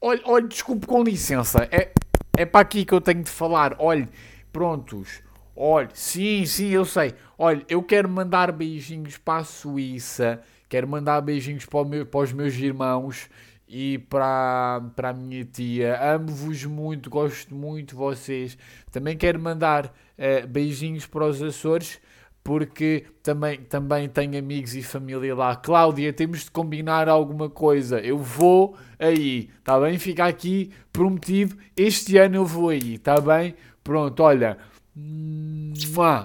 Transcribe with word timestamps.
Olha, 0.00 0.20
olha, 0.24 0.46
desculpe 0.46 0.86
com 0.86 1.02
licença. 1.02 1.68
É, 1.72 1.92
é 2.36 2.46
para 2.46 2.60
aqui 2.60 2.84
que 2.84 2.94
eu 2.94 3.00
tenho 3.00 3.22
de 3.22 3.30
falar. 3.30 3.74
Olha, 3.78 4.08
prontos. 4.52 5.22
Olha, 5.56 5.88
sim, 5.92 6.46
sim, 6.46 6.68
eu 6.68 6.84
sei. 6.84 7.14
Olha, 7.36 7.64
eu 7.68 7.82
quero 7.82 8.08
mandar 8.08 8.52
beijinhos 8.52 9.16
para 9.18 9.40
a 9.40 9.44
Suíça. 9.44 10.40
Quero 10.68 10.86
mandar 10.86 11.20
beijinhos 11.20 11.66
para, 11.66 11.84
meu, 11.84 12.06
para 12.06 12.20
os 12.20 12.32
meus 12.32 12.54
irmãos 12.54 13.28
e 13.66 13.98
para, 13.98 14.82
para 14.94 15.08
a 15.08 15.12
minha 15.12 15.44
tia. 15.44 15.98
Amo-vos 16.14 16.64
muito, 16.64 17.10
gosto 17.10 17.52
muito 17.52 17.88
de 17.88 17.94
vocês. 17.96 18.56
Também 18.92 19.16
quero 19.16 19.40
mandar 19.40 19.86
uh, 19.86 20.46
beijinhos 20.46 21.06
para 21.06 21.26
os 21.26 21.42
Açores 21.42 22.00
porque 22.48 23.04
também, 23.22 23.60
também 23.60 24.08
tenho 24.08 24.38
amigos 24.38 24.74
e 24.74 24.82
família 24.82 25.34
lá. 25.34 25.54
Cláudia, 25.54 26.14
temos 26.14 26.44
de 26.44 26.50
combinar 26.50 27.06
alguma 27.06 27.50
coisa. 27.50 28.00
Eu 28.00 28.16
vou 28.16 28.74
aí, 28.98 29.50
está 29.58 29.78
bem? 29.78 29.98
Fica 29.98 30.24
aqui 30.24 30.72
prometido. 30.90 31.58
Este 31.76 32.16
ano 32.16 32.36
eu 32.36 32.46
vou 32.46 32.70
aí, 32.70 32.94
está 32.94 33.20
bem? 33.20 33.54
Pronto, 33.84 34.22
olha. 34.22 34.56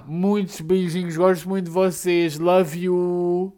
Muitos 0.06 0.62
beijinhos, 0.62 1.14
gosto 1.14 1.46
muito 1.46 1.66
de 1.66 1.70
vocês. 1.70 2.38
Love 2.38 2.84
you. 2.84 3.54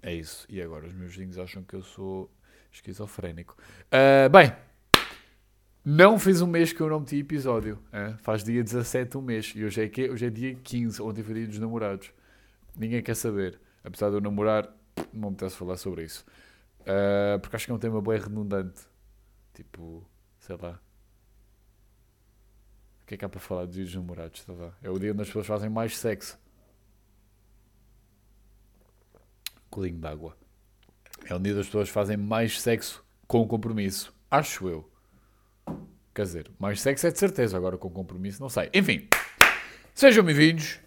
É 0.00 0.14
isso. 0.14 0.46
E 0.48 0.62
agora 0.62 0.86
os 0.86 0.92
meus 0.92 1.10
vizinhos 1.10 1.36
acham 1.36 1.64
que 1.64 1.74
eu 1.74 1.82
sou 1.82 2.30
esquizofrénico. 2.70 3.56
Uh, 3.88 4.30
bem. 4.30 4.52
Não 5.84 6.16
fez 6.16 6.40
um 6.40 6.46
mês 6.46 6.72
que 6.72 6.80
eu 6.80 6.88
não 6.88 7.00
meti 7.00 7.16
episódio. 7.16 7.76
É? 7.92 8.12
Faz 8.18 8.44
dia 8.44 8.62
17 8.62 9.18
um 9.18 9.20
mês. 9.20 9.52
E 9.56 9.64
hoje 9.64 9.82
é, 9.82 9.88
que, 9.88 10.08
hoje 10.08 10.26
é 10.26 10.30
dia 10.30 10.54
15, 10.54 11.02
ontem 11.02 11.24
foi 11.24 11.34
dia 11.34 11.46
dos 11.48 11.58
namorados. 11.58 12.12
Ninguém 12.76 13.02
quer 13.02 13.16
saber. 13.16 13.60
Apesar 13.82 14.10
de 14.10 14.16
eu 14.16 14.20
namorar, 14.20 14.72
não 15.12 15.30
me 15.30 15.34
apetece 15.34 15.56
falar 15.56 15.76
sobre 15.76 16.04
isso. 16.04 16.24
Uh, 16.82 17.38
porque 17.40 17.56
acho 17.56 17.66
que 17.66 17.72
é 17.72 17.74
um 17.74 17.80
tema 17.80 18.00
bem 18.00 18.16
redundante. 18.16 18.80
Tipo, 19.54 20.06
sei 20.38 20.56
lá. 20.56 20.80
O 23.02 23.06
que 23.06 23.14
é 23.14 23.16
que 23.16 23.24
há 23.24 23.28
para 23.28 23.40
falar 23.40 23.66
dia 23.66 23.82
dos 23.82 23.94
namorados? 23.94 24.40
Sei 24.42 24.54
lá. 24.54 24.72
É 24.80 24.88
o 24.88 24.98
dia 25.00 25.12
onde 25.12 25.22
as 25.22 25.26
pessoas 25.26 25.48
fazem 25.48 25.68
mais 25.68 25.98
sexo. 25.98 26.38
Colinho 29.68 29.98
d'água. 29.98 30.36
É 31.24 31.34
o 31.34 31.40
dia 31.40 31.54
das 31.54 31.66
pessoas 31.66 31.88
fazem 31.88 32.16
mais 32.16 32.60
sexo 32.60 33.04
com 33.26 33.46
compromisso. 33.48 34.14
Acho 34.30 34.68
eu. 34.68 34.91
Quer 36.14 36.24
dizer, 36.24 36.50
mais 36.58 36.78
sexo 36.78 37.06
é 37.06 37.10
de 37.10 37.18
certeza, 37.18 37.56
agora 37.56 37.78
com 37.78 37.88
compromisso 37.88 38.38
não 38.38 38.50
sei. 38.50 38.68
Enfim, 38.74 39.08
sejam 39.94 40.22
bem-vindos 40.22 40.78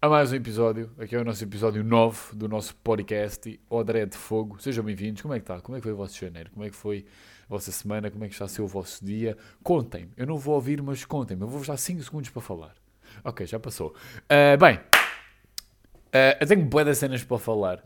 a 0.00 0.08
mais 0.08 0.32
um 0.32 0.36
episódio. 0.36 0.90
Aqui 0.98 1.14
é 1.14 1.18
o 1.18 1.24
nosso 1.24 1.44
episódio 1.44 1.84
9 1.84 2.34
do 2.34 2.48
nosso 2.48 2.74
podcast 2.76 3.60
Odré 3.68 4.06
de 4.06 4.16
Fogo. 4.16 4.58
Sejam 4.58 4.82
bem-vindos. 4.82 5.20
Como 5.20 5.34
é 5.34 5.38
que 5.38 5.42
está? 5.42 5.60
Como 5.60 5.76
é 5.76 5.80
que 5.80 5.82
foi 5.82 5.92
o 5.92 5.96
vosso 5.96 6.18
janeiro? 6.18 6.50
Como 6.50 6.64
é 6.64 6.70
que 6.70 6.76
foi 6.76 7.04
a 7.44 7.48
vossa 7.50 7.70
semana? 7.70 8.10
Como 8.10 8.24
é 8.24 8.28
que 8.28 8.32
está 8.32 8.46
a 8.46 8.48
ser 8.48 8.62
o 8.62 8.66
vosso 8.66 9.04
dia? 9.04 9.36
Contem-me. 9.62 10.12
Eu 10.16 10.26
não 10.26 10.38
vou 10.38 10.54
ouvir, 10.54 10.80
mas 10.80 11.04
contem-me. 11.04 11.42
Eu 11.42 11.48
vou-vos 11.48 11.68
dar 11.68 11.76
5 11.76 12.02
segundos 12.02 12.30
para 12.30 12.40
falar. 12.40 12.74
Ok, 13.22 13.44
já 13.44 13.60
passou. 13.60 13.94
Uh, 14.24 14.56
bem, 14.58 14.76
uh, 14.76 16.38
eu 16.40 16.46
tenho 16.46 16.64
boas 16.64 16.96
cenas 16.96 17.22
para 17.22 17.38
falar. 17.38 17.80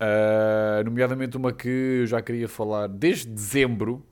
Uh, 0.00 0.84
nomeadamente 0.84 1.36
uma 1.36 1.52
que 1.52 1.68
eu 2.02 2.06
já 2.06 2.22
queria 2.22 2.46
falar 2.46 2.86
desde 2.86 3.26
dezembro 3.26 4.06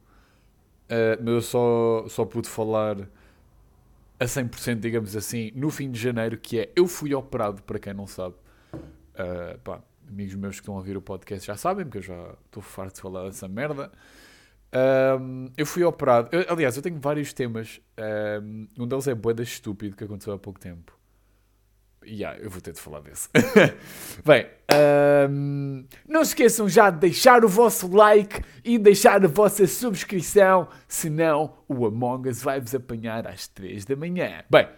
Uh, 0.87 1.19
mas 1.21 1.35
eu 1.35 1.41
só, 1.41 2.09
só 2.09 2.25
pude 2.25 2.49
falar 2.49 3.09
a 4.19 4.25
100%, 4.25 4.81
digamos 4.81 5.17
assim, 5.17 5.53
no 5.55 5.71
fim 5.71 5.91
de 5.91 6.01
janeiro, 6.01 6.39
que 6.39 6.61
é 6.61 6.73
eu 6.75 6.87
fui 6.87 7.15
operado, 7.15 7.63
para 7.63 7.79
quem 7.79 7.93
não 7.93 8.07
sabe. 8.07 8.35
Uh, 8.75 9.59
pá, 9.65 9.81
amigos 10.09 10.35
meus 10.35 10.57
que 10.57 10.63
estão 10.63 10.75
a 10.75 10.79
ouvir 10.79 10.97
o 10.97 11.03
podcast 11.03 11.47
já 11.47 11.57
sabem, 11.57 11.85
porque 11.85 11.99
eu 11.99 12.03
já 12.03 12.35
estou 12.45 12.63
farto 12.63 12.97
de 12.97 13.01
falar 13.01 13.25
dessa 13.25 13.49
merda. 13.49 13.91
Um, 15.21 15.51
eu 15.57 15.67
fui 15.67 15.83
operado. 15.85 16.29
Eu, 16.33 16.45
aliás, 16.49 16.77
eu 16.77 16.83
tenho 16.83 16.99
vários 16.99 17.33
temas. 17.33 17.81
Um, 18.43 18.69
um 18.79 18.87
deles 18.87 19.07
é 19.09 19.15
boeda 19.15 19.43
estúpido 19.43 19.97
que 19.97 20.05
aconteceu 20.05 20.33
há 20.33 20.39
pouco 20.39 20.61
tempo. 20.61 20.96
Yeah, 22.07 22.39
eu 22.39 22.49
vou 22.49 22.61
ter 22.61 22.73
de 22.73 22.81
falar 22.81 23.01
desse. 23.01 23.29
Bem, 24.25 24.47
um, 25.29 25.85
não 26.09 26.23
esqueçam 26.23 26.69
já 26.69 26.89
de 26.89 26.99
deixar 26.99 27.45
o 27.45 27.49
vosso 27.49 27.89
like 27.89 28.43
e 28.65 28.79
deixar 28.79 29.25
a 29.25 29.29
vossa 29.29 29.67
subscrição, 29.67 30.69
senão 30.87 31.59
o 31.67 31.85
Among 31.85 32.29
Us 32.29 32.43
vai-vos 32.43 32.75
apanhar 32.75 33.27
às 33.27 33.49
3 33.49 33.85
da 33.85 33.97
manhã. 33.97 34.45
Bem, 34.49 34.69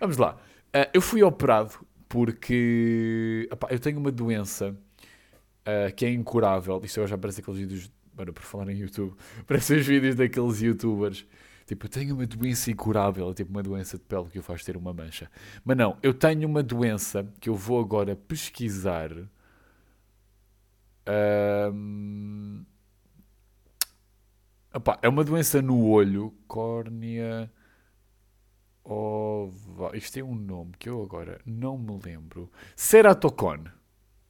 vamos 0.00 0.16
lá. 0.16 0.36
Uh, 0.74 0.88
eu 0.94 1.02
fui 1.02 1.22
operado 1.22 1.74
porque 2.08 3.46
opa, 3.52 3.68
eu 3.70 3.78
tenho 3.78 3.98
uma 3.98 4.10
doença 4.10 4.70
uh, 4.70 5.94
que 5.94 6.06
é 6.06 6.10
incurável. 6.10 6.80
Isto 6.82 7.06
já 7.06 7.18
parece 7.18 7.42
aqueles 7.42 7.60
vídeos, 7.60 7.92
para 8.16 8.32
por 8.32 8.42
falar 8.42 8.70
em 8.70 8.78
YouTube, 8.78 9.14
parece 9.46 9.74
os 9.74 9.86
vídeos 9.86 10.14
daqueles 10.14 10.62
youtubers 10.62 11.26
Tipo, 11.68 11.84
eu 11.84 11.90
tenho 11.90 12.14
uma 12.14 12.26
doença 12.26 12.70
incurável, 12.70 13.34
tipo 13.34 13.50
uma 13.50 13.62
doença 13.62 13.98
de 13.98 14.04
pele 14.04 14.30
que 14.30 14.38
o 14.38 14.42
faz 14.42 14.64
ter 14.64 14.74
uma 14.74 14.90
mancha. 14.94 15.30
Mas 15.62 15.76
não, 15.76 15.98
eu 16.02 16.14
tenho 16.14 16.48
uma 16.48 16.62
doença 16.62 17.30
que 17.38 17.50
eu 17.50 17.54
vou 17.54 17.78
agora 17.78 18.16
pesquisar. 18.16 19.10
Um... 21.70 22.64
Opa, 24.72 24.98
é 25.02 25.08
uma 25.10 25.22
doença 25.22 25.60
no 25.60 25.86
olho, 25.86 26.34
córnea 26.46 27.52
ova. 28.82 29.94
Isto 29.94 30.14
tem 30.14 30.22
um 30.22 30.34
nome 30.34 30.72
que 30.78 30.88
eu 30.88 31.02
agora 31.02 31.38
não 31.44 31.76
me 31.76 32.00
lembro. 32.02 32.50
Ceratocone, 32.74 33.70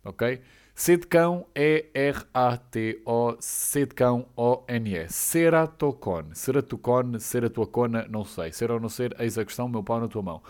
ok? 0.05 0.43
C 0.79 0.97
de 0.97 1.09
cão 1.09 1.45
é 1.57 1.87
R-A-T-O, 1.93 3.37
C 3.41 3.85
de 3.85 3.97
cão 3.97 4.29
O-N-E. 4.37 5.09
Ceratocone. 5.09 6.37
Ceratocone, 6.37 7.19
ceratuacona, 7.19 8.07
não 8.09 8.25
sei. 8.25 8.53
Ser 8.53 8.71
ou 8.71 8.79
não 8.79 8.89
ser, 8.89 9.13
eis 9.21 9.37
a 9.37 9.45
questão, 9.45 9.69
meu 9.69 9.83
pau 9.83 10.01
na 10.01 10.07
tua 10.07 10.23
mão. 10.23 10.41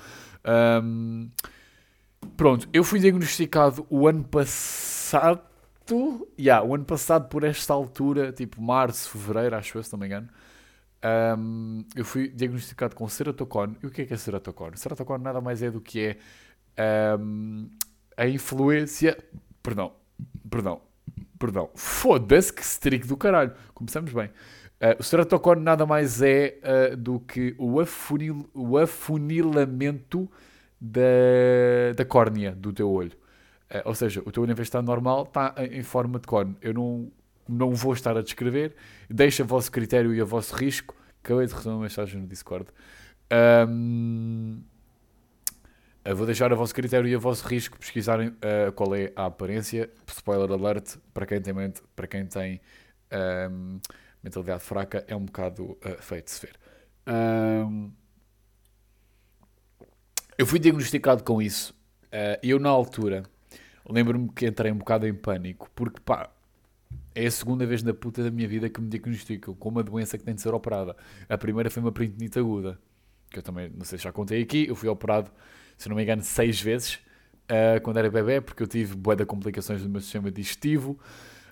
Um, 0.84 1.30
pronto, 2.36 2.68
eu 2.74 2.84
fui 2.84 3.00
diagnosticado 3.00 3.86
o 3.88 4.06
ano 4.06 4.22
passado. 4.22 5.40
Yeah, 6.38 6.62
o 6.62 6.74
ano 6.74 6.84
passado, 6.84 7.26
por 7.30 7.42
esta 7.42 7.72
altura, 7.72 8.30
tipo 8.30 8.60
março, 8.60 9.08
fevereiro, 9.08 9.56
acho 9.56 9.78
eu, 9.78 9.82
se 9.82 9.90
não 9.90 9.98
me 9.98 10.04
engano. 10.04 10.28
Um, 11.38 11.86
eu 11.96 12.04
fui 12.04 12.28
diagnosticado 12.28 12.94
com 12.94 13.08
ceratocone. 13.08 13.78
E 13.82 13.86
o 13.86 13.90
que 13.90 14.02
é 14.02 14.04
que 14.04 14.12
é 14.12 14.16
ceratocone? 14.18 14.76
Ceratocone 14.76 15.24
nada 15.24 15.40
mais 15.40 15.62
é 15.62 15.70
do 15.70 15.80
que 15.80 16.18
é 16.76 17.16
um, 17.18 17.66
a 18.14 18.28
influência. 18.28 19.16
Perdão, 19.62 19.92
Perdão, 20.50 20.80
perdão. 21.38 21.70
Foda-se 21.74 22.52
que 22.52 22.62
streak 22.62 23.06
do 23.06 23.16
caralho. 23.16 23.52
Começamos 23.74 24.12
bem. 24.12 24.30
Uh, 24.80 24.94
o 25.00 25.02
ceratocone 25.02 25.60
nada 25.60 25.84
mais 25.84 26.22
é 26.22 26.58
uh, 26.62 26.96
do 26.96 27.18
que 27.18 27.54
o, 27.58 27.80
afunil, 27.80 28.48
o 28.54 28.78
afunilamento 28.78 30.30
da, 30.80 31.92
da 31.96 32.04
córnea 32.04 32.52
do 32.52 32.72
teu 32.72 32.88
olho. 32.88 33.12
Uh, 33.68 33.82
ou 33.84 33.94
seja, 33.94 34.22
o 34.24 34.30
teu 34.30 34.44
olho, 34.44 34.52
em 34.52 34.54
vez 34.54 34.66
de 34.66 34.68
estar 34.68 34.82
normal, 34.82 35.24
está 35.24 35.52
em, 35.58 35.82
forma 35.82 36.20
de 36.20 36.28
cone. 36.28 36.56
Eu 36.62 36.72
não, 36.74 37.10
não 37.48 37.74
vou 37.74 37.92
estar 37.92 38.16
a 38.16 38.22
descrever. 38.22 38.76
Deixa 39.10 39.42
a 39.42 39.46
vosso 39.46 39.70
critério 39.72 40.14
e 40.14 40.20
a 40.20 40.24
vosso 40.24 40.54
risco. 40.54 40.94
Acabei 41.24 41.46
de 41.46 41.54
receber 41.54 41.74
uma 41.74 41.82
mensagem 41.82 42.20
no 42.20 42.28
Discord. 42.28 42.68
Um, 43.68 44.62
Uh, 46.08 46.16
vou 46.16 46.24
deixar 46.24 46.50
a 46.52 46.56
vosso 46.56 46.74
critério 46.74 47.06
e 47.06 47.14
a 47.14 47.18
vosso 47.18 47.46
risco 47.46 47.78
pesquisarem 47.78 48.28
uh, 48.28 48.72
qual 48.74 48.94
é 48.94 49.12
a 49.14 49.26
aparência. 49.26 49.90
Spoiler 50.06 50.50
alert, 50.50 50.96
para 51.12 51.26
quem 51.26 51.40
tem, 51.40 51.52
mente, 51.52 51.82
para 51.94 52.06
quem 52.06 52.24
tem 52.24 52.60
um, 53.50 53.78
mentalidade 54.22 54.62
fraca, 54.62 55.04
é 55.06 55.14
um 55.14 55.24
bocado 55.24 55.72
uh, 55.72 55.78
feito 56.00 56.24
de 56.26 56.30
se 56.30 56.46
ver. 56.46 56.56
Um, 57.06 57.90
eu 60.36 60.46
fui 60.46 60.58
diagnosticado 60.58 61.22
com 61.24 61.42
isso 61.42 61.74
e 62.42 62.50
eu, 62.50 62.58
na 62.58 62.70
altura, 62.70 63.24
lembro-me 63.88 64.30
que 64.30 64.46
entrei 64.46 64.72
um 64.72 64.78
bocado 64.78 65.06
em 65.06 65.12
pânico, 65.12 65.68
porque 65.74 66.00
pá, 66.00 66.30
é 67.14 67.26
a 67.26 67.30
segunda 67.30 67.66
vez 67.66 67.82
na 67.82 67.92
puta 67.92 68.22
da 68.22 68.30
minha 68.30 68.48
vida 68.48 68.70
que 68.70 68.80
me 68.80 68.88
diagnosticam 68.88 69.52
com 69.54 69.68
uma 69.68 69.82
doença 69.82 70.16
que 70.16 70.24
tem 70.24 70.34
de 70.34 70.40
ser 70.40 70.54
operada. 70.54 70.96
A 71.28 71.36
primeira 71.36 71.68
foi 71.68 71.82
uma 71.82 71.92
peritonite 71.92 72.38
aguda, 72.38 72.78
que 73.30 73.40
eu 73.40 73.42
também, 73.42 73.68
não 73.76 73.84
sei 73.84 73.98
se 73.98 74.04
já 74.04 74.12
contei 74.12 74.40
aqui, 74.40 74.66
eu 74.68 74.76
fui 74.76 74.88
operado 74.88 75.30
se 75.78 75.88
não 75.88 75.96
me 75.96 76.02
engano, 76.02 76.22
seis 76.22 76.60
vezes 76.60 76.94
uh, 77.44 77.80
quando 77.82 77.96
era 77.96 78.10
bebê, 78.10 78.40
porque 78.40 78.62
eu 78.62 78.66
tive 78.66 78.94
bué 78.94 79.16
de 79.16 79.24
complicações 79.24 79.82
do 79.82 79.88
meu 79.88 80.00
sistema 80.00 80.30
digestivo. 80.30 80.98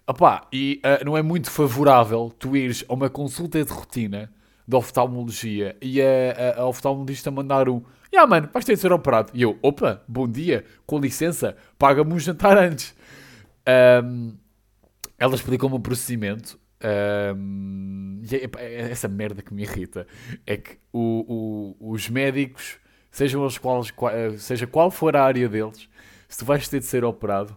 Opá, 0.06 0.46
e 0.52 0.80
uh, 0.84 1.04
não 1.04 1.16
é 1.16 1.22
muito 1.22 1.50
favorável 1.50 2.32
tu 2.38 2.56
ires 2.56 2.84
a 2.88 2.92
uma 2.92 3.08
consulta 3.08 3.64
de 3.64 3.72
rotina 3.72 4.30
de 4.68 4.74
oftalmologia 4.74 5.76
e 5.80 6.02
a, 6.02 6.58
a, 6.58 6.60
a 6.62 6.66
oftalmologista 6.66 7.30
mandar 7.30 7.68
um 7.68 7.82
ah, 8.16 8.20
yeah, 8.20 8.30
mano, 8.30 8.48
vais 8.50 8.64
ter 8.64 8.74
de 8.74 8.80
ser 8.80 8.92
operado. 8.92 9.30
E 9.34 9.42
eu, 9.42 9.58
opa, 9.60 10.02
bom 10.08 10.26
dia, 10.26 10.64
com 10.86 10.98
licença, 10.98 11.54
paga-me 11.78 12.14
um 12.14 12.18
jantar 12.18 12.56
antes. 12.56 12.94
Um, 14.02 14.34
ela 15.18 15.34
explicou-me 15.34 15.76
o 15.76 15.80
procedimento. 15.80 16.58
Um, 17.36 18.22
e 18.22 18.36
é, 18.36 18.50
é, 18.58 18.90
essa 18.90 19.08
merda 19.08 19.42
que 19.42 19.52
me 19.52 19.62
irrita 19.62 20.06
é 20.46 20.56
que 20.56 20.78
o, 20.92 21.74
o, 21.78 21.92
os 21.92 22.08
médicos 22.08 22.78
sejam 23.16 23.46
os 23.46 23.56
quais, 23.56 23.92
eh, 24.12 24.36
seja 24.36 24.66
qual 24.66 24.90
for 24.90 25.16
a 25.16 25.24
área 25.24 25.48
deles, 25.48 25.88
se 26.28 26.38
tu 26.38 26.44
vais 26.44 26.68
ter 26.68 26.80
de 26.80 26.84
ser 26.84 27.02
operado, 27.02 27.56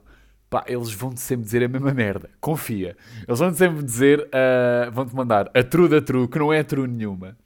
pá, 0.49 0.63
eles 0.65 0.89
vão-te 0.93 1.19
sempre 1.19 1.43
dizer 1.43 1.61
a 1.61 1.67
mesma 1.67 1.93
merda. 1.93 2.29
Confia. 2.39 2.95
Eles 3.27 3.39
vão-te 3.39 3.57
sempre 3.57 3.83
dizer, 3.83 4.21
uh, 4.21 4.89
vão-te 4.89 5.13
mandar 5.13 5.51
a 5.53 5.61
true 5.61 5.89
da 5.89 6.01
true, 6.01 6.29
que 6.29 6.39
não 6.39 6.53
é 6.53 6.63
true 6.63 6.87
nenhuma. 6.87 7.37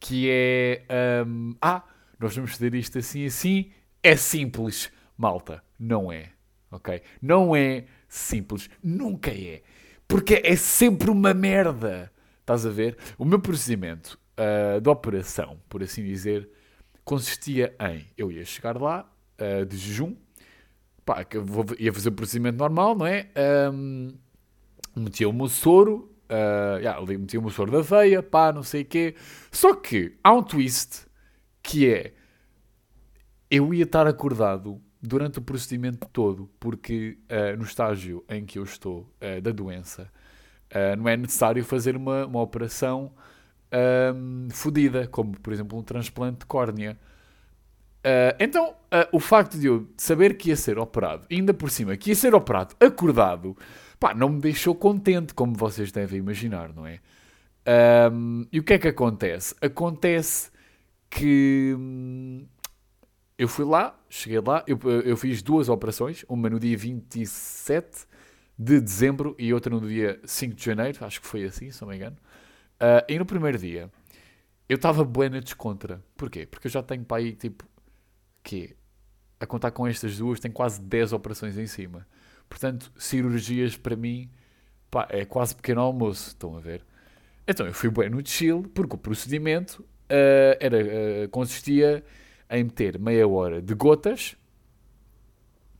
Que 0.00 0.28
é, 0.28 1.24
um, 1.24 1.54
ah, 1.62 1.84
nós 2.18 2.34
vamos 2.34 2.50
fazer 2.50 2.74
isto 2.74 2.98
assim 2.98 3.24
assim. 3.24 3.70
É 4.02 4.16
simples, 4.16 4.90
malta. 5.16 5.62
Não 5.78 6.10
é. 6.10 6.30
Ok? 6.72 7.02
Não 7.22 7.54
é 7.54 7.84
simples. 8.08 8.68
Nunca 8.82 9.30
é. 9.30 9.62
Porque 10.08 10.42
é 10.44 10.56
sempre 10.56 11.08
uma 11.08 11.32
merda. 11.32 12.10
Estás 12.40 12.66
a 12.66 12.70
ver? 12.70 12.96
O 13.16 13.24
meu 13.24 13.38
procedimento 13.38 14.18
uh, 14.36 14.80
de 14.80 14.88
operação, 14.88 15.60
por 15.68 15.84
assim 15.84 16.02
dizer, 16.02 16.48
consistia 17.04 17.74
em 17.78 18.06
eu 18.16 18.32
ia 18.32 18.44
chegar 18.44 18.80
lá 18.80 19.08
uh, 19.38 19.66
de 19.66 19.76
jejum, 19.76 20.14
pá, 21.04 21.22
que 21.24 21.38
vou, 21.38 21.66
ia 21.78 21.92
fazer 21.92 22.08
o 22.08 22.12
procedimento 22.12 22.56
normal, 22.56 22.96
não 22.96 23.06
é? 23.06 23.28
Um, 23.72 24.14
metia 24.96 25.28
o 25.28 25.32
meu 25.32 25.48
soro, 25.48 26.10
uh, 26.30 26.78
yeah, 26.78 27.00
metia 27.18 27.38
o 27.38 27.42
meu 27.42 27.50
soro 27.50 27.70
da 27.70 27.82
veia, 27.82 28.22
pá, 28.22 28.52
não 28.52 28.62
sei 28.62 28.82
o 28.82 28.86
quê. 28.86 29.14
Só 29.52 29.74
que 29.74 30.16
há 30.24 30.32
um 30.32 30.42
twist 30.42 31.06
que 31.62 31.88
é 31.88 32.14
eu 33.50 33.72
ia 33.72 33.84
estar 33.84 34.06
acordado 34.06 34.80
durante 35.00 35.38
o 35.38 35.42
procedimento 35.42 36.08
todo, 36.10 36.50
porque 36.58 37.18
uh, 37.30 37.56
no 37.56 37.64
estágio 37.64 38.24
em 38.28 38.44
que 38.46 38.58
eu 38.58 38.64
estou 38.64 39.12
da 39.42 39.52
doença, 39.52 40.10
não 40.98 41.08
é 41.08 41.16
necessário 41.16 41.62
fazer 41.64 41.94
uma, 41.94 42.26
uma 42.26 42.40
operação 42.40 43.12
um, 43.74 44.48
fodida, 44.50 45.06
como 45.08 45.38
por 45.40 45.52
exemplo 45.52 45.78
um 45.78 45.82
transplante 45.82 46.40
de 46.40 46.46
córnea. 46.46 46.98
Uh, 48.04 48.36
então, 48.38 48.70
uh, 48.70 49.08
o 49.12 49.18
facto 49.18 49.58
de 49.58 49.66
eu 49.66 49.88
saber 49.96 50.36
que 50.36 50.50
ia 50.50 50.56
ser 50.56 50.78
operado, 50.78 51.26
ainda 51.30 51.54
por 51.54 51.70
cima, 51.70 51.96
que 51.96 52.10
ia 52.10 52.14
ser 52.14 52.34
operado 52.34 52.74
acordado, 52.78 53.56
pá, 53.98 54.14
não 54.14 54.28
me 54.28 54.40
deixou 54.40 54.74
contente, 54.74 55.32
como 55.32 55.54
vocês 55.54 55.90
devem 55.90 56.18
imaginar, 56.18 56.72
não 56.74 56.86
é? 56.86 57.00
Um, 58.12 58.46
e 58.52 58.60
o 58.60 58.62
que 58.62 58.74
é 58.74 58.78
que 58.78 58.88
acontece? 58.88 59.54
Acontece 59.60 60.50
que 61.08 61.74
hum, 61.78 62.46
eu 63.38 63.48
fui 63.48 63.64
lá, 63.64 63.98
cheguei 64.10 64.40
lá, 64.40 64.62
eu, 64.66 64.78
eu 65.04 65.16
fiz 65.16 65.42
duas 65.42 65.70
operações, 65.70 66.24
uma 66.28 66.50
no 66.50 66.60
dia 66.60 66.76
27 66.76 68.06
de 68.58 68.80
dezembro 68.80 69.34
e 69.38 69.52
outra 69.52 69.74
no 69.74 69.86
dia 69.88 70.20
5 70.24 70.54
de 70.54 70.64
janeiro, 70.64 71.04
acho 71.04 71.20
que 71.20 71.26
foi 71.26 71.44
assim, 71.44 71.70
se 71.70 71.80
não 71.80 71.88
me 71.88 71.96
engano. 71.96 72.16
Uh, 72.74 73.04
e 73.08 73.18
no 73.18 73.24
primeiro 73.24 73.58
dia, 73.58 73.90
eu 74.68 74.76
estava 74.76 75.04
bué 75.04 75.28
descontra. 75.28 76.02
Porquê? 76.16 76.46
Porque 76.46 76.66
eu 76.66 76.70
já 76.70 76.82
tenho 76.82 77.04
para 77.04 77.18
aí, 77.18 77.32
tipo, 77.32 77.64
que 78.42 78.76
a 79.38 79.46
contar 79.46 79.70
com 79.70 79.86
estas 79.86 80.18
duas, 80.18 80.40
tem 80.40 80.50
quase 80.50 80.80
10 80.80 81.12
operações 81.12 81.56
em 81.56 81.66
cima. 81.66 82.06
Portanto, 82.48 82.92
cirurgias 82.96 83.76
para 83.76 83.96
mim 83.96 84.30
pá, 84.90 85.06
é 85.10 85.24
quase 85.24 85.54
pequeno 85.54 85.80
almoço. 85.80 86.28
Estão 86.28 86.56
a 86.56 86.60
ver? 86.60 86.84
Então 87.46 87.66
eu 87.66 87.74
fui 87.74 87.90
bem 87.90 88.08
no 88.10 88.26
chill, 88.26 88.62
porque 88.74 88.94
o 88.94 88.98
procedimento 88.98 89.82
uh, 89.82 90.56
era, 90.58 90.78
uh, 90.78 91.28
consistia 91.30 92.04
em 92.50 92.64
meter 92.64 92.98
meia 92.98 93.28
hora 93.28 93.60
de 93.60 93.74
gotas. 93.74 94.36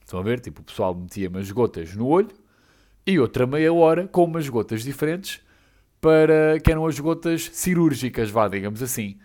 Estão 0.01 0.21
a 0.21 0.23
ver? 0.23 0.41
Tipo, 0.41 0.61
o 0.61 0.65
pessoal 0.65 0.95
metia 0.95 1.29
umas 1.29 1.51
gotas 1.51 1.95
no 1.95 2.07
olho 2.07 2.31
e 3.07 3.19
outra 3.19 3.47
meia 3.47 3.73
hora 3.73 4.07
com 4.07 4.25
umas 4.25 4.49
gotas 4.49 4.83
diferentes 4.83 5.41
para 6.05 6.61
que 6.61 6.71
eram 6.71 6.85
as 6.85 7.01
gotas 7.01 7.49
cirúrgicas, 7.51 8.29
vá, 8.29 8.47
digamos 8.47 8.83
assim. 8.83 9.17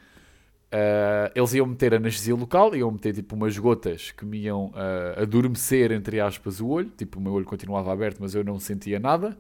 Uh, 0.67 1.27
eles 1.35 1.53
iam 1.53 1.65
meter 1.65 1.93
anestesia 1.93 2.33
local, 2.33 2.73
iam 2.73 2.89
meter 2.89 3.13
tipo 3.13 3.35
umas 3.35 3.57
gotas 3.57 4.11
que 4.11 4.23
me 4.23 4.37
iam 4.43 4.67
uh, 4.67 5.21
adormecer, 5.21 5.91
entre 5.91 6.21
aspas, 6.21 6.61
o 6.61 6.67
olho. 6.69 6.89
Tipo, 6.95 7.19
o 7.19 7.21
meu 7.21 7.33
olho 7.33 7.43
continuava 7.43 7.91
aberto, 7.91 8.19
mas 8.21 8.33
eu 8.33 8.45
não 8.45 8.57
sentia 8.61 8.97
nada. 8.97 9.37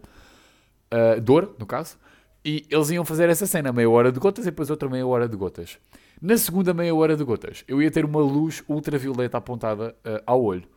Uh, 0.93 1.21
dor, 1.21 1.55
no 1.57 1.65
caso. 1.65 1.97
E 2.43 2.65
eles 2.69 2.89
iam 2.89 3.05
fazer 3.05 3.29
essa 3.29 3.47
cena, 3.47 3.71
meia 3.71 3.89
hora 3.89 4.11
de 4.11 4.19
gotas 4.19 4.45
e 4.45 4.51
depois 4.51 4.69
outra 4.69 4.89
meia 4.89 5.07
hora 5.07 5.25
de 5.25 5.37
gotas. 5.37 5.79
Na 6.21 6.37
segunda 6.37 6.73
meia 6.73 6.93
hora 6.93 7.15
de 7.15 7.23
gotas, 7.23 7.63
eu 7.69 7.81
ia 7.81 7.89
ter 7.89 8.03
uma 8.03 8.19
luz 8.19 8.61
ultravioleta 8.67 9.37
apontada 9.37 9.95
ao 10.25 10.43
olho. 10.43 10.67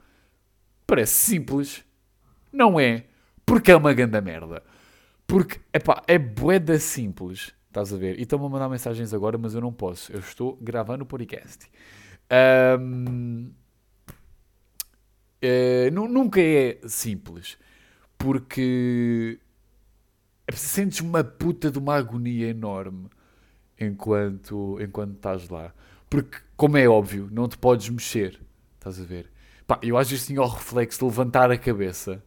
Parece 0.86 1.12
simples. 1.12 1.84
Não 2.52 2.78
é. 2.78 3.06
Porque 3.44 3.72
é 3.72 3.76
uma 3.76 3.92
grande 3.92 4.20
merda. 4.20 4.62
Porque, 5.26 5.60
epá, 5.72 6.02
é 6.06 6.19
boeda 6.19 6.78
simples 6.78 7.54
Estás 7.72 7.90
a 7.90 7.96
ver? 7.96 8.19
E 8.19 8.22
estão-me 8.24 8.44
a 8.44 8.48
mandar 8.50 8.69
mensagens 8.69 9.14
agora, 9.14 9.38
mas 9.38 9.54
eu 9.54 9.60
não 9.62 9.72
posso. 9.72 10.12
Eu 10.12 10.20
estou 10.20 10.58
gravando 10.60 11.04
o 11.04 11.06
podcast. 11.06 11.70
Um, 12.78 13.50
é, 15.40 15.90
nunca 15.90 16.38
é 16.38 16.78
simples. 16.86 17.56
Porque 18.19 19.40
sentes 20.52 21.00
uma 21.00 21.24
puta 21.24 21.70
de 21.70 21.78
uma 21.78 21.94
agonia 21.96 22.48
enorme 22.48 23.08
enquanto, 23.80 24.78
enquanto 24.78 25.14
estás 25.14 25.48
lá. 25.48 25.72
Porque, 26.10 26.36
como 26.54 26.76
é 26.76 26.86
óbvio, 26.86 27.30
não 27.32 27.48
te 27.48 27.56
podes 27.56 27.88
mexer. 27.88 28.38
Estás 28.74 29.00
a 29.00 29.04
ver? 29.04 29.30
Eu 29.80 29.96
às 29.96 30.10
vezes 30.10 30.26
tinha 30.26 30.42
o 30.42 30.46
reflexo 30.46 30.98
de 30.98 31.04
levantar 31.06 31.50
a 31.50 31.56
cabeça 31.56 32.22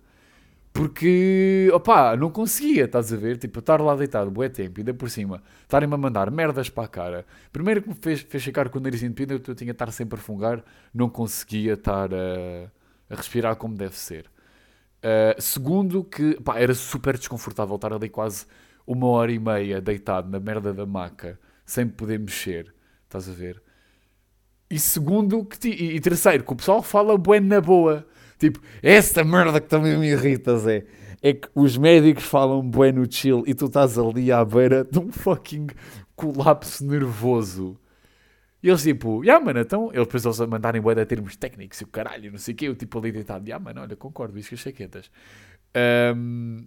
porque, 0.75 1.69
opá, 1.73 2.17
não 2.17 2.29
conseguia, 2.29 2.83
estás 2.83 3.13
a 3.13 3.15
ver? 3.15 3.37
Tipo, 3.37 3.59
estar 3.59 3.79
lá 3.79 3.95
deitado, 3.95 4.29
bué 4.29 4.49
tempo, 4.49 4.77
e 4.77 4.81
ainda 4.81 4.93
por 4.93 5.09
cima, 5.09 5.41
estarem-me 5.61 5.93
a 5.93 5.97
mandar 5.97 6.29
merdas 6.29 6.69
para 6.69 6.83
a 6.83 6.87
cara. 6.89 7.25
Primeiro 7.49 7.81
que 7.81 7.87
me 7.87 7.95
fez, 7.95 8.19
fez 8.19 8.43
ficar 8.43 8.67
com 8.67 8.79
o 8.79 8.81
nariz 8.81 9.01
entupido, 9.01 9.35
eu 9.35 9.39
tinha 9.39 9.55
que 9.55 9.71
estar 9.71 9.89
sempre 9.93 10.19
a 10.19 10.21
fungar, 10.21 10.61
não 10.93 11.07
conseguia 11.09 11.75
estar 11.75 12.13
a, 12.13 12.69
a 13.09 13.15
respirar 13.15 13.55
como 13.55 13.73
deve 13.73 13.95
ser. 13.95 14.25
Uh, 14.97 15.41
segundo 15.41 16.03
que, 16.03 16.41
pá, 16.41 16.59
era 16.59 16.73
super 16.73 17.17
desconfortável 17.17 17.77
estar 17.77 17.93
ali 17.93 18.09
quase 18.09 18.45
uma 18.85 19.07
hora 19.07 19.31
e 19.31 19.39
meia 19.39 19.79
deitado 19.79 20.29
na 20.29 20.41
merda 20.41 20.73
da 20.73 20.85
maca, 20.85 21.39
sem 21.65 21.87
poder 21.87 22.19
mexer, 22.19 22.75
estás 23.05 23.29
a 23.29 23.31
ver? 23.31 23.63
E 24.69 24.77
segundo, 24.77 25.45
que 25.45 25.69
e, 25.69 25.95
e 25.95 25.99
terceiro, 26.01 26.43
que 26.43 26.51
o 26.51 26.55
pessoal 26.57 26.83
fala 26.83 27.17
bué 27.17 27.39
na 27.39 27.61
boa. 27.61 28.05
Tipo, 28.37 28.59
essa 28.81 29.23
merda 29.23 29.61
que 29.61 29.67
também 29.67 29.97
me 29.97 30.09
irrita, 30.11 30.57
Zé. 30.57 30.85
É 31.21 31.33
que 31.33 31.47
os 31.55 31.77
médicos 31.77 32.23
falam 32.23 32.61
bué 32.61 32.91
no 32.91 33.11
chill 33.11 33.43
e 33.47 33.53
tu 33.55 33.65
estás 33.65 33.97
ali 33.97 34.31
à 34.31 34.45
beira 34.45 34.83
de 34.83 34.99
um 34.99 35.11
fucking 35.11 35.67
colapso 36.15 36.85
nervoso. 36.85 37.79
E 38.61 38.69
eles 38.69 38.83
tipo, 38.83 39.23
yeah, 39.23 39.43
mano, 39.43 39.59
então, 39.59 39.91
eles 39.93 40.07
depois 40.07 40.25
eles 40.25 40.41
a 40.41 40.47
mandarem 40.47 40.81
bué 40.81 40.95
de 40.95 41.05
termos 41.05 41.35
técnicos 41.35 41.79
e 41.81 41.83
o 41.83 41.87
caralho, 41.87 42.31
não 42.31 42.37
sei 42.39 42.53
o 42.53 42.57
quê, 42.57 42.67
eu 42.67 42.75
tipo 42.75 42.97
ali 42.97 43.11
deitado, 43.11 43.47
yeah, 43.47 43.63
mano, 43.63 43.81
olha, 43.81 43.95
concordo, 43.95 44.37
isso 44.39 44.49
que 44.49 44.55
as 44.55 44.61
chaquetas. 44.61 45.11
Um, 46.15 46.65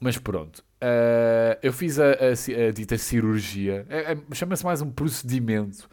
mas 0.00 0.18
pronto, 0.18 0.58
uh, 0.82 1.56
eu 1.62 1.72
fiz 1.72 1.98
a, 2.00 2.10
a, 2.10 2.66
a 2.68 2.70
dita 2.72 2.98
cirurgia, 2.98 3.86
é, 3.88 4.12
é, 4.12 4.34
chama-se 4.34 4.64
mais 4.64 4.82
um 4.82 4.90
procedimento 4.90 5.88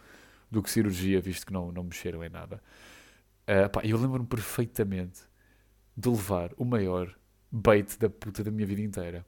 do 0.50 0.64
que 0.64 0.72
cirurgia, 0.72 1.22
visto 1.22 1.46
que 1.46 1.54
não, 1.54 1.72
não 1.72 1.84
mexeram 1.84 2.24
em 2.24 2.30
nada. 2.30 2.60
Uh, 3.52 3.70
pá, 3.70 3.82
eu 3.84 3.98
lembro-me 3.98 4.26
perfeitamente 4.26 5.24
de 5.98 6.08
levar 6.08 6.52
o 6.56 6.64
maior 6.64 7.14
bait 7.52 8.00
da 8.00 8.10
puta 8.10 8.46
da 8.46 8.50
minha 8.50 8.66
vida 8.66 8.82
inteira. 8.82 9.26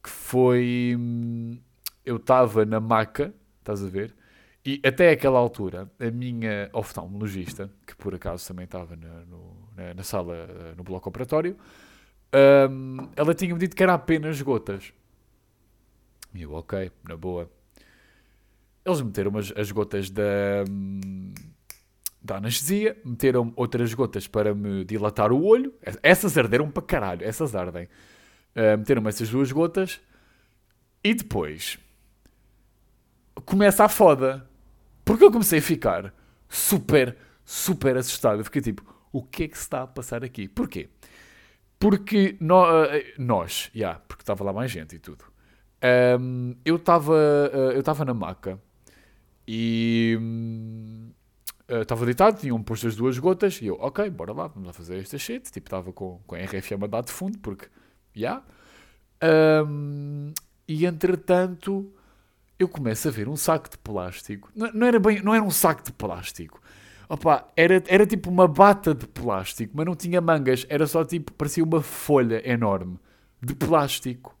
Que 0.00 0.08
foi. 0.08 0.94
Hum, 0.96 1.58
eu 2.04 2.16
estava 2.16 2.64
na 2.64 2.78
maca, 2.78 3.34
estás 3.58 3.82
a 3.82 3.88
ver? 3.88 4.14
E 4.64 4.80
até 4.84 5.10
aquela 5.10 5.38
altura, 5.38 5.90
a 5.98 6.10
minha 6.10 6.70
oftalmologista, 6.72 7.68
que 7.84 7.96
por 7.96 8.14
acaso 8.14 8.46
também 8.46 8.64
estava 8.64 8.94
na, 8.94 9.24
na, 9.76 9.94
na, 9.94 10.02
sala, 10.02 10.34
eh, 10.36 10.74
no 10.76 10.84
bloco 10.84 11.08
operatório, 11.08 11.56
um, 12.70 13.08
ela 13.16 13.34
tinha-me 13.34 13.58
dito 13.58 13.74
que 13.74 13.82
era 13.82 13.94
apenas 13.94 14.40
gotas. 14.40 14.92
E 16.34 16.42
eu, 16.42 16.52
ok, 16.52 16.92
na 17.08 17.16
boa. 17.16 17.50
Eles 18.84 19.00
meteram 19.00 19.36
as, 19.36 19.52
as 19.56 19.72
gotas 19.72 20.10
da. 20.10 20.22
Hum, 20.68 21.32
da 22.20 22.36
anestesia, 22.36 22.96
meteram 23.04 23.52
outras 23.56 23.94
gotas 23.94 24.26
para 24.26 24.54
me 24.54 24.84
dilatar 24.84 25.32
o 25.32 25.44
olho. 25.44 25.72
Essas 26.02 26.36
arderam 26.36 26.70
para 26.70 26.82
caralho, 26.82 27.24
essas 27.24 27.54
ardem. 27.54 27.88
Uh, 28.54 28.76
meteram 28.78 29.06
essas 29.08 29.28
duas 29.28 29.52
gotas 29.52 30.00
e 31.02 31.14
depois 31.14 31.78
começa 33.44 33.84
a 33.84 33.88
foda. 33.88 34.48
Porque 35.04 35.24
eu 35.24 35.32
comecei 35.32 35.60
a 35.60 35.62
ficar 35.62 36.12
super, 36.48 37.16
super 37.44 37.96
assustado. 37.96 38.40
Eu 38.40 38.44
fiquei 38.44 38.60
tipo, 38.60 38.82
o 39.12 39.22
que 39.22 39.44
é 39.44 39.48
que 39.48 39.56
se 39.56 39.64
está 39.64 39.82
a 39.82 39.86
passar 39.86 40.24
aqui? 40.24 40.48
Porquê? 40.48 40.88
Porque 41.78 42.36
no, 42.40 42.64
uh, 42.64 42.86
nós, 43.16 43.70
já, 43.72 43.78
yeah, 43.78 44.00
porque 44.08 44.22
estava 44.22 44.42
lá 44.44 44.52
mais 44.52 44.70
gente 44.70 44.96
e 44.96 44.98
tudo. 44.98 45.24
Um, 46.20 46.56
eu 46.64 46.74
estava 46.74 47.12
uh, 47.12 47.70
eu 47.70 47.78
estava 47.78 48.04
na 48.04 48.12
maca 48.12 48.60
e 49.46 50.18
um, 50.20 51.12
estava 51.68 52.02
uh, 52.02 52.06
deitado, 52.06 52.40
tinham 52.40 52.62
posto 52.62 52.86
as 52.86 52.96
duas 52.96 53.18
gotas, 53.18 53.60
e 53.60 53.66
eu, 53.66 53.76
ok, 53.80 54.08
bora 54.10 54.32
lá, 54.32 54.46
vamos 54.46 54.66
lá 54.66 54.72
fazer 54.72 54.98
esta 54.98 55.18
shit. 55.18 55.50
Tipo, 55.50 55.66
estava 55.66 55.92
com, 55.92 56.20
com 56.26 56.34
a 56.34 56.38
RFM 56.38 56.84
a 56.84 56.86
dar 56.86 57.02
de 57.02 57.12
fundo, 57.12 57.38
porque, 57.38 57.66
já. 58.14 58.42
Yeah. 59.20 59.64
Um, 59.66 60.32
e 60.66 60.86
entretanto, 60.86 61.92
eu 62.58 62.68
começo 62.68 63.08
a 63.08 63.10
ver 63.10 63.28
um 63.28 63.36
saco 63.36 63.70
de 63.70 63.78
plástico. 63.78 64.50
Não, 64.54 64.72
não, 64.72 64.86
era 64.86 64.98
bem, 64.98 65.22
não 65.22 65.34
era 65.34 65.42
um 65.42 65.50
saco 65.50 65.82
de 65.82 65.92
plástico, 65.92 66.60
Opa, 67.08 67.48
era, 67.56 67.82
era 67.86 68.06
tipo 68.06 68.28
uma 68.28 68.46
bata 68.46 68.94
de 68.94 69.06
plástico, 69.06 69.72
mas 69.74 69.86
não 69.86 69.96
tinha 69.96 70.20
mangas. 70.20 70.66
Era 70.68 70.86
só 70.86 71.02
tipo, 71.04 71.32
parecia 71.32 71.64
uma 71.64 71.80
folha 71.80 72.46
enorme 72.46 72.98
de 73.40 73.54
plástico. 73.54 74.36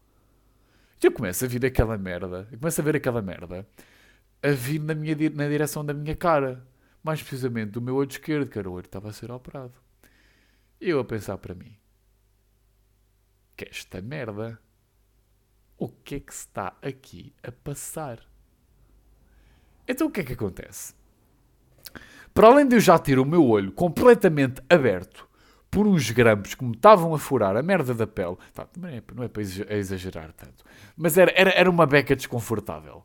E 1.02 1.06
eu 1.06 1.12
começo 1.12 1.44
a 1.44 1.48
vir 1.48 1.64
aquela 1.64 1.96
merda. 1.96 2.46
Eu 2.52 2.58
começo 2.58 2.80
a 2.80 2.84
ver 2.84 2.96
aquela 2.96 3.22
merda 3.22 3.66
a 4.42 4.50
vir 4.50 4.80
na, 4.80 4.94
minha, 4.94 5.16
na 5.30 5.48
direção 5.48 5.84
da 5.84 5.94
minha 5.94 6.14
cara. 6.14 6.62
Mais 7.02 7.22
precisamente 7.22 7.70
do 7.72 7.80
meu 7.80 7.96
olho 7.96 8.10
esquerdo, 8.10 8.50
que 8.50 8.58
era 8.58 8.68
o 8.68 8.72
olho 8.72 8.82
que 8.82 8.88
estava 8.88 9.08
a 9.08 9.12
ser 9.12 9.30
operado. 9.30 9.74
E 10.80 10.88
eu 10.90 11.00
a 11.00 11.04
pensar 11.04 11.38
para 11.38 11.54
mim: 11.54 11.76
que 13.56 13.68
esta 13.68 14.00
merda. 14.00 14.58
O 15.80 15.88
que 15.88 16.16
é 16.16 16.20
que 16.20 16.34
se 16.34 16.40
está 16.40 16.76
aqui 16.82 17.32
a 17.40 17.52
passar? 17.52 18.18
Então 19.86 20.08
o 20.08 20.10
que 20.10 20.20
é 20.20 20.24
que 20.24 20.32
acontece? 20.32 20.92
Para 22.34 22.48
além 22.48 22.66
de 22.66 22.76
eu 22.76 22.80
já 22.80 22.98
ter 22.98 23.18
o 23.18 23.24
meu 23.24 23.46
olho 23.46 23.70
completamente 23.72 24.60
aberto 24.68 25.28
por 25.70 25.86
uns 25.86 26.10
grampos 26.10 26.54
que 26.54 26.64
me 26.64 26.74
estavam 26.74 27.14
a 27.14 27.18
furar 27.18 27.56
a 27.56 27.62
merda 27.62 27.94
da 27.94 28.06
pele, 28.06 28.36
tá, 28.54 28.66
não, 28.76 28.88
é, 28.88 28.96
é 28.96 29.28
para 29.28 29.42
exagerar 29.42 30.32
tanto, 30.32 30.64
mas 30.96 31.16
era, 31.18 31.32
era, 31.34 31.50
era 31.50 31.70
uma 31.70 31.86
beca 31.86 32.16
desconfortável. 32.16 33.04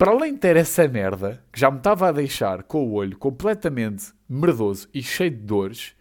Para 0.00 0.12
além 0.12 0.32
de 0.32 0.40
ter 0.40 0.56
essa 0.56 0.88
merda, 0.88 1.44
que 1.52 1.60
já 1.60 1.70
me 1.70 1.76
estava 1.76 2.08
a 2.08 2.12
deixar 2.12 2.62
com 2.62 2.88
o 2.88 2.92
olho 2.92 3.18
completamente 3.18 4.14
merdoso 4.26 4.88
e 4.94 5.02
cheio 5.02 5.30
de 5.30 5.42
dores, 5.42 5.94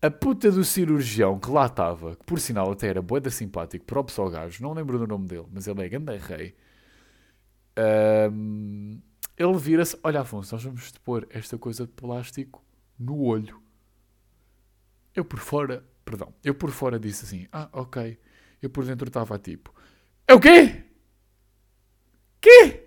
a 0.00 0.10
puta 0.10 0.50
do 0.50 0.64
cirurgião 0.64 1.38
que 1.38 1.50
lá 1.50 1.66
estava, 1.66 2.16
que 2.16 2.24
por 2.24 2.40
sinal 2.40 2.72
até 2.72 2.88
era 2.88 3.02
boeda 3.02 3.28
simpático, 3.28 3.84
próprio 3.84 4.16
só 4.16 4.30
gajo, 4.30 4.62
não 4.62 4.72
lembro 4.72 4.98
do 4.98 5.06
nome 5.06 5.28
dele, 5.28 5.44
mas 5.52 5.66
ele 5.66 5.82
é 5.84 5.88
ganda 5.90 6.16
rei. 6.16 6.56
Um, 8.32 8.98
ele 9.36 9.58
vira-se: 9.58 9.98
Olha, 10.02 10.22
Afonso, 10.22 10.54
nós 10.54 10.64
vamos 10.64 10.90
pôr 11.04 11.28
esta 11.28 11.58
coisa 11.58 11.84
de 11.84 11.92
plástico 11.92 12.64
no 12.98 13.20
olho. 13.20 13.60
Eu 15.14 15.22
por 15.22 15.38
fora, 15.38 15.84
perdão, 16.02 16.32
eu 16.42 16.54
por 16.54 16.70
fora 16.70 16.98
disse 16.98 17.26
assim: 17.26 17.46
Ah, 17.52 17.68
ok. 17.74 18.18
Eu 18.62 18.70
por 18.70 18.86
dentro 18.86 19.06
estava 19.06 19.38
tipo: 19.38 19.70
É 20.26 20.32
o 20.32 20.40
quê? 20.40 20.91
Quê? 22.42 22.82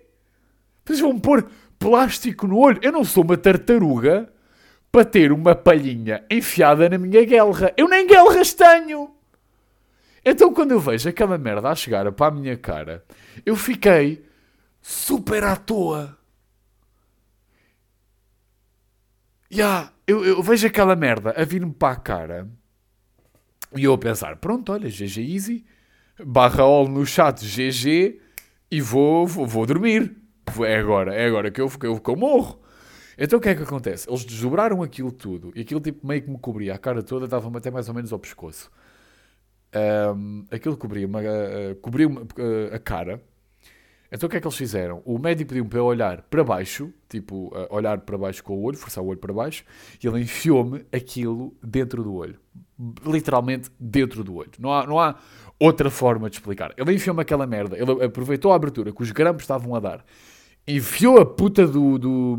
Vocês 0.84 1.00
vão 1.00 1.18
pôr 1.18 1.50
plástico 1.78 2.46
no 2.46 2.58
olho? 2.58 2.78
Eu 2.82 2.92
não 2.92 3.02
sou 3.02 3.24
uma 3.24 3.38
tartaruga 3.38 4.30
para 4.92 5.04
ter 5.04 5.32
uma 5.32 5.54
palhinha 5.54 6.24
enfiada 6.30 6.88
na 6.88 6.98
minha 6.98 7.24
guelra. 7.24 7.72
Eu 7.76 7.88
nem 7.88 8.06
guelras 8.06 8.52
tenho. 8.52 9.10
Então, 10.24 10.52
quando 10.52 10.72
eu 10.72 10.80
vejo 10.80 11.08
aquela 11.08 11.38
merda 11.38 11.70
a 11.70 11.74
chegar 11.74 12.10
para 12.12 12.26
a 12.26 12.30
minha 12.30 12.56
cara, 12.56 13.02
eu 13.44 13.56
fiquei 13.56 14.24
super 14.82 15.42
à 15.42 15.56
toa. 15.56 16.18
Yeah, 19.50 19.92
eu, 20.06 20.24
eu 20.24 20.42
vejo 20.42 20.66
aquela 20.66 20.96
merda 20.96 21.30
a 21.36 21.44
vir-me 21.44 21.72
para 21.72 21.94
a 21.94 21.96
cara 21.96 22.48
e 23.74 23.84
eu 23.84 23.94
a 23.94 23.98
pensar: 23.98 24.36
pronto, 24.36 24.72
olha, 24.72 24.90
GG 24.90 25.18
Easy, 25.18 25.64
barra 26.24 26.62
all 26.62 26.88
no 26.88 27.06
chat 27.06 27.44
GG 27.44 28.25
e 28.70 28.80
vou, 28.80 29.26
vou, 29.26 29.46
vou 29.46 29.66
dormir. 29.66 30.16
É 30.64 30.76
agora, 30.76 31.14
é 31.14 31.26
agora 31.26 31.50
que 31.50 31.60
eu, 31.60 31.68
que 31.68 31.86
eu, 31.86 32.00
que 32.00 32.10
eu 32.10 32.16
morro. 32.16 32.60
Então 33.18 33.38
o 33.38 33.42
que 33.42 33.48
é 33.48 33.54
que 33.54 33.62
acontece? 33.62 34.08
Eles 34.08 34.24
desdobraram 34.24 34.82
aquilo 34.82 35.10
tudo 35.10 35.50
e 35.54 35.62
aquilo 35.62 35.80
tipo 35.80 36.06
meio 36.06 36.22
que 36.22 36.30
me 36.30 36.38
cobria 36.38 36.74
a 36.74 36.78
cara 36.78 37.02
toda, 37.02 37.26
dava-me 37.26 37.56
até 37.56 37.70
mais 37.70 37.88
ou 37.88 37.94
menos 37.94 38.12
ao 38.12 38.18
pescoço. 38.18 38.70
Um, 40.14 40.44
aquilo 40.50 40.76
cobria-me 40.76 41.16
uh, 41.16 41.76
cobria 41.80 42.08
uh, 42.08 42.74
a 42.74 42.78
cara. 42.78 43.22
Então 44.12 44.26
o 44.26 44.30
que 44.30 44.36
é 44.36 44.40
que 44.40 44.46
eles 44.46 44.56
fizeram? 44.56 45.02
O 45.04 45.18
médico 45.18 45.48
pediu-me 45.48 45.68
para 45.68 45.78
eu 45.80 45.84
olhar 45.84 46.22
para 46.22 46.44
baixo, 46.44 46.92
tipo, 47.08 47.48
uh, 47.48 47.66
olhar 47.70 47.98
para 48.00 48.16
baixo 48.16 48.44
com 48.44 48.54
o 48.54 48.62
olho, 48.62 48.76
forçar 48.76 49.02
o 49.02 49.06
olho 49.08 49.18
para 49.18 49.32
baixo, 49.32 49.64
e 50.02 50.06
ele 50.06 50.20
enfiou-me 50.20 50.86
aquilo 50.92 51.56
dentro 51.62 52.04
do 52.04 52.14
olho. 52.14 52.38
Literalmente 53.04 53.70
dentro 53.80 54.22
do 54.22 54.36
olho. 54.36 54.52
Não 54.58 54.72
há, 54.72 54.86
não 54.86 55.00
há 55.00 55.18
outra 55.58 55.90
forma 55.90 56.28
de 56.28 56.36
explicar. 56.36 56.72
Ele 56.76 56.94
enfiou-me 56.94 57.22
aquela 57.22 57.46
merda, 57.46 57.76
ele 57.76 58.04
aproveitou 58.04 58.52
a 58.52 58.56
abertura 58.56 58.92
que 58.92 59.02
os 59.02 59.10
grampos 59.10 59.44
estavam 59.44 59.74
a 59.74 59.80
dar 59.80 60.04
enfiou 60.66 61.18
a 61.20 61.24
puta 61.24 61.66
do, 61.66 61.98
do, 61.98 62.36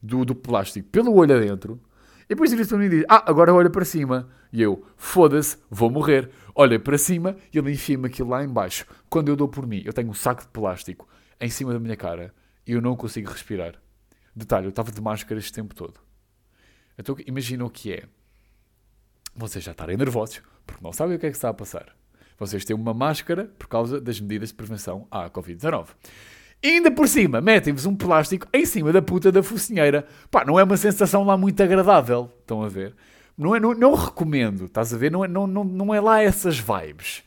do, 0.00 0.24
do 0.24 0.34
plástico 0.34 0.88
pelo 0.90 1.14
olho 1.14 1.36
adentro 1.36 1.80
e 2.24 2.28
depois 2.28 2.52
vira 2.52 2.66
para 2.66 2.78
mim 2.78 2.86
e 2.86 2.88
diz: 2.88 3.04
Ah, 3.08 3.24
agora 3.26 3.52
olha 3.52 3.68
para 3.68 3.84
cima. 3.84 4.28
E 4.52 4.62
eu, 4.62 4.86
foda-se, 4.96 5.58
vou 5.68 5.90
morrer. 5.90 6.30
Olha 6.54 6.78
para 6.78 6.96
cima 6.96 7.36
e 7.52 7.58
ele 7.58 7.72
enfia-me 7.72 8.06
aquilo 8.06 8.30
lá 8.30 8.44
embaixo. 8.44 8.86
Quando 9.10 9.28
eu 9.28 9.36
dou 9.36 9.48
por 9.48 9.66
mim, 9.66 9.82
eu 9.84 9.92
tenho 9.92 10.08
um 10.08 10.14
saco 10.14 10.42
de 10.42 10.48
plástico 10.48 11.08
em 11.40 11.50
cima 11.50 11.72
da 11.72 11.80
minha 11.80 11.96
cara 11.96 12.32
e 12.66 12.72
eu 12.72 12.80
não 12.80 12.96
consigo 12.96 13.30
respirar. 13.30 13.74
Detalhe, 14.34 14.66
eu 14.66 14.70
estava 14.70 14.92
de 14.92 15.00
máscara 15.00 15.38
este 15.38 15.52
tempo 15.52 15.74
todo. 15.74 16.00
Então 16.96 17.16
imagina 17.26 17.64
o 17.64 17.70
que 17.70 17.92
é. 17.92 18.04
Vocês 19.36 19.64
já 19.64 19.72
estarem 19.72 19.96
nervosos 19.96 20.40
porque 20.66 20.82
não 20.82 20.92
sabem 20.92 21.16
o 21.16 21.18
que 21.18 21.26
é 21.26 21.30
que 21.30 21.36
está 21.36 21.48
a 21.48 21.54
passar. 21.54 21.94
Vocês 22.38 22.64
têm 22.64 22.74
uma 22.74 22.94
máscara 22.94 23.50
por 23.58 23.68
causa 23.68 24.00
das 24.00 24.20
medidas 24.20 24.48
de 24.50 24.54
prevenção 24.54 25.06
à 25.10 25.30
Covid-19. 25.30 25.88
E 26.62 26.68
ainda 26.68 26.90
por 26.90 27.06
cima, 27.06 27.40
metem-vos 27.40 27.84
um 27.84 27.94
plástico 27.94 28.48
em 28.52 28.64
cima 28.64 28.92
da 28.92 29.02
puta 29.02 29.30
da 29.30 29.42
focinheira. 29.42 30.06
Pá, 30.30 30.44
não 30.44 30.58
é 30.58 30.64
uma 30.64 30.76
sensação 30.76 31.24
lá 31.24 31.36
muito 31.36 31.62
agradável. 31.62 32.32
Estão 32.40 32.62
a 32.62 32.68
ver? 32.68 32.94
Não, 33.36 33.54
é, 33.54 33.60
não, 33.60 33.74
não 33.74 33.94
recomendo, 33.94 34.64
estás 34.64 34.94
a 34.94 34.96
ver? 34.96 35.10
Não 35.10 35.24
é, 35.24 35.28
não, 35.28 35.46
não, 35.46 35.64
não 35.64 35.94
é 35.94 36.00
lá 36.00 36.22
essas 36.22 36.58
vibes. 36.58 37.22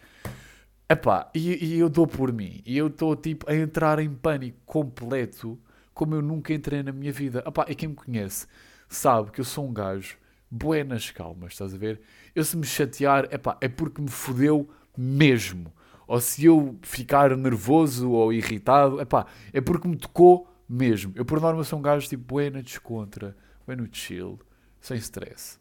Epá, 0.89 1.29
e, 1.35 1.73
e 1.73 1.79
eu 1.79 1.89
dou 1.89 2.07
por 2.07 2.31
mim. 2.31 2.61
E 2.65 2.77
eu 2.77 2.87
estou 2.87 3.15
tipo 3.15 3.49
a 3.49 3.55
entrar 3.55 3.99
em 3.99 4.09
pânico 4.09 4.57
completo, 4.65 5.59
como 5.93 6.15
eu 6.15 6.21
nunca 6.21 6.53
entrei 6.53 6.81
na 6.81 6.91
minha 6.91 7.11
vida. 7.11 7.43
Epá, 7.45 7.65
e 7.69 7.75
quem 7.75 7.89
me 7.89 7.95
conhece 7.95 8.47
sabe 8.89 9.31
que 9.31 9.41
eu 9.41 9.45
sou 9.45 9.67
um 9.67 9.73
gajo 9.73 10.17
buenas 10.49 11.11
calmas, 11.11 11.53
estás 11.53 11.73
a 11.73 11.77
ver? 11.77 12.01
Eu 12.35 12.43
se 12.43 12.55
me 12.57 12.65
chatear, 12.65 13.27
epá, 13.31 13.57
é 13.61 13.67
porque 13.67 14.01
me 14.01 14.09
fodeu 14.09 14.69
mesmo 14.97 15.73
ou 16.07 16.21
se 16.21 16.45
eu 16.45 16.79
ficar 16.81 17.35
nervoso 17.35 18.09
ou 18.11 18.31
irritado, 18.31 19.01
epá, 19.01 19.27
é 19.51 19.59
porque 19.59 19.87
me 19.87 19.97
tocou 19.97 20.47
mesmo. 20.67 21.11
Eu, 21.15 21.25
por 21.25 21.41
norma, 21.41 21.63
sou 21.65 21.77
um 21.77 21.81
gajo 21.81 22.07
tipo, 22.07 22.23
buena 22.23 22.63
descontra, 22.63 23.35
bueno 23.65 23.87
chill, 23.91 24.39
sem 24.79 24.97
stress. 24.97 25.59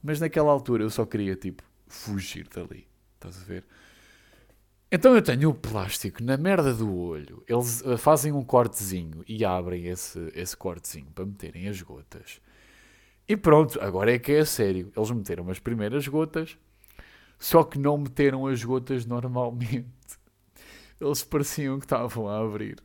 Mas 0.00 0.20
naquela 0.20 0.52
altura 0.52 0.84
eu 0.84 0.90
só 0.90 1.04
queria, 1.04 1.34
tipo, 1.34 1.64
fugir 1.88 2.48
dali. 2.48 2.86
Estás 3.16 3.42
a 3.42 3.44
ver? 3.44 3.64
Então 4.92 5.16
eu 5.16 5.22
tenho 5.22 5.50
o 5.50 5.54
plástico 5.54 6.22
na 6.22 6.36
merda 6.36 6.72
do 6.72 6.94
olho. 6.94 7.42
Eles 7.48 7.84
eh, 7.84 7.96
fazem 7.96 8.30
um 8.30 8.44
cortezinho 8.44 9.24
e 9.26 9.44
abrem 9.44 9.86
esse, 9.86 10.30
esse 10.34 10.56
cortezinho 10.56 11.10
para 11.12 11.26
meterem 11.26 11.66
as 11.66 11.82
gotas. 11.82 12.40
E 13.28 13.36
pronto, 13.36 13.80
agora 13.80 14.14
é 14.14 14.18
que 14.18 14.32
é 14.32 14.44
sério. 14.44 14.92
Eles 14.96 15.10
meteram 15.10 15.48
as 15.50 15.58
primeiras 15.58 16.06
gotas 16.06 16.58
só 17.38 17.62
que 17.62 17.78
não 17.78 17.98
meteram 17.98 18.46
as 18.46 18.64
gotas 18.64 19.04
normalmente. 19.04 19.86
Eles 21.00 21.22
pareciam 21.22 21.78
que 21.78 21.84
estavam 21.84 22.28
a 22.28 22.40
abrir 22.40 22.78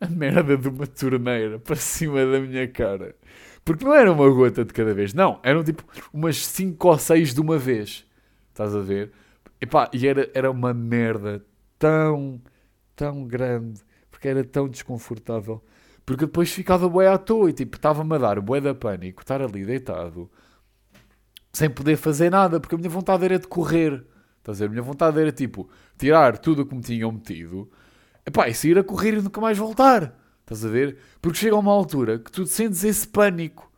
a 0.00 0.06
merda 0.06 0.56
de 0.56 0.68
uma 0.68 0.86
torneira 0.86 1.58
para 1.58 1.76
cima 1.76 2.26
da 2.26 2.40
minha 2.40 2.68
cara. 2.68 3.14
Porque 3.64 3.84
não 3.84 3.94
era 3.94 4.12
uma 4.12 4.28
gota 4.28 4.64
de 4.64 4.74
cada 4.74 4.92
vez, 4.92 5.14
não. 5.14 5.40
Eram 5.42 5.64
tipo 5.64 5.82
umas 6.12 6.44
5 6.44 6.86
ou 6.86 6.98
6 6.98 7.32
de 7.32 7.40
uma 7.40 7.56
vez. 7.56 8.04
Estás 8.50 8.74
a 8.74 8.80
ver? 8.80 9.10
Epá, 9.58 9.88
e 9.92 10.06
era, 10.06 10.30
era 10.34 10.50
uma 10.50 10.74
merda 10.74 11.42
tão, 11.78 12.42
tão 12.94 13.24
grande. 13.24 13.80
Porque 14.10 14.28
era 14.28 14.44
tão 14.44 14.68
desconfortável. 14.68 15.64
Porque 16.04 16.26
depois 16.26 16.50
ficava 16.50 16.88
bué 16.88 17.08
à 17.08 17.18
toa 17.18 17.50
e 17.50 17.52
tipo, 17.52 17.76
estava-me 17.76 18.14
a 18.14 18.18
dar 18.18 18.40
bué 18.40 18.60
da 18.60 18.74
pânico 18.74 19.22
estar 19.22 19.40
ali 19.40 19.64
deitado 19.64 20.30
sem 21.52 21.70
poder 21.70 21.96
fazer 21.96 22.30
nada, 22.30 22.58
porque 22.58 22.74
a 22.74 22.78
minha 22.78 22.90
vontade 22.90 23.24
era 23.24 23.38
de 23.38 23.46
correr. 23.46 24.04
Estás 24.38 24.60
a 24.60 24.64
ver? 24.64 24.66
A 24.66 24.70
minha 24.70 24.82
vontade 24.82 25.20
era 25.20 25.32
tipo 25.32 25.70
tirar 25.96 26.36
tudo 26.36 26.62
o 26.62 26.66
que 26.66 26.74
me 26.74 26.82
tinham 26.82 27.12
metido 27.12 27.70
epá, 28.26 28.48
e 28.48 28.54
sair 28.54 28.78
a 28.78 28.84
correr 28.84 29.14
e 29.14 29.22
nunca 29.22 29.40
mais 29.40 29.56
voltar. 29.56 30.18
Estás 30.40 30.64
a 30.64 30.68
ver? 30.68 30.98
Porque 31.22 31.38
chega 31.38 31.56
uma 31.56 31.72
altura 31.72 32.18
que 32.18 32.30
tu 32.30 32.46
sentes 32.46 32.84
esse 32.84 33.06
pânico. 33.06 33.70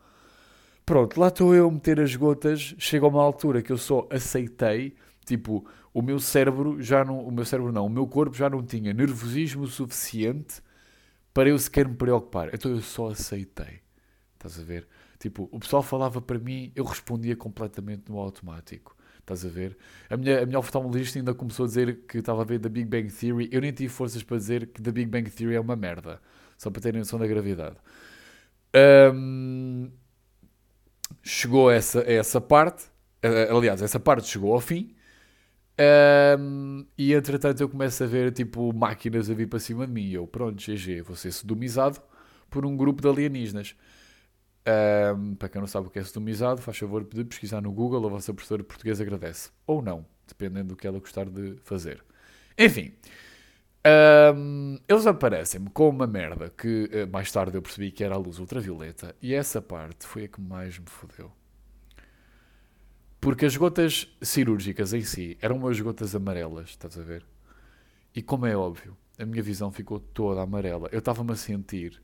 Pronto, 0.85 1.21
lá 1.21 1.29
estou 1.29 1.55
eu 1.55 1.69
a 1.69 1.71
meter 1.71 2.01
as 2.01 2.15
gotas. 2.17 2.75
Chega 2.79 3.07
uma 3.07 3.23
altura 3.23 3.63
que 3.63 3.71
eu 3.71 3.79
só 3.79 4.07
aceitei. 4.11 4.95
Tipo, 5.25 5.67
o 5.93 6.03
meu 6.03 6.19
cérebro 6.19 6.81
já 6.83 7.05
não. 7.05 7.21
O 7.21 7.31
meu 7.31 7.45
cérebro 7.45 7.73
não, 7.73 7.87
o 7.87 7.91
meu 7.91 8.07
corpo 8.07 8.37
já 8.37 8.49
não 8.49 8.63
tinha 8.63 8.93
nervosismo 8.93 9.67
suficiente 9.67 10.63
para 11.37 11.51
eu 11.51 11.59
sequer 11.59 11.87
me 11.87 11.95
preocupar. 11.95 12.49
Então 12.55 12.71
eu 12.71 12.81
só 12.81 13.11
aceitei. 13.11 13.81
Estás 14.33 14.59
a 14.59 14.63
ver? 14.63 14.89
Tipo, 15.19 15.47
o 15.53 15.61
pessoal 15.61 15.83
falava 15.83 16.19
para 16.19 16.39
mim, 16.39 16.73
eu 16.75 16.83
respondia 16.83 17.37
completamente 17.37 18.11
no 18.11 18.19
automático. 18.19 18.97
Estás 19.19 19.45
a 19.45 19.49
ver? 19.51 19.77
A 20.09 20.17
minha, 20.17 20.43
a 20.43 20.47
minha 20.47 20.59
oftalmologista 20.59 21.19
ainda 21.19 21.35
começou 21.35 21.65
a 21.65 21.69
dizer 21.69 22.07
que 22.09 22.19
estava 22.19 22.41
a 22.41 22.45
ver 22.45 22.59
da 22.59 22.71
Big 22.71 22.89
Bang 22.89 23.13
Theory. 23.13 23.51
Eu 23.53 23.61
nem 23.61 23.71
tive 23.71 23.91
forças 23.91 24.23
para 24.23 24.39
dizer 24.39 24.69
que 24.69 24.81
The 24.81 24.91
Big 24.91 25.11
Bang 25.11 25.31
Theory 25.31 25.57
é 25.57 25.61
uma 25.61 25.77
merda. 25.77 26.23
Só 26.57 26.71
para 26.71 26.81
terem 26.81 27.01
noção 27.01 27.19
da 27.19 27.27
gravidade. 27.27 27.77
Um, 29.13 29.91
chegou 31.23 31.71
essa, 31.71 32.01
essa 32.11 32.41
parte. 32.41 32.87
Aliás, 33.51 33.83
essa 33.83 34.01
parte 34.01 34.27
chegou 34.27 34.55
ao 34.55 34.61
fim. 34.61 34.96
Um, 35.79 36.87
e 36.97 37.13
entretanto 37.13 37.63
eu 37.63 37.69
começo 37.69 38.03
a 38.03 38.07
ver 38.07 38.33
tipo 38.33 38.73
máquinas 38.73 39.29
a 39.31 39.35
vir 39.35 39.49
para 39.49 39.59
cima 39.59 39.87
de 39.87 39.93
mim. 39.93 40.05
E 40.05 40.15
eu, 40.15 40.27
pronto, 40.27 40.57
GG, 40.57 41.03
vou 41.03 41.17
ser 41.17 41.33
sodomizado 41.33 42.01
por 42.51 42.65
um 42.65 42.77
grupo 42.77 43.03
de 43.03 43.09
alienígenas. 43.09 43.77
Um, 45.17 45.35
para 45.37 45.49
quem 45.49 45.61
não 45.61 45.69
sabe 45.69 45.87
o 45.87 45.91
que 45.91 45.99
é 45.99 46.03
sodomizado, 46.03 46.61
faz 46.61 46.77
favor 46.79 47.05
de 47.05 47.25
pesquisar 47.25 47.61
no 47.61 47.71
Google, 47.71 48.07
a 48.07 48.11
vossa 48.11 48.35
professora 48.35 48.63
de 48.63 48.69
português 48.69 49.01
agradece. 49.01 49.51
Ou 49.67 49.81
não, 49.81 50.05
dependendo 50.27 50.69
do 50.69 50.77
que 50.77 50.87
ela 50.87 50.99
gostar 50.99 51.27
de 51.27 51.57
fazer. 51.63 52.03
Enfim, 52.59 52.93
um, 54.35 54.79
eles 54.89 55.07
aparecem-me 55.07 55.71
com 55.71 55.89
uma 55.89 56.07
merda 56.07 56.51
que 56.51 56.91
uh, 56.93 57.13
mais 57.13 57.31
tarde 57.31 57.57
eu 57.57 57.63
percebi 57.63 57.93
que 57.93 58.03
era 58.03 58.17
a 58.17 58.19
luz 58.19 58.39
ultravioleta, 58.41 59.15
e 59.23 59.33
essa 59.33 59.63
parte 59.63 60.07
foi 60.07 60.25
a 60.25 60.29
que 60.29 60.41
mais 60.41 60.79
me 60.79 60.89
fodeu. 60.89 61.31
Porque 63.27 63.45
as 63.45 63.57
gotas 63.57 64.07
cirúrgicas 64.23 64.93
em 64.93 65.03
si 65.03 65.37
eram 65.41 65.57
umas 65.57 65.81
gotas 65.81 66.15
amarelas, 66.15 66.69
estás 66.69 66.97
a 66.97 67.03
ver? 67.03 67.27
E 68.15 68.23
como 68.23 68.47
é 68.47 68.57
óbvio, 68.57 68.97
a 69.19 69.27
minha 69.27 69.43
visão 69.43 69.73
ficou 69.73 69.99
toda 69.99 70.41
amarela. 70.41 70.89
Eu 70.93 71.01
estava-me 71.01 71.33
a 71.33 71.35
sentir 71.35 72.01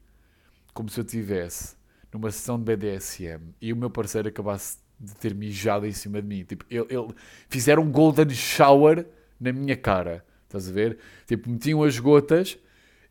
como 0.75 0.88
se 0.88 0.99
eu 0.99 1.05
estivesse 1.05 1.76
numa 2.12 2.29
sessão 2.33 2.59
de 2.59 2.64
BDSM 2.64 3.55
e 3.61 3.73
o 3.73 3.76
meu 3.76 3.88
parceiro 3.88 4.31
acabasse 4.31 4.79
de 4.99 5.14
ter 5.14 5.33
mijado 5.33 5.87
em 5.87 5.93
cima 5.93 6.21
de 6.21 6.26
mim. 6.26 6.43
Tipo, 6.43 6.64
ele, 6.69 6.87
ele 6.91 7.14
fizeram 7.49 7.85
um 7.85 7.93
golden 7.93 8.29
shower 8.31 9.07
na 9.38 9.52
minha 9.52 9.76
cara. 9.76 10.26
Estás 10.47 10.69
a 10.69 10.73
ver? 10.73 10.99
Tipo, 11.29 11.49
metiam 11.49 11.85
as 11.85 12.00
gotas 12.00 12.59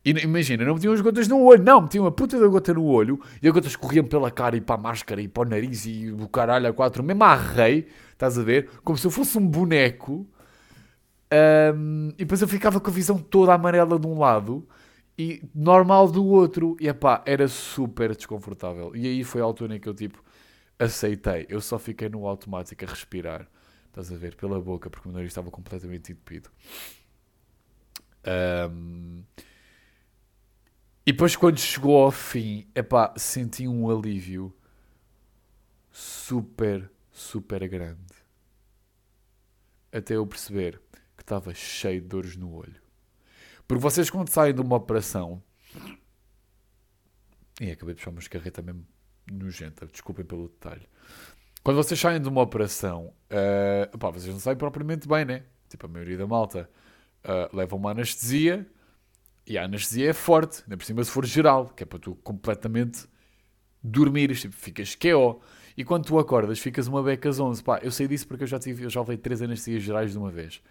e 0.03 0.11
imagina, 0.11 0.65
não 0.65 0.73
metiam 0.73 0.93
as 0.93 1.01
gotas 1.01 1.27
no 1.27 1.43
olho, 1.43 1.63
não, 1.63 1.81
metiam 1.81 2.07
a 2.07 2.11
puta 2.11 2.39
da 2.39 2.47
gota 2.47 2.73
no 2.73 2.83
olho 2.85 3.19
e 3.41 3.47
as 3.47 3.53
gotas 3.53 3.75
corriam 3.75 4.03
pela 4.03 4.31
cara 4.31 4.57
e 4.57 4.61
para 4.61 4.75
a 4.75 4.77
máscara 4.77 5.21
e 5.21 5.27
para 5.27 5.43
o 5.43 5.45
nariz 5.49 5.85
e 5.85 6.11
o 6.11 6.27
caralho 6.27 6.67
a 6.67 6.73
quatro, 6.73 7.03
mesmo 7.03 7.23
a 7.23 7.35
rei, 7.35 7.87
estás 8.11 8.37
a 8.37 8.43
ver? 8.43 8.69
Como 8.83 8.97
se 8.97 9.05
eu 9.05 9.11
fosse 9.11 9.37
um 9.37 9.47
boneco. 9.47 10.27
Um, 11.75 12.09
e 12.09 12.25
depois 12.25 12.41
eu 12.41 12.47
ficava 12.47 12.79
com 12.79 12.89
a 12.89 12.93
visão 12.93 13.17
toda 13.17 13.53
amarela 13.53 13.97
de 13.97 14.07
um 14.07 14.17
lado 14.17 14.67
e 15.17 15.43
normal 15.53 16.11
do 16.11 16.25
outro. 16.25 16.75
E 16.79 16.91
pá, 16.93 17.23
era 17.25 17.47
super 17.47 18.15
desconfortável. 18.15 18.95
E 18.95 19.05
aí 19.07 19.23
foi 19.23 19.39
a 19.41 19.43
altura 19.43 19.75
em 19.75 19.79
que 19.79 19.87
eu 19.87 19.93
tipo 19.93 20.21
aceitei. 20.79 21.45
Eu 21.47 21.61
só 21.61 21.77
fiquei 21.77 22.09
no 22.09 22.25
automático 22.25 22.83
a 22.83 22.87
respirar. 22.87 23.47
Estás 23.87 24.11
a 24.11 24.15
ver? 24.15 24.35
Pela 24.35 24.59
boca, 24.59 24.89
porque 24.89 25.07
o 25.07 25.11
nariz 25.11 25.29
estava 25.29 25.51
completamente 25.51 26.11
entupido. 26.11 26.49
Um, 28.71 29.23
e 31.05 31.11
depois 31.11 31.35
quando 31.35 31.59
chegou 31.59 32.03
ao 32.03 32.11
fim, 32.11 32.67
epá, 32.75 33.13
senti 33.17 33.67
um 33.67 33.89
alívio 33.89 34.55
super, 35.91 36.89
super 37.11 37.67
grande. 37.67 38.13
Até 39.91 40.15
eu 40.15 40.25
perceber 40.25 40.81
que 41.17 41.23
estava 41.23 41.53
cheio 41.53 42.01
de 42.01 42.07
dores 42.07 42.35
no 42.35 42.53
olho. 42.53 42.81
Porque 43.67 43.81
vocês 43.81 44.09
quando 44.09 44.29
saem 44.29 44.53
de 44.53 44.61
uma 44.61 44.75
operação... 44.75 45.43
E 47.59 47.69
acabei 47.69 47.93
de 47.93 47.99
puxar 47.99 48.11
uma 48.11 48.19
escarreta 48.19 48.61
mesmo 48.61 48.85
nojenta, 49.31 49.85
desculpem 49.85 50.25
pelo 50.25 50.47
detalhe. 50.47 50.87
Quando 51.63 51.77
vocês 51.77 51.99
saem 51.99 52.19
de 52.19 52.27
uma 52.27 52.41
operação, 52.41 53.13
uh, 53.29 53.97
pá, 53.97 54.09
vocês 54.09 54.33
não 54.33 54.39
saem 54.39 54.57
propriamente 54.57 55.07
bem, 55.07 55.25
né? 55.25 55.43
Tipo, 55.69 55.85
a 55.85 55.89
maioria 55.89 56.17
da 56.17 56.25
malta 56.25 56.69
uh, 57.23 57.55
leva 57.55 57.75
uma 57.75 57.91
anestesia 57.91 58.67
e 59.45 59.57
a 59.57 59.65
anestesia 59.65 60.09
é 60.09 60.13
forte, 60.13 60.61
ainda 60.63 60.77
por 60.77 60.85
cima 60.85 61.03
se 61.03 61.11
for 61.11 61.25
geral, 61.25 61.67
que 61.69 61.83
é 61.83 61.85
para 61.85 61.99
tu 61.99 62.15
completamente 62.15 63.07
dormires, 63.83 64.41
tipo, 64.41 64.55
ficas 64.55 64.95
QO. 64.95 65.41
E 65.75 65.83
quando 65.83 66.05
tu 66.05 66.19
acordas, 66.19 66.59
ficas 66.59 66.87
uma 66.87 67.01
becas 67.01 67.39
11. 67.39 67.63
Pá, 67.63 67.79
eu 67.81 67.91
sei 67.91 68.07
disso 68.07 68.27
porque 68.27 68.43
eu 68.43 68.47
já, 68.47 68.59
tive, 68.59 68.83
eu 68.83 68.89
já 68.89 68.99
levei 68.99 69.17
três 69.17 69.41
anestesias 69.41 69.81
gerais 69.83 70.11
de 70.11 70.17
uma 70.17 70.29
vez. 70.29 70.61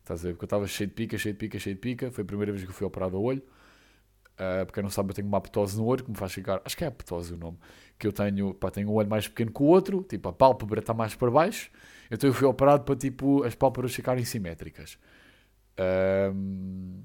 Estás 0.00 0.20
a 0.24 0.28
ver? 0.28 0.34
Porque 0.34 0.44
eu 0.44 0.46
estava 0.46 0.66
cheio 0.66 0.88
de 0.88 0.94
pica, 0.94 1.18
cheio 1.18 1.34
de 1.34 1.38
pica, 1.38 1.58
cheio 1.58 1.74
de 1.74 1.80
pica. 1.80 2.10
Foi 2.10 2.22
a 2.22 2.24
primeira 2.24 2.52
vez 2.52 2.64
que 2.64 2.70
eu 2.70 2.74
fui 2.74 2.86
operado 2.86 3.16
ao 3.16 3.22
olho. 3.22 3.42
Uh, 4.34 4.66
porque 4.66 4.82
não 4.82 4.90
sabe, 4.90 5.10
eu 5.10 5.14
tenho 5.14 5.28
uma 5.28 5.38
aptose 5.38 5.76
no 5.76 5.84
olho 5.84 6.02
que 6.04 6.10
me 6.10 6.16
faz 6.16 6.32
ficar. 6.32 6.60
Acho 6.64 6.76
que 6.76 6.84
é 6.84 6.88
aptose 6.88 7.34
o 7.34 7.36
nome. 7.36 7.58
Que 7.98 8.06
eu 8.06 8.12
tenho, 8.12 8.54
pá, 8.54 8.70
tenho 8.70 8.90
um 8.90 8.92
olho 8.94 9.08
mais 9.08 9.28
pequeno 9.28 9.52
que 9.52 9.62
o 9.62 9.66
outro, 9.66 10.04
tipo, 10.08 10.28
a 10.28 10.32
pálpebra 10.32 10.80
está 10.80 10.94
mais 10.94 11.14
para 11.14 11.30
baixo. 11.30 11.70
Então 12.10 12.28
eu 12.28 12.34
fui 12.34 12.46
operado 12.46 12.84
para, 12.84 12.96
tipo, 12.96 13.44
as 13.44 13.54
pálpebras 13.54 13.94
ficarem 13.94 14.24
simétricas. 14.24 14.98
Um, 16.34 17.02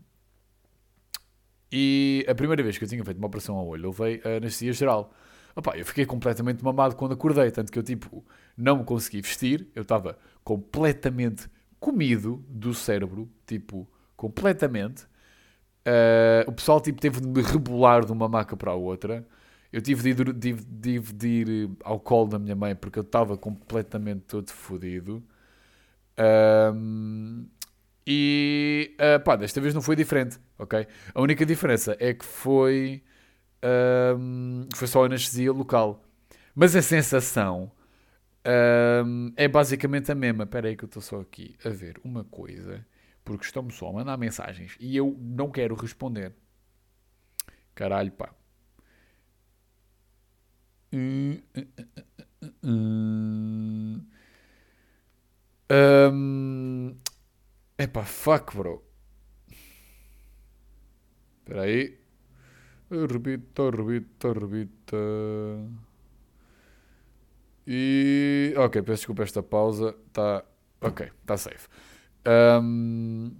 e 1.71 2.25
a 2.27 2.35
primeira 2.35 2.63
vez 2.63 2.77
que 2.77 2.83
eu 2.83 2.87
tinha 2.87 3.03
feito 3.03 3.17
uma 3.17 3.27
operação 3.27 3.55
ao 3.55 3.67
olho, 3.67 3.89
levei 3.89 4.21
a 4.23 4.37
anestesia 4.37 4.73
geral. 4.73 5.13
Opa, 5.55 5.77
eu 5.77 5.85
fiquei 5.85 6.05
completamente 6.05 6.63
mamado 6.63 6.95
quando 6.95 7.13
acordei, 7.13 7.51
tanto 7.51 7.71
que 7.71 7.77
eu 7.77 7.83
tipo 7.83 8.23
não 8.57 8.77
me 8.77 8.83
consegui 8.83 9.21
vestir, 9.21 9.67
eu 9.75 9.83
estava 9.83 10.17
completamente 10.43 11.49
comido 11.79 12.43
do 12.47 12.73
cérebro, 12.73 13.29
tipo, 13.45 13.87
completamente. 14.15 15.03
Uh, 15.85 16.47
o 16.47 16.51
pessoal 16.51 16.81
tipo, 16.81 16.99
teve 16.99 17.21
de 17.21 17.27
me 17.27 17.41
rebolar 17.41 18.05
de 18.05 18.11
uma 18.11 18.27
maca 18.27 18.55
para 18.57 18.71
a 18.71 18.75
outra. 18.75 19.25
Eu 19.71 19.81
tive 19.81 20.13
de 20.13 20.21
ir, 20.21 20.33
tive, 20.33 21.13
de 21.13 21.27
ir 21.27 21.69
ao 21.83 21.99
colo 21.99 22.29
da 22.29 22.39
minha 22.39 22.55
mãe 22.55 22.75
porque 22.75 22.99
eu 22.99 23.03
estava 23.03 23.37
completamente 23.37 24.21
todo 24.21 24.49
fodido. 24.51 25.23
Um, 26.17 27.45
e 28.05 28.68
uh, 28.99 29.19
pá, 29.23 29.35
desta 29.35 29.59
vez 29.61 29.73
não 29.73 29.81
foi 29.81 29.95
diferente, 29.95 30.39
ok? 30.57 30.87
A 31.13 31.21
única 31.21 31.45
diferença 31.45 31.95
é 31.99 32.13
que 32.13 32.25
foi, 32.25 33.03
foi 34.75 34.87
só 34.87 35.05
anestesia 35.05 35.51
local. 35.51 36.03
Mas 36.55 36.75
a 36.75 36.81
sensação 36.81 37.71
é 39.37 39.47
basicamente 39.47 40.11
a 40.11 40.15
mesma. 40.15 40.43
Espera 40.43 40.67
aí 40.67 40.75
que 40.75 40.83
eu 40.83 40.87
estou 40.87 41.01
só 41.01 41.21
aqui 41.21 41.55
a 41.63 41.69
ver 41.69 41.99
uma 42.03 42.23
coisa, 42.23 42.85
porque 43.23 43.45
estão-me 43.45 43.71
só 43.71 43.89
a 43.89 43.93
mandar 43.93 44.17
mensagens 44.17 44.75
e 44.79 44.95
eu 44.95 45.15
não 45.19 45.49
quero 45.51 45.75
responder. 45.75 46.33
Caralho, 47.75 48.11
pá. 48.11 48.29
Um, 55.71 56.95
Epá, 57.77 58.03
fuck, 58.03 58.55
bro. 58.57 58.83
Espera 61.49 61.63
aí. 61.63 61.97
Rebita, 62.91 63.71
rebita, 63.71 64.33
rebita. 64.33 64.97
E. 67.65 68.53
Ok, 68.55 68.83
peço 68.83 69.01
desculpa 69.01 69.23
esta 69.23 69.41
pausa. 69.41 69.95
Está. 70.05 70.45
Ok, 70.79 71.07
está 71.21 71.37
safe. 71.37 71.67
Um... 72.61 73.31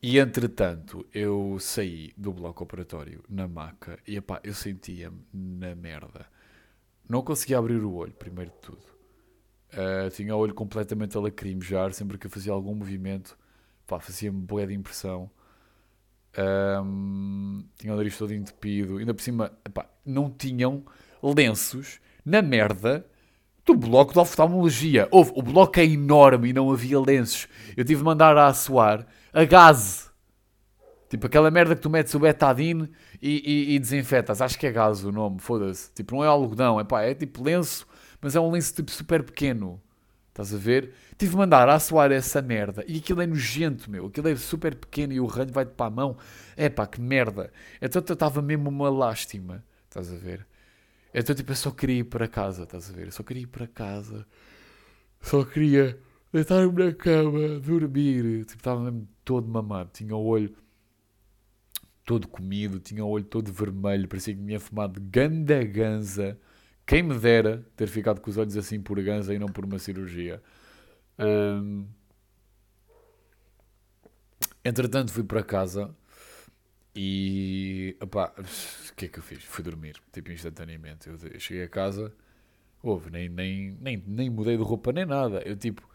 E 0.00 0.18
entretanto, 0.18 1.04
eu 1.12 1.58
saí 1.58 2.12
do 2.16 2.32
bloco 2.32 2.62
operatório 2.62 3.24
na 3.28 3.48
maca 3.48 3.98
e 4.06 4.16
epá, 4.16 4.40
eu 4.44 4.54
sentia-me 4.54 5.20
na 5.34 5.74
merda. 5.74 6.26
Não 7.08 7.22
conseguia 7.22 7.58
abrir 7.58 7.82
o 7.82 7.92
olho, 7.92 8.14
primeiro 8.14 8.52
de 8.52 8.58
tudo. 8.58 8.84
Uh, 9.72 10.08
tinha 10.10 10.34
o 10.34 10.38
olho 10.38 10.54
completamente 10.54 11.16
a 11.16 11.20
lacrimejar 11.20 11.92
sempre 11.92 12.16
que 12.16 12.28
eu 12.28 12.30
fazia 12.30 12.52
algum 12.52 12.74
movimento. 12.74 13.36
fazia-me 13.86 14.40
boa 14.40 14.64
de 14.64 14.74
impressão. 14.74 15.28
Um, 16.38 17.64
tinha 17.76 17.92
o 17.92 17.96
nariz 17.96 18.16
todo 18.16 18.32
entupido. 18.32 18.98
Ainda 18.98 19.14
por 19.14 19.22
cima, 19.22 19.52
epá, 19.66 19.86
não 20.04 20.30
tinham 20.30 20.84
lenços 21.22 22.00
na 22.24 22.40
merda 22.42 23.06
do 23.64 23.74
bloco 23.74 24.12
de 24.12 24.18
oftalmologia. 24.18 25.08
Houve, 25.10 25.32
o 25.34 25.42
bloco 25.42 25.78
é 25.78 25.84
enorme 25.84 26.50
e 26.50 26.52
não 26.52 26.70
havia 26.70 27.00
lenços. 27.00 27.48
Eu 27.76 27.84
tive 27.84 27.98
de 27.98 28.04
mandar 28.04 28.36
a 28.36 28.46
assoar 28.46 29.06
a 29.32 29.44
gás. 29.44 30.10
Tipo 31.08 31.26
aquela 31.26 31.50
merda 31.50 31.74
que 31.74 31.82
tu 31.82 31.90
metes 31.90 32.14
o 32.14 32.20
betadine 32.20 32.88
e, 33.20 33.70
e, 33.70 33.74
e 33.74 33.78
desinfetas. 33.78 34.40
Acho 34.40 34.58
que 34.58 34.66
é 34.66 34.72
gás 34.72 35.04
o 35.04 35.10
nome, 35.10 35.40
foda-se. 35.40 35.92
Tipo, 35.92 36.14
não 36.14 36.24
é 36.24 36.28
algodão, 36.28 36.80
epá, 36.80 37.02
é 37.02 37.14
tipo 37.14 37.42
lenço 37.42 37.86
mas 38.20 38.36
é 38.36 38.40
um 38.40 38.50
lenço 38.50 38.74
tipo 38.74 38.90
super 38.90 39.22
pequeno. 39.22 39.80
Estás 40.40 40.54
a 40.54 40.58
ver? 40.58 40.94
Tive 41.18 41.32
de 41.32 41.36
mandar 41.36 41.68
assoar 41.68 42.10
essa 42.10 42.40
merda. 42.40 42.82
E 42.88 42.96
aquilo 42.96 43.20
é 43.20 43.26
nojento, 43.26 43.90
meu. 43.90 44.06
Aquilo 44.06 44.28
é 44.28 44.36
super 44.36 44.74
pequeno 44.74 45.12
e 45.12 45.20
o 45.20 45.26
ranho 45.26 45.52
vai-te 45.52 45.72
para 45.72 45.86
a 45.86 45.90
mão. 45.90 46.16
É 46.56 46.70
pá, 46.70 46.86
que 46.86 46.98
merda. 46.98 47.52
Então 47.80 48.02
eu 48.06 48.14
estava 48.14 48.40
mesmo 48.40 48.70
uma 48.70 48.88
lástima. 48.88 49.62
Estás 49.84 50.10
a 50.10 50.16
ver? 50.16 50.46
Então 51.12 51.34
tipo, 51.34 51.52
eu 51.52 51.56
só 51.56 51.70
queria 51.70 51.98
ir 51.98 52.04
para 52.04 52.26
casa. 52.26 52.62
Estás 52.62 52.88
a 52.88 52.92
ver? 52.94 53.06
Eu 53.06 53.12
só 53.12 53.22
queria 53.22 53.42
ir 53.42 53.48
para 53.48 53.66
casa. 53.66 54.26
Só 55.20 55.44
queria 55.44 55.98
deitar-me 56.32 56.86
na 56.86 56.92
cama, 56.94 57.60
dormir. 57.60 58.46
Tipo, 58.46 58.60
estava 58.60 58.80
mesmo 58.80 59.06
todo 59.22 59.46
mamado. 59.46 59.90
Tinha 59.92 60.16
o 60.16 60.24
olho 60.24 60.56
todo 62.06 62.26
comido. 62.26 62.80
Tinha 62.80 63.04
o 63.04 63.08
olho 63.08 63.24
todo 63.24 63.52
vermelho. 63.52 64.08
Parecia 64.08 64.32
que 64.32 64.40
me 64.40 64.46
tinha 64.46 64.60
fumado 64.60 64.98
ganda 65.02 65.62
ganza. 65.64 66.38
Quem 66.90 67.04
me 67.04 67.16
dera 67.16 67.64
ter 67.76 67.86
ficado 67.86 68.20
com 68.20 68.28
os 68.28 68.36
olhos 68.36 68.56
assim 68.56 68.80
por 68.80 69.00
ganza 69.00 69.32
e 69.32 69.38
não 69.38 69.46
por 69.46 69.64
uma 69.64 69.78
cirurgia. 69.78 70.42
Um, 71.16 71.86
entretanto, 74.64 75.12
fui 75.12 75.22
para 75.22 75.40
casa 75.44 75.94
e. 76.92 77.96
Opá, 78.00 78.34
o 78.36 78.94
que 78.96 79.04
é 79.04 79.08
que 79.08 79.20
eu 79.20 79.22
fiz? 79.22 79.44
Fui 79.44 79.62
dormir, 79.62 80.02
tipo 80.12 80.32
instantaneamente. 80.32 81.08
Eu 81.08 81.16
cheguei 81.38 81.62
a 81.62 81.68
casa, 81.68 82.12
houve, 82.82 83.08
nem, 83.08 83.28
nem, 83.28 83.78
nem, 83.80 84.02
nem 84.04 84.28
mudei 84.28 84.56
de 84.56 84.62
roupa 84.64 84.90
nem 84.90 85.06
nada. 85.06 85.42
Eu 85.46 85.56
tipo, 85.56 85.88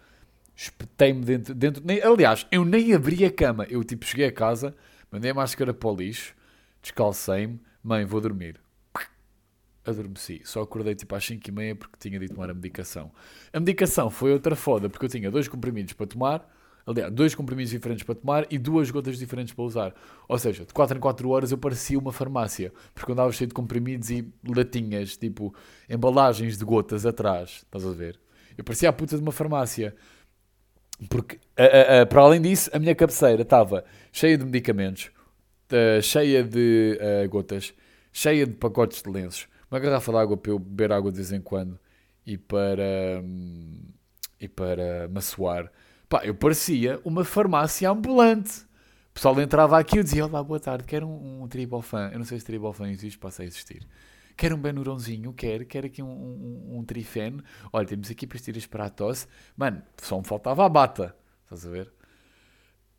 espetei-me 0.56 1.26
dentro. 1.26 1.54
dentro 1.54 1.84
nem, 1.86 2.02
aliás, 2.02 2.48
eu 2.50 2.64
nem 2.64 2.94
abri 2.94 3.26
a 3.26 3.32
cama. 3.34 3.66
Eu 3.66 3.84
tipo, 3.84 4.06
cheguei 4.06 4.28
a 4.28 4.32
casa, 4.32 4.74
mandei 5.12 5.32
a 5.32 5.34
máscara 5.34 5.74
para 5.74 5.90
o 5.90 5.94
lixo, 5.94 6.34
descalcei-me, 6.82 7.60
mãe, 7.84 8.06
vou 8.06 8.22
dormir. 8.22 8.64
Adormeci. 9.86 10.42
Só 10.44 10.62
acordei 10.62 10.96
tipo 10.96 11.16
às 11.16 11.26
5 11.26 11.48
e 11.48 11.52
meia 11.52 11.76
porque 11.76 11.98
tinha 12.00 12.20
de 12.20 12.28
tomar 12.28 12.50
a 12.50 12.54
medicação. 12.54 13.12
A 13.54 13.60
medicação 13.60 14.10
foi 14.10 14.32
outra 14.32 14.56
foda 14.56 14.90
porque 14.90 15.06
eu 15.06 15.10
tinha 15.10 15.30
dois 15.30 15.48
comprimidos 15.48 15.94
para 15.94 16.08
tomar, 16.08 16.50
aliás, 16.86 17.12
dois 17.12 17.36
comprimidos 17.36 17.72
diferentes 17.72 18.04
para 18.04 18.16
tomar 18.16 18.46
e 18.50 18.58
duas 18.58 18.90
gotas 18.92 19.18
diferentes 19.18 19.54
para 19.54 19.64
usar. 19.64 19.94
Ou 20.28 20.38
seja, 20.38 20.66
de 20.66 20.74
4 20.74 20.98
em 20.98 21.00
4 21.00 21.30
horas 21.30 21.52
eu 21.52 21.58
parecia 21.58 21.98
uma 21.98 22.12
farmácia 22.12 22.74
porque 22.94 23.12
andava 23.12 23.32
cheio 23.32 23.48
de 23.48 23.54
comprimidos 23.54 24.10
e 24.10 24.32
latinhas, 24.48 25.18
tipo 25.18 25.54
embalagens 25.90 26.58
de 26.58 26.66
gotas 26.66 27.06
atrás. 27.06 27.64
Estás 27.66 27.86
a 27.86 27.92
ver? 27.92 28.20
Eu 28.58 28.64
parecia 28.64 28.90
a 28.90 28.94
puta 28.94 29.16
de 29.16 29.22
uma 29.22 29.32
farmácia. 29.32 29.96
Porque, 31.10 31.38
a, 31.58 31.64
a, 31.64 32.02
a, 32.02 32.06
para 32.06 32.22
além 32.22 32.42
disso, 32.42 32.70
a 32.74 32.80
minha 32.80 32.96
cabeceira 32.96 33.42
estava 33.42 33.84
cheia 34.14 34.38
de 34.38 34.46
medicamentos, 34.46 35.12
uh, 35.72 36.02
cheia 36.02 36.42
de 36.42 36.98
uh, 37.02 37.30
gotas, 37.30 37.74
cheia 38.14 38.48
de 38.48 38.54
pacotes 38.54 39.04
de 39.04 39.10
lenços, 39.10 39.48
uma 39.70 39.80
garrafa 39.80 40.12
de 40.12 40.18
água 40.18 40.38
para 40.38 40.52
eu 40.52 40.60
beber 40.60 40.92
água 40.92 41.12
de 41.12 41.18
vez 41.18 41.32
em 41.32 41.42
quando 41.42 41.80
e 42.26 42.38
para, 42.38 43.24
e 44.40 44.48
para 44.48 45.08
maçoar. 45.10 45.72
Pá, 46.10 46.24
eu 46.24 46.36
parecia 46.36 47.00
uma 47.04 47.24
farmácia 47.24 47.90
ambulante. 47.90 48.62
O 49.10 49.14
pessoal 49.14 49.40
entrava 49.40 49.80
aqui 49.80 50.00
e 50.00 50.04
dizia: 50.04 50.26
Olá, 50.26 50.44
boa 50.44 50.60
tarde, 50.60 50.84
quero 50.84 51.08
um, 51.08 51.44
um 51.44 51.48
tribofan. 51.48 52.10
Eu 52.12 52.20
não 52.20 52.26
sei 52.26 52.40
se 52.40 52.46
tribofan 52.46 52.90
existe, 52.90 53.18
passa 53.18 53.44
a 53.44 53.46
existir. 53.46 53.88
Quero 54.38 54.56
um 54.56 54.60
benurãozinho, 54.60 55.32
quero, 55.32 55.66
quero 55.66 55.88
aqui 55.88 56.04
um, 56.04 56.08
um, 56.08 56.80
um 56.80 56.84
trifen. 56.84 57.40
Olha, 57.72 57.88
temos 57.88 58.12
aqui 58.12 58.28
pastilhas 58.28 58.66
para 58.66 58.86
a 58.86 58.90
tosse. 58.90 59.28
Mano, 59.56 59.82
só 60.02 60.18
me 60.18 60.26
faltava 60.26 60.66
a 60.66 60.70
bata. 60.70 61.16
Estás 61.44 61.66
a 61.66 61.70
ver? 61.70 61.94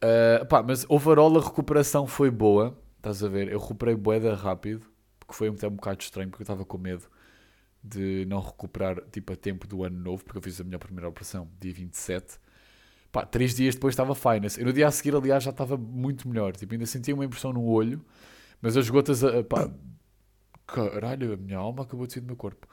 Uh, 0.03 0.47
pá, 0.47 0.63
mas 0.63 0.87
overall 0.89 1.37
a 1.39 1.43
recuperação 1.43 2.07
foi 2.07 2.31
boa. 2.31 2.77
Estás 2.97 3.23
a 3.23 3.29
ver? 3.29 3.53
Eu 3.53 3.59
recuperei 3.59 3.95
boeda 3.95 4.35
rápido. 4.35 4.87
Porque 5.27 5.37
foi 5.37 5.49
até 5.49 5.67
um 5.67 5.73
bocado 5.73 6.03
estranho, 6.03 6.31
porque 6.31 6.43
eu 6.43 6.45
estava 6.45 6.65
com 6.65 6.79
medo 6.79 7.05
de 7.83 8.25
não 8.27 8.41
recuperar 8.41 9.01
tipo 9.13 9.33
a 9.33 9.37
tempo 9.37 9.67
do 9.67 9.85
ano 9.85 9.99
novo, 9.99 10.25
porque 10.25 10.39
eu 10.39 10.43
fiz 10.43 10.61
a 10.61 10.65
minha 10.65 10.79
primeira 10.79 11.09
operação 11.09 11.49
dia 11.61 11.73
27. 11.73 12.39
Pá, 13.13 13.25
três 13.25 13.55
dias 13.55 13.75
depois 13.75 13.93
estava 13.93 14.15
fine. 14.15 14.47
E 14.59 14.65
no 14.65 14.73
dia 14.73 14.89
a 14.89 14.91
seguir, 14.91 15.15
aliás, 15.15 15.43
já 15.45 15.51
estava 15.51 15.77
muito 15.77 16.29
melhor. 16.29 16.55
Tipo, 16.57 16.75
ainda 16.75 16.87
sentia 16.87 17.15
uma 17.15 17.25
impressão 17.25 17.53
no 17.53 17.65
olho, 17.65 18.05
mas 18.61 18.77
as 18.77 18.89
gotas, 18.91 19.23
pá, 19.49 19.71
caralho, 20.67 21.33
a 21.35 21.37
minha 21.37 21.59
alma 21.59 21.83
acabou 21.85 22.07
de 22.07 22.13
sair 22.15 22.23
do 22.23 22.27
meu 22.27 22.37
corpo. 22.37 22.67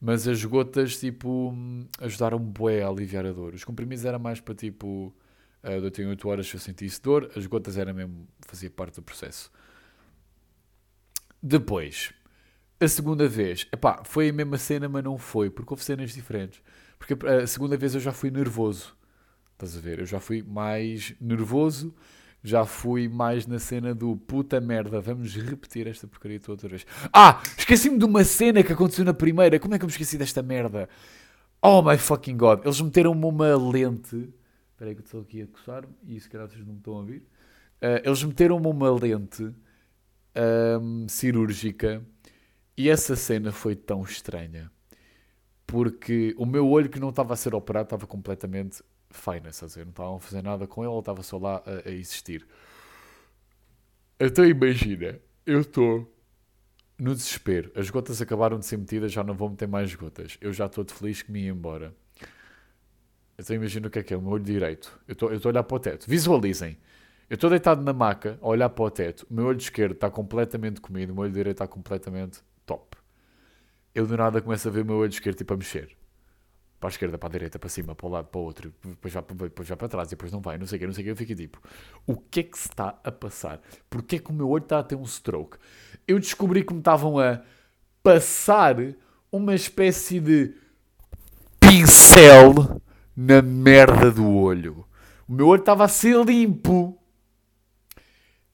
Mas 0.00 0.28
as 0.28 0.44
gotas, 0.44 0.98
tipo, 0.98 1.54
ajudaram-me 2.00 2.46
bué 2.46 2.82
a 2.82 2.88
aliviar 2.88 3.24
a 3.24 3.32
dor. 3.32 3.54
Os 3.54 3.64
comprimidos 3.64 4.04
era 4.04 4.18
mais 4.18 4.40
para, 4.40 4.54
tipo, 4.54 5.14
uh, 5.64 5.80
durante 5.80 6.02
8 6.04 6.28
horas 6.28 6.46
se 6.48 6.54
eu 6.56 6.60
sentisse 6.60 7.00
dor. 7.00 7.30
As 7.34 7.46
gotas 7.46 7.78
era 7.78 7.92
mesmo, 7.94 8.28
fazia 8.40 8.70
parte 8.70 8.96
do 8.96 9.02
processo. 9.02 9.50
Depois, 11.48 12.12
a 12.80 12.88
segunda 12.88 13.28
vez, 13.28 13.68
epá, 13.72 14.02
foi 14.04 14.30
a 14.30 14.32
mesma 14.32 14.58
cena, 14.58 14.88
mas 14.88 15.04
não 15.04 15.16
foi, 15.16 15.48
porque 15.48 15.72
houve 15.72 15.84
cenas 15.84 16.12
diferentes. 16.12 16.60
Porque 16.98 17.14
a 17.24 17.46
segunda 17.46 17.76
vez 17.76 17.94
eu 17.94 18.00
já 18.00 18.12
fui 18.12 18.30
nervoso. 18.30 18.96
Estás 19.52 19.76
a 19.76 19.80
ver? 19.80 20.00
Eu 20.00 20.06
já 20.06 20.18
fui 20.18 20.42
mais 20.42 21.14
nervoso 21.20 21.94
já 22.46 22.64
fui 22.64 23.08
mais 23.08 23.44
na 23.44 23.58
cena 23.58 23.92
do 23.92 24.16
puta 24.16 24.60
merda, 24.60 25.00
vamos 25.00 25.34
repetir 25.34 25.88
esta 25.88 26.06
porcaria 26.06 26.38
toda 26.38 26.52
outra 26.52 26.68
vez. 26.68 26.86
Ah, 27.12 27.42
esqueci-me 27.58 27.98
de 27.98 28.04
uma 28.04 28.22
cena 28.22 28.62
que 28.62 28.72
aconteceu 28.72 29.04
na 29.04 29.12
primeira. 29.12 29.58
Como 29.58 29.74
é 29.74 29.78
que 29.78 29.84
eu 29.84 29.88
me 29.88 29.92
esqueci 29.92 30.16
desta 30.16 30.42
merda? 30.42 30.88
Oh 31.60 31.82
my 31.82 31.98
fucking 31.98 32.36
god. 32.36 32.60
Eles 32.64 32.80
meteram-me 32.80 33.24
uma 33.24 33.56
lente. 33.56 34.32
Espera 34.70 34.90
aí 34.90 34.94
que 34.94 35.00
eu 35.00 35.04
estou 35.04 35.20
aqui 35.22 35.42
a 35.42 35.46
coçar-me 35.48 35.92
e 36.06 36.20
se 36.20 36.28
calhar 36.28 36.46
vocês 36.46 36.64
não 36.64 36.74
me 36.74 36.78
estão 36.78 36.94
a 36.94 36.98
ouvir. 36.98 37.22
Uh, 37.82 38.00
eles 38.04 38.22
meteram-me 38.22 38.66
uma 38.68 38.90
lente 38.90 39.52
cirúrgica 41.08 42.04
e 42.76 42.88
essa 42.88 43.16
cena 43.16 43.52
foi 43.52 43.74
tão 43.74 44.02
estranha. 44.02 44.70
Porque 45.66 46.34
o 46.38 46.46
meu 46.46 46.68
olho 46.68 46.88
que 46.88 47.00
não 47.00 47.10
estava 47.10 47.34
a 47.34 47.36
ser 47.36 47.54
operado 47.54 47.86
estava 47.86 48.06
completamente 48.06 48.82
fine, 49.10 49.48
a 49.48 49.50
dizer? 49.50 49.84
Não 49.84 49.90
estavam 49.90 50.16
a 50.16 50.20
fazer 50.20 50.42
nada 50.42 50.66
com 50.66 50.82
ele, 50.84 50.92
ele 50.92 50.98
estava 50.98 51.22
só 51.22 51.38
lá 51.38 51.62
a, 51.66 51.88
a 51.88 51.92
existir. 51.92 52.46
Então 54.18 54.44
imagina, 54.44 55.18
eu 55.44 55.60
estou 55.60 56.12
no 56.98 57.14
desespero. 57.14 57.70
As 57.74 57.90
gotas 57.90 58.22
acabaram 58.22 58.58
de 58.58 58.66
ser 58.66 58.76
metidas, 58.76 59.12
já 59.12 59.22
não 59.22 59.34
vou 59.34 59.50
meter 59.50 59.68
mais 59.68 59.94
gotas. 59.94 60.38
Eu 60.40 60.52
já 60.52 60.66
estou 60.66 60.84
de 60.84 60.94
feliz 60.94 61.22
que 61.22 61.32
me 61.32 61.42
ia 61.42 61.50
embora. 61.50 61.94
Então 63.38 63.54
imagina 63.54 63.88
o 63.88 63.90
que 63.90 63.98
é 63.98 64.02
que 64.02 64.14
é 64.14 64.16
o 64.16 64.22
meu 64.22 64.32
olho 64.32 64.44
direito. 64.44 64.98
Eu 65.06 65.12
estou 65.12 65.30
a 65.30 65.48
olhar 65.48 65.62
para 65.62 65.76
o 65.76 65.80
teto. 65.80 66.08
Visualizem. 66.08 66.78
Eu 67.28 67.34
estou 67.34 67.50
deitado 67.50 67.82
na 67.82 67.92
maca 67.92 68.38
a 68.40 68.48
olhar 68.48 68.68
para 68.68 68.84
o 68.84 68.90
teto. 68.90 69.26
O 69.30 69.34
meu 69.34 69.46
olho 69.46 69.58
esquerdo 69.58 69.92
está 69.92 70.10
completamente 70.10 70.80
comido, 70.80 71.10
o 71.10 71.14
meu 71.14 71.24
olho 71.24 71.32
direito 71.32 71.56
está 71.56 71.66
completamente 71.66 72.40
top. 72.64 72.96
Eu 73.94 74.06
do 74.06 74.16
nada 74.16 74.40
começo 74.40 74.68
a 74.68 74.70
ver 74.70 74.82
o 74.82 74.84
meu 74.84 74.96
olho 74.96 75.10
esquerdo 75.10 75.36
tipo 75.36 75.54
a 75.54 75.56
mexer 75.56 75.96
para 76.78 76.88
a 76.88 76.90
esquerda, 76.90 77.18
para 77.18 77.28
a 77.28 77.32
direita, 77.32 77.58
para 77.58 77.68
cima, 77.68 77.94
para 77.94 78.06
o 78.06 78.10
lado, 78.10 78.26
para 78.26 78.38
o 78.38 78.44
outro, 78.44 78.72
depois 78.84 79.12
vai, 79.12 79.22
depois 79.22 79.68
vai 79.68 79.76
para 79.76 79.88
trás 79.88 80.08
e 80.08 80.10
depois 80.10 80.30
não 80.30 80.40
vai, 80.40 80.58
não 80.58 80.66
sei 80.66 80.76
o 80.76 80.80
que, 80.80 80.86
não 80.86 80.94
sei 80.94 81.02
o 81.02 81.04
que, 81.04 81.10
eu 81.10 81.16
fico 81.16 81.34
tipo, 81.34 81.60
o 82.06 82.16
que 82.16 82.40
é 82.40 82.42
que 82.42 82.58
se 82.58 82.68
está 82.68 82.98
a 83.02 83.10
passar? 83.10 83.60
Porquê 83.88 84.16
é 84.16 84.18
que 84.18 84.30
o 84.30 84.34
meu 84.34 84.48
olho 84.48 84.62
está 84.62 84.78
a 84.78 84.82
ter 84.82 84.94
um 84.94 85.04
stroke? 85.04 85.56
Eu 86.06 86.18
descobri 86.18 86.62
que 86.64 86.72
me 86.72 86.80
estavam 86.80 87.18
a 87.18 87.40
passar 88.02 88.76
uma 89.32 89.54
espécie 89.54 90.20
de 90.20 90.54
pincel 91.58 92.80
na 93.16 93.40
merda 93.40 94.10
do 94.10 94.30
olho. 94.30 94.84
O 95.26 95.32
meu 95.32 95.48
olho 95.48 95.60
estava 95.60 95.84
a 95.84 95.88
ser 95.88 96.22
limpo. 96.24 96.96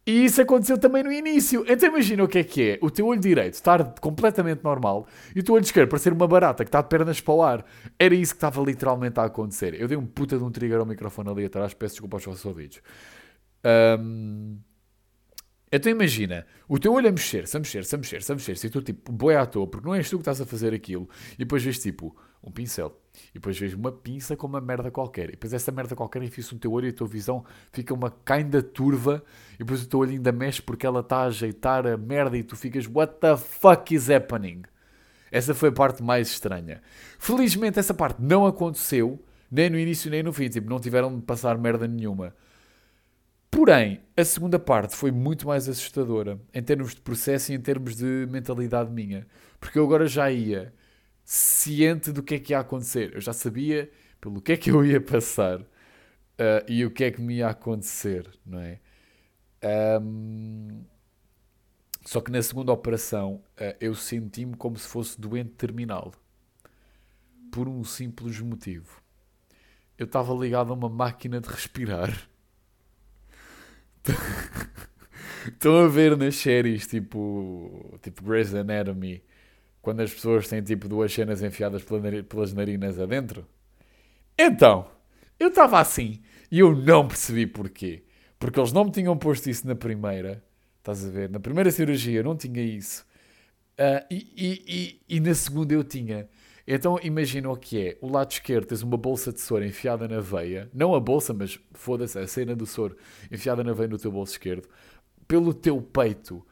E 0.04 0.24
isso 0.24 0.42
aconteceu 0.42 0.76
também 0.78 1.02
no 1.02 1.12
início. 1.12 1.64
Então 1.68 1.88
imagina 1.88 2.24
o 2.24 2.28
que 2.28 2.38
é 2.38 2.44
que 2.44 2.70
é. 2.70 2.78
O 2.82 2.90
teu 2.90 3.06
olho 3.06 3.20
direito 3.20 3.54
estar 3.54 3.94
completamente 4.00 4.64
normal 4.64 5.06
e 5.34 5.40
o 5.40 5.42
teu 5.44 5.54
olho 5.54 5.62
esquerdo 5.62 5.88
parecer 5.88 6.12
uma 6.12 6.26
barata 6.26 6.64
que 6.64 6.68
está 6.68 6.82
de 6.82 6.88
pernas 6.88 7.20
para 7.20 7.34
o 7.34 7.42
ar. 7.42 7.64
Era 7.98 8.14
isso 8.14 8.32
que 8.32 8.38
estava 8.38 8.60
literalmente 8.62 9.20
a 9.20 9.24
acontecer. 9.24 9.80
Eu 9.80 9.86
dei 9.86 9.96
um 9.96 10.06
puta 10.06 10.36
de 10.36 10.42
um 10.42 10.50
trigger 10.50 10.80
ao 10.80 10.86
microfone 10.86 11.30
ali 11.30 11.44
atrás. 11.44 11.72
Peço 11.72 11.94
desculpa 11.94 12.16
aos 12.16 12.24
vossos 12.24 12.44
ouvidos. 12.44 12.80
Um... 13.98 14.58
Então 15.74 15.90
imagina, 15.90 16.46
o 16.68 16.78
teu 16.78 16.92
olho 16.92 17.08
a 17.08 17.12
mexer-se, 17.12 17.56
a 17.56 17.60
mexer-se, 17.60 17.94
a 17.94 17.98
mexer-se, 17.98 18.30
a 18.30 18.34
mexer-se, 18.34 18.66
e 18.66 18.70
tu 18.70 18.82
tipo, 18.82 19.10
boi 19.10 19.36
à 19.36 19.46
toa, 19.46 19.66
porque 19.66 19.86
não 19.86 19.94
és 19.94 20.06
tu 20.10 20.16
que 20.16 20.20
estás 20.20 20.38
a 20.38 20.44
fazer 20.44 20.74
aquilo, 20.74 21.08
e 21.32 21.38
depois 21.38 21.62
vês 21.62 21.78
tipo, 21.78 22.14
um 22.42 22.50
pincel, 22.50 22.98
e 23.31 23.35
depois 23.35 23.59
vês 23.59 23.74
uma 23.74 23.92
pinça 23.92 24.37
com 24.37 24.46
uma 24.46 24.61
merda 24.61 24.90
qualquer, 24.90 25.28
e 25.28 25.33
depois 25.33 25.52
essa 25.52 25.70
merda 25.70 25.94
qualquer 25.94 26.22
enfia-se 26.22 26.52
no 26.52 26.59
teu 26.59 26.72
olho 26.72 26.87
e 26.87 26.90
a 26.90 26.92
tua 26.92 27.07
visão 27.07 27.44
fica 27.72 27.94
uma 27.94 28.11
kinda 28.11 28.62
turva, 28.62 29.22
e 29.55 29.59
depois 29.59 29.83
o 29.83 29.88
teu 29.88 30.00
olho 30.00 30.12
ainda 30.12 30.33
mexe 30.33 30.61
porque 30.61 30.87
ela 30.87 31.00
está 31.00 31.18
a 31.18 31.24
ajeitar 31.26 31.87
a 31.87 31.96
merda 31.96 32.37
e 32.37 32.42
tu 32.42 32.57
ficas, 32.57 32.87
what 32.87 33.14
the 33.20 33.37
fuck 33.37 33.94
is 33.94 34.11
happening? 34.11 34.62
Essa 35.31 35.55
foi 35.55 35.70
a 35.70 35.72
parte 35.72 36.02
mais 36.02 36.28
estranha. 36.28 36.83
Felizmente 37.18 37.78
essa 37.78 37.94
parte 37.94 38.20
não 38.20 38.46
aconteceu, 38.46 39.22
nem 39.50 39.70
no 39.70 39.78
início 39.78 40.11
nem 40.11 40.22
no 40.22 40.33
fim, 40.33 40.48
tipo, 40.48 40.68
não 40.68 40.81
tiveram 40.81 41.14
de 41.16 41.22
passar 41.22 41.57
merda 41.57 41.87
nenhuma. 41.87 42.35
Porém, 43.50 44.00
a 44.16 44.24
segunda 44.24 44.59
parte 44.59 44.96
foi 44.96 45.11
muito 45.11 45.46
mais 45.46 45.68
assustadora 45.68 46.40
em 46.55 46.62
termos 46.62 46.94
de 46.94 47.02
processo 47.02 47.52
e 47.52 47.55
em 47.55 47.61
termos 47.61 47.94
de 47.94 48.26
mentalidade 48.31 48.90
minha. 48.90 49.26
Porque 49.61 49.78
eu 49.78 49.85
agora 49.85 50.07
já 50.07 50.31
ia 50.31 50.72
ciente 51.32 52.12
do 52.12 52.22
que 52.22 52.34
é 52.34 52.38
que 52.38 52.52
ia 52.52 52.58
acontecer. 52.58 53.14
Eu 53.14 53.20
já 53.22 53.32
sabia 53.32 53.90
pelo 54.20 54.42
que 54.42 54.52
é 54.52 54.56
que 54.56 54.70
eu 54.70 54.84
ia 54.84 55.00
passar 55.00 55.60
uh, 55.62 55.66
e 56.68 56.84
o 56.84 56.90
que 56.90 57.04
é 57.04 57.10
que 57.10 57.22
me 57.22 57.36
ia 57.36 57.48
acontecer, 57.48 58.28
não 58.44 58.60
é? 58.60 58.78
Um, 60.02 60.84
só 62.04 62.20
que 62.20 62.30
na 62.30 62.42
segunda 62.42 62.70
operação 62.70 63.42
uh, 63.58 63.74
eu 63.80 63.94
senti-me 63.94 64.54
como 64.56 64.76
se 64.76 64.86
fosse 64.86 65.18
doente 65.18 65.52
terminal. 65.52 66.12
Por 67.50 67.66
um 67.66 67.82
simples 67.82 68.38
motivo. 68.40 69.00
Eu 69.96 70.04
estava 70.04 70.34
ligado 70.34 70.70
a 70.70 70.74
uma 70.74 70.88
máquina 70.90 71.40
de 71.40 71.48
respirar 71.48 72.28
Estão 75.48 75.76
a 75.76 75.88
ver 75.88 76.14
nas 76.16 76.36
séries 76.36 76.86
tipo, 76.86 77.98
tipo 78.02 78.22
Grey's 78.22 78.54
Anatomy, 78.54 79.22
quando 79.82 80.00
as 80.00 80.14
pessoas 80.14 80.48
têm 80.48 80.62
tipo 80.62 80.88
duas 80.88 81.12
cenas 81.12 81.42
enfiadas 81.42 81.84
pelas 82.28 82.54
narinas 82.54 82.98
adentro? 82.98 83.44
Então, 84.38 84.88
eu 85.38 85.48
estava 85.48 85.80
assim 85.80 86.22
e 86.50 86.60
eu 86.60 86.74
não 86.74 87.06
percebi 87.06 87.46
porquê. 87.46 88.04
Porque 88.38 88.58
eles 88.58 88.72
não 88.72 88.84
me 88.84 88.90
tinham 88.90 89.16
posto 89.16 89.50
isso 89.50 89.66
na 89.66 89.74
primeira. 89.74 90.42
Estás 90.78 91.04
a 91.04 91.10
ver? 91.10 91.28
Na 91.28 91.38
primeira 91.38 91.70
cirurgia 91.70 92.20
eu 92.20 92.24
não 92.24 92.36
tinha 92.36 92.62
isso. 92.62 93.04
Uh, 93.72 94.04
e, 94.10 94.32
e, 94.36 95.00
e, 95.08 95.16
e 95.16 95.20
na 95.20 95.34
segunda 95.34 95.74
eu 95.74 95.84
tinha. 95.84 96.28
Então 96.66 96.98
imagina 97.02 97.50
o 97.50 97.56
que 97.56 97.88
é. 97.88 97.98
O 98.00 98.10
lado 98.10 98.30
esquerdo 98.30 98.66
tens 98.66 98.82
uma 98.82 98.96
bolsa 98.96 99.32
de 99.32 99.40
soro 99.40 99.64
enfiada 99.64 100.06
na 100.06 100.20
veia. 100.20 100.70
Não 100.72 100.94
a 100.94 101.00
bolsa, 101.00 101.32
mas 101.32 101.58
foda-se, 101.72 102.18
a 102.18 102.26
cena 102.26 102.54
do 102.54 102.66
soro 102.66 102.96
enfiada 103.30 103.64
na 103.64 103.72
veia 103.72 103.88
no 103.88 103.98
teu 103.98 104.12
bolso 104.12 104.32
esquerdo. 104.32 104.68
Pelo 105.26 105.52
teu 105.52 105.80
peito 105.80 106.44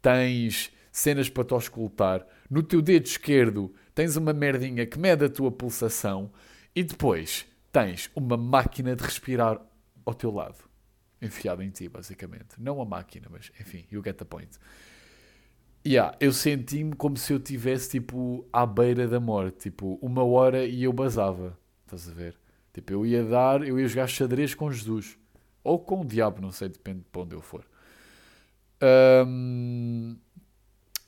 tens 0.00 0.70
cenas 0.92 1.28
para 1.28 1.44
te 1.44 1.54
auscultar. 1.54 2.26
No 2.48 2.62
teu 2.62 2.80
dedo 2.80 3.06
esquerdo 3.06 3.74
tens 3.94 4.16
uma 4.16 4.32
merdinha 4.32 4.86
que 4.86 4.98
mede 4.98 5.24
a 5.24 5.28
tua 5.28 5.50
pulsação. 5.50 6.30
E 6.74 6.82
depois 6.82 7.46
tens 7.72 8.10
uma 8.14 8.36
máquina 8.36 8.94
de 8.94 9.02
respirar 9.02 9.60
ao 10.04 10.14
teu 10.14 10.30
lado. 10.30 10.58
Enfiada 11.20 11.64
em 11.64 11.70
ti, 11.70 11.88
basicamente. 11.88 12.54
Não 12.58 12.80
a 12.80 12.84
máquina, 12.84 13.26
mas 13.30 13.50
enfim, 13.60 13.84
you 13.90 14.02
get 14.02 14.16
the 14.16 14.24
point. 14.24 14.50
Yeah, 15.86 16.16
eu 16.20 16.32
senti-me 16.32 16.94
como 16.94 17.16
se 17.16 17.32
eu 17.32 17.38
estivesse 17.38 17.90
tipo 17.90 18.46
à 18.52 18.66
beira 18.66 19.06
da 19.06 19.20
morte, 19.20 19.70
tipo 19.70 19.98
uma 20.02 20.22
hora 20.22 20.64
e 20.64 20.84
eu 20.84 20.92
basava, 20.92 21.58
estás 21.84 22.08
a 22.08 22.12
ver? 22.12 22.36
Tipo, 22.72 22.92
eu 22.92 23.06
ia 23.06 23.24
dar, 23.24 23.66
eu 23.66 23.78
ia 23.78 23.88
jogar 23.88 24.06
xadrez 24.06 24.54
com 24.54 24.70
Jesus 24.70 25.16
ou 25.64 25.78
com 25.78 26.02
o 26.02 26.04
diabo, 26.04 26.40
não 26.40 26.50
sei, 26.50 26.68
depende 26.68 27.00
de 27.00 27.04
para 27.06 27.22
onde 27.22 27.34
eu 27.34 27.40
for. 27.40 27.64
Um... 29.26 30.16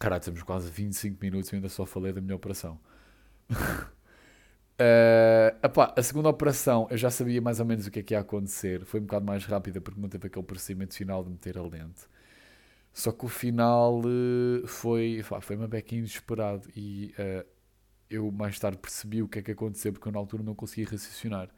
Caralho, 0.01 0.23
temos 0.23 0.43
quase 0.43 0.71
25 0.71 1.19
minutos 1.23 1.53
e 1.53 1.57
ainda 1.57 1.69
só 1.69 1.85
falei 1.85 2.11
da 2.11 2.21
minha 2.23 2.35
operação. 2.35 2.81
Uh, 4.81 5.53
a 5.95 6.03
segunda 6.03 6.31
operação 6.31 6.89
eu 6.91 6.97
já 6.97 7.11
sabia 7.11 7.39
mais 7.39 7.61
ou 7.61 7.67
menos 7.67 7.87
o 7.87 7.91
que 7.91 7.99
é 7.99 8.03
que 8.03 8.15
ia 8.15 8.21
acontecer. 8.21 8.83
Foi 8.87 8.99
um 8.99 9.03
bocado 9.03 9.27
mais 9.27 9.45
rápida 9.45 9.79
porque 9.79 10.01
não 10.01 10.09
teve 10.09 10.27
aquele 10.29 10.47
procedimento 10.47 10.95
final 10.95 11.23
de 11.23 11.29
meter 11.29 11.59
a 11.59 11.63
lente. 11.63 12.09
Só 12.91 13.13
que 13.13 13.27
o 13.27 13.29
final 13.29 14.01
uh, 14.01 14.67
foi, 14.67 15.23
foi 15.43 15.57
uma 15.57 15.69
beca 15.69 15.95
inesperado 15.95 16.67
e 16.75 17.15
uh, 17.19 17.47
eu 18.09 18.33
mais 18.33 18.59
tarde 18.59 18.79
percebi 18.79 19.23
o 19.23 19.29
que 19.29 19.41
é 19.41 19.43
que 19.43 19.51
aconteceu 19.51 19.93
porque 19.93 20.09
eu 20.09 20.13
na 20.13 20.19
altura 20.19 20.43
não 20.43 20.55
conseguia 20.55 20.87
raciocinar. 20.91 21.51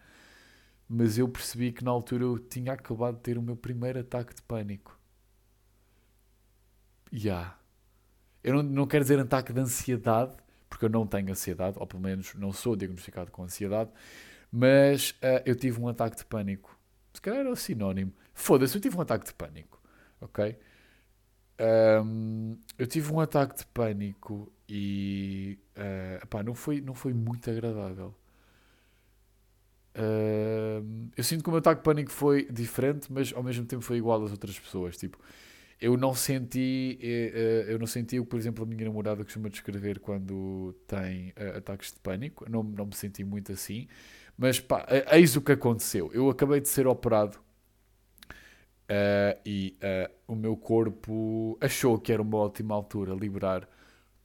Mas 0.89 1.17
eu 1.17 1.29
percebi 1.29 1.71
que 1.71 1.85
na 1.85 1.93
altura 1.93 2.25
eu 2.25 2.41
tinha 2.41 2.73
acabado 2.73 3.19
de 3.19 3.23
ter 3.23 3.39
o 3.39 3.43
meu 3.43 3.55
primeiro 3.57 4.01
ataque 4.01 4.35
de 4.35 4.43
pânico. 4.43 4.99
Ya. 7.13 7.21
Yeah. 7.23 7.62
Eu 8.43 8.55
não, 8.55 8.63
não 8.63 8.87
quero 8.87 9.05
dizer 9.05 9.19
ataque 9.19 9.53
de 9.53 9.61
ansiedade, 9.61 10.33
porque 10.69 10.85
eu 10.87 10.91
não 10.91 11.07
tenho 11.07 11.31
ansiedade, 11.31 11.77
ou 11.79 11.87
pelo 11.87 12.03
menos 12.03 12.35
não 12.35 12.53
sou 12.53 12.75
diagnosticado 12.75 13.31
com 13.31 13.43
ansiedade, 13.45 13.91
mas 14.51 15.11
uh, 15.13 15.43
eu 15.45 15.55
tive 15.55 15.81
um 15.81 15.89
ataque 15.89 16.17
de 16.17 16.25
pânico. 16.25 16.79
Se 17.13 17.21
calhar 17.21 17.41
era 17.41 17.51
o 17.51 17.57
sinónimo. 17.57 18.13
Foda-se, 18.35 18.77
eu 18.77 18.81
tive 18.81 18.97
um 18.97 19.01
ataque 19.01 19.27
de 19.27 19.35
pânico, 19.35 19.81
ok? 20.21 20.57
Um, 22.05 22.57
eu 22.79 22.87
tive 22.87 23.13
um 23.13 23.21
ataque 23.21 23.57
de 23.59 23.67
pânico 23.67 24.53
e 24.69 25.59
uh, 25.77 26.43
não, 26.43 26.55
foi, 26.55 26.81
não 26.81 26.95
foi 26.95 27.13
muito 27.13 27.51
agradável. 27.51 28.15
Uh, 29.95 31.11
eu 31.15 31.23
sinto 31.23 31.43
que 31.43 31.49
o 31.51 31.53
meu 31.53 31.59
ataque 31.59 31.81
de 31.81 31.85
pânico 31.85 32.11
foi 32.11 32.51
diferente, 32.51 33.13
mas 33.13 33.33
ao 33.33 33.43
mesmo 33.43 33.67
tempo 33.67 33.83
foi 33.83 33.99
igual 33.99 34.25
às 34.25 34.31
outras 34.31 34.59
pessoas. 34.59 34.97
Tipo, 34.97 35.19
eu 35.83 35.97
não 35.97 36.15
senti, 36.15 36.97
eh, 37.03 37.67
eh, 37.69 37.73
eu 37.75 37.79
não 37.79 37.89
senti 37.89 38.21
o 38.21 38.25
que, 38.25 38.31
por 38.31 38.39
exemplo, 38.39 38.63
a 38.63 38.67
minha 38.67 38.85
namorada 38.85 39.25
costuma 39.25 39.51
descrever 39.51 39.99
quando 39.99 40.73
tem 40.87 41.33
eh, 41.35 41.57
ataques 41.59 41.93
de 41.93 41.99
pânico. 41.99 42.49
Não, 42.49 42.63
não 42.63 42.87
me 42.87 42.95
senti 42.95 43.25
muito 43.25 43.51
assim. 43.51 43.89
Mas 44.39 44.61
pá, 44.61 44.87
eis 45.13 45.35
o 45.37 45.43
que 45.43 45.53
aconteceu. 45.53 46.11
Eu 46.15 46.31
acabei 46.31 46.61
de 46.61 46.69
ser 46.69 46.87
operado 46.87 47.37
uh, 48.89 49.41
e 49.45 49.77
uh, 49.83 50.13
o 50.33 50.37
meu 50.37 50.57
corpo 50.57 51.59
achou 51.61 51.99
que 51.99 52.13
era 52.13 52.23
uma 52.23 52.37
ótima 52.39 52.75
altura 52.75 53.13
liberar 53.15 53.69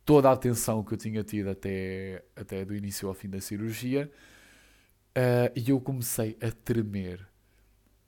toda 0.05 0.29
a 0.29 0.33
atenção 0.33 0.83
que 0.83 0.93
eu 0.93 0.97
tinha 0.97 1.23
tido 1.23 1.49
até, 1.49 2.23
até 2.35 2.63
do 2.65 2.75
início 2.75 3.07
ao 3.07 3.13
fim 3.15 3.29
da 3.29 3.41
cirurgia. 3.41 4.11
Uh, 5.17 5.49
e 5.55 5.71
eu 5.71 5.81
comecei 5.81 6.37
a 6.41 6.51
tremer 6.51 7.27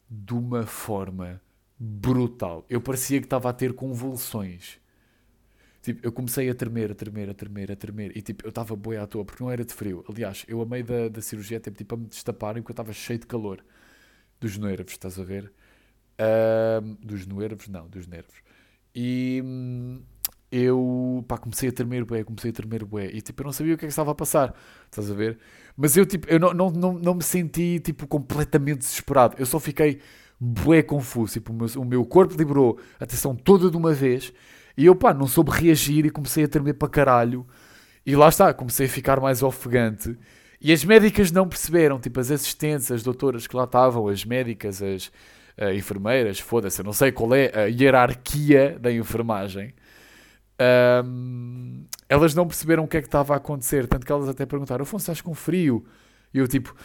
de 0.10 0.34
uma 0.34 0.66
forma 0.66 1.42
brutal. 1.80 2.66
Eu 2.70 2.82
parecia 2.82 3.20
que 3.20 3.26
estava 3.26 3.50
a 3.50 3.54
ter 3.54 3.74
convulsões. 3.74 4.80
Tipo, 5.82 6.06
eu 6.06 6.12
comecei 6.12 6.50
a 6.50 6.54
tremer, 6.54 6.92
a 6.92 6.96
tremer, 6.96 7.30
a 7.30 7.34
tremer, 7.34 7.72
a 7.72 7.76
tremer. 7.76 8.18
E 8.18 8.22
tipo, 8.22 8.46
eu 8.46 8.50
estava 8.50 8.76
boia 8.76 9.04
à 9.04 9.08
toa, 9.08 9.24
porque 9.24 9.42
não 9.42 9.50
era 9.50 9.64
de 9.64 9.74
frio. 9.74 10.04
Aliás, 10.10 10.46
eu 10.48 10.62
a 10.62 10.66
meio 10.66 10.84
da, 10.84 11.08
da 11.08 11.22
cirurgia 11.22 11.60
teve 11.60 11.78
tipo, 11.78 11.96
a 11.96 11.98
me 11.98 12.08
destaparem 12.08 12.62
porque 12.62 12.72
eu 12.72 12.74
estava 12.74 12.92
cheio 12.94 13.20
de 13.20 13.28
calor. 13.28 13.64
Dos 14.42 14.58
nervos, 14.58 14.92
estás 14.94 15.20
a 15.20 15.24
ver? 15.24 15.52
Uh, 16.20 16.96
dos 17.02 17.26
nervos? 17.26 17.68
Não, 17.70 17.88
dos 17.88 18.08
nervos. 18.08 18.36
E 18.94 19.42
hum, 19.44 20.02
eu 20.52 21.24
pá, 21.28 21.38
comecei 21.38 21.70
a 21.70 21.72
tremer 21.72 22.04
bué, 22.06 22.24
comecei 22.24 22.52
a 22.52 22.54
tremer 22.54 22.84
bué. 22.84 23.08
E 23.08 23.22
tipo, 23.22 23.42
eu 23.42 23.46
não 23.46 23.54
sabia 23.54 23.76
o 23.76 23.78
que 23.78 23.86
é 23.86 23.88
que 23.88 23.92
estava 23.92 24.12
a 24.12 24.16
passar. 24.16 24.54
Estás 24.86 25.10
a 25.10 25.14
ver? 25.14 25.40
Mas 25.78 25.96
eu 25.96 26.06
tipo, 26.06 26.28
eu 26.30 26.40
não, 26.40 26.54
não, 26.54 26.70
não, 26.72 26.94
não 26.94 27.16
me 27.16 27.24
senti 27.24 27.80
tipo 27.80 28.08
completamente 28.08 28.80
desesperado. 28.80 29.36
Eu 29.40 29.46
só 29.46 29.60
fiquei 29.60 30.02
bué 30.40 30.82
confuso. 30.82 31.34
Tipo, 31.34 31.52
o 31.52 31.56
meu, 31.56 31.68
o 31.78 31.86
meu 31.86 32.06
corpo 32.06 32.36
liberou 32.36 32.80
a 33.00 33.04
atenção 33.04 33.36
toda 33.36 33.70
de 33.70 33.78
uma 33.78 33.94
vez 33.94 34.34
e 34.78 34.86
eu, 34.86 34.96
pá, 34.96 35.14
não 35.14 35.28
soube 35.28 35.52
reagir 35.52 36.06
e 36.06 36.10
comecei 36.10 36.46
a 36.46 36.48
tremer 36.48 36.74
para 36.74 36.88
caralho. 36.88 37.46
E 38.06 38.16
lá 38.16 38.30
está, 38.30 38.54
comecei 38.54 38.86
a 38.86 38.90
ficar 38.90 39.20
mais 39.20 39.44
ofegante. 39.44 40.18
E 40.62 40.72
as 40.72 40.84
médicas 40.84 41.32
não 41.32 41.48
perceberam, 41.48 42.00
tipo, 42.00 42.20
as 42.20 42.32
assistentes, 42.32 42.92
as 42.92 43.04
doutoras 43.04 43.46
que 43.46 43.56
lá 43.56 43.66
estavam, 43.66 44.08
as 44.08 44.26
médicas, 44.26 44.82
as 44.82 45.08
uh, 45.58 45.74
enfermeiras, 45.74 46.40
foda-se, 46.40 46.82
eu 46.82 46.86
não 46.86 46.94
sei 46.94 47.12
qual 47.12 47.34
é 47.34 47.52
a 47.54 47.66
hierarquia 47.66 48.78
da 48.80 48.92
enfermagem. 48.92 49.74
Um, 51.06 51.86
elas 52.10 52.36
não 52.36 52.46
perceberam 52.46 52.84
o 52.84 52.88
que 52.88 52.98
é 52.98 53.02
que 53.02 53.08
estava 53.08 53.34
a 53.34 53.38
acontecer, 53.38 53.88
tanto 53.88 54.06
que 54.06 54.12
elas 54.12 54.28
até 54.28 54.46
perguntaram: 54.46 54.84
Afonso, 54.84 55.04
estás 55.04 55.22
com 55.22 55.34
frio? 55.34 55.86
E 56.34 56.38
eu 56.38 56.48
tipo, 56.48 56.76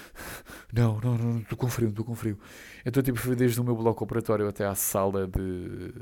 não, 0.72 1.00
não, 1.00 1.18
não, 1.18 1.38
estou 1.38 1.58
com 1.58 1.68
frio, 1.68 1.90
estou 1.90 2.04
com 2.04 2.14
frio. 2.14 2.38
Então 2.84 3.02
tipo, 3.02 3.18
fui 3.18 3.36
desde 3.36 3.60
o 3.60 3.64
meu 3.64 3.76
bloco 3.76 4.02
operatório 4.04 4.48
até 4.48 4.64
à 4.64 4.74
sala 4.74 5.26
de 5.26 5.92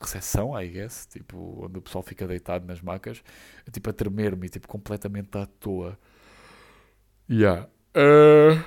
recepção, 0.00 0.60
I 0.60 0.68
guess, 0.68 1.06
tipo, 1.06 1.64
onde 1.64 1.78
o 1.78 1.82
pessoal 1.82 2.02
fica 2.02 2.26
deitado 2.26 2.66
nas 2.66 2.80
macas, 2.82 3.22
tipo, 3.70 3.88
a 3.88 3.92
tremer-me, 3.92 4.48
tipo, 4.48 4.68
completamente 4.68 5.36
à 5.38 5.46
toa. 5.46 5.98
Yeah. 7.30 7.68
Uh... 7.96 8.62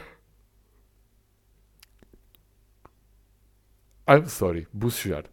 I'm 4.08 4.28
sorry, 4.28 4.68
bocejar. 4.72 5.26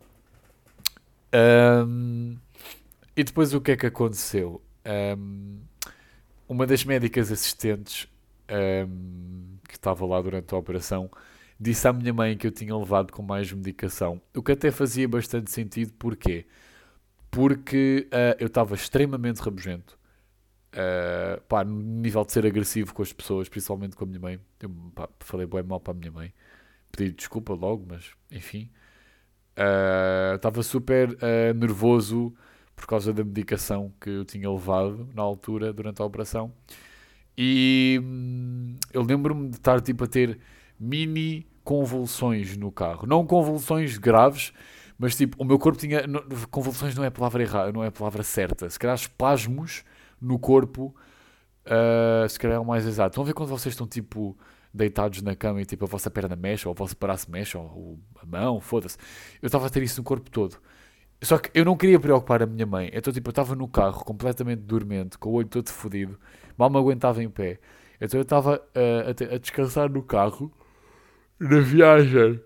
Um... 1.34 2.36
E 3.16 3.24
depois 3.24 3.54
o 3.54 3.60
que 3.60 3.72
é 3.72 3.76
que 3.76 3.86
aconteceu? 3.86 4.62
Um... 5.16 5.60
Uma 6.48 6.66
das 6.66 6.84
médicas 6.84 7.30
assistentes 7.32 8.08
um, 8.52 9.56
que 9.68 9.74
estava 9.74 10.04
lá 10.06 10.20
durante 10.20 10.54
a 10.54 10.58
operação, 10.58 11.10
disse 11.58 11.86
à 11.88 11.92
minha 11.92 12.12
mãe 12.12 12.36
que 12.36 12.46
eu 12.46 12.50
tinha 12.50 12.76
levado 12.76 13.12
com 13.12 13.22
mais 13.22 13.52
medicação. 13.52 14.20
O 14.36 14.42
que 14.42 14.52
até 14.52 14.70
fazia 14.70 15.08
bastante 15.08 15.50
sentido, 15.50 15.92
porquê? 15.94 16.46
Porque 17.30 18.08
uh, 18.12 18.36
eu 18.38 18.48
estava 18.48 18.74
extremamente 18.74 19.40
rabugento. 19.40 19.98
Uh, 20.74 21.40
pá, 21.42 21.64
no 21.64 21.80
nível 21.80 22.24
de 22.24 22.32
ser 22.32 22.46
agressivo 22.46 22.94
com 22.94 23.02
as 23.02 23.12
pessoas, 23.12 23.48
principalmente 23.48 23.96
com 23.96 24.04
a 24.04 24.06
minha 24.06 24.20
mãe. 24.20 24.40
Eu 24.60 24.70
pá, 24.94 25.08
falei 25.20 25.46
bem 25.46 25.62
mal 25.62 25.80
para 25.80 25.92
a 25.92 25.96
minha 25.96 26.10
mãe. 26.10 26.32
Pedi 26.90 27.12
desculpa 27.12 27.54
logo, 27.54 27.86
mas 27.88 28.10
enfim. 28.30 28.70
Uh, 29.56 30.36
estava 30.36 30.62
super 30.62 31.10
uh, 31.10 31.54
nervoso 31.54 32.34
por 32.74 32.86
causa 32.86 33.12
da 33.12 33.22
medicação 33.22 33.92
que 34.00 34.10
eu 34.10 34.24
tinha 34.24 34.50
levado 34.50 35.08
na 35.14 35.22
altura, 35.22 35.72
durante 35.72 36.02
a 36.02 36.04
operação. 36.04 36.52
E 37.36 38.00
hum, 38.02 38.76
eu 38.92 39.02
lembro-me 39.02 39.48
de 39.48 39.56
estar 39.56 39.80
tipo 39.80 40.04
a 40.04 40.06
ter 40.06 40.38
mini 40.78 41.46
convulsões 41.64 42.56
no 42.56 42.70
carro. 42.70 43.06
Não 43.06 43.26
convulsões 43.26 43.98
graves, 43.98 44.52
mas 44.98 45.16
tipo, 45.16 45.40
o 45.42 45.44
meu 45.44 45.58
corpo 45.58 45.78
tinha. 45.78 46.02
Convulsões 46.50 46.94
não 46.94 47.04
é 47.04 47.08
a 47.08 47.10
palavra 47.10 47.42
errada, 47.42 47.72
não 47.72 47.82
é 47.82 47.88
a 47.88 47.92
palavra 47.92 48.22
certa. 48.22 48.68
Se 48.68 48.78
calhar 48.78 48.96
espasmos 48.96 49.84
no 50.20 50.38
corpo, 50.38 50.94
uh, 51.66 52.28
se 52.28 52.38
calhar 52.38 52.56
é 52.56 52.60
o 52.60 52.64
mais 52.64 52.86
exato. 52.86 53.10
Estão 53.10 53.24
a 53.24 53.26
ver 53.26 53.34
quando 53.34 53.48
vocês 53.48 53.72
estão 53.72 53.86
tipo 53.86 54.36
deitados 54.74 55.20
na 55.22 55.36
cama 55.36 55.60
e 55.60 55.66
tipo 55.66 55.84
a 55.84 55.88
vossa 55.88 56.10
perna 56.10 56.34
mexe, 56.34 56.66
ou 56.66 56.72
o 56.72 56.76
vosso 56.76 56.96
braço 56.98 57.30
mexe, 57.30 57.56
ou 57.56 57.98
a 58.20 58.26
mão, 58.26 58.60
foda-se. 58.60 58.96
Eu 59.40 59.46
estava 59.46 59.66
a 59.66 59.70
ter 59.70 59.82
isso 59.82 60.00
no 60.00 60.04
corpo 60.04 60.30
todo. 60.30 60.56
Só 61.22 61.38
que 61.38 61.50
eu 61.54 61.64
não 61.64 61.76
queria 61.76 62.00
preocupar 62.00 62.42
a 62.42 62.46
minha 62.46 62.66
mãe. 62.66 62.90
Então, 62.92 63.12
tipo, 63.12 63.28
eu 63.28 63.32
estava 63.32 63.54
no 63.54 63.68
carro 63.68 64.04
completamente 64.04 64.60
dormente, 64.60 65.16
com 65.18 65.30
o 65.30 65.32
olho 65.34 65.46
todo 65.48 65.68
fodido, 65.68 66.18
mal 66.56 66.70
me 66.70 66.78
aguentava 66.78 67.22
em 67.22 67.28
pé. 67.28 67.58
Então, 68.00 68.18
eu 68.18 68.22
estava 68.22 68.56
uh, 68.56 69.32
a, 69.32 69.34
a, 69.34 69.38
descansar 69.38 69.90
no 69.90 70.02
carro, 70.02 70.52
na 71.38 71.60
viagem. 71.60 72.40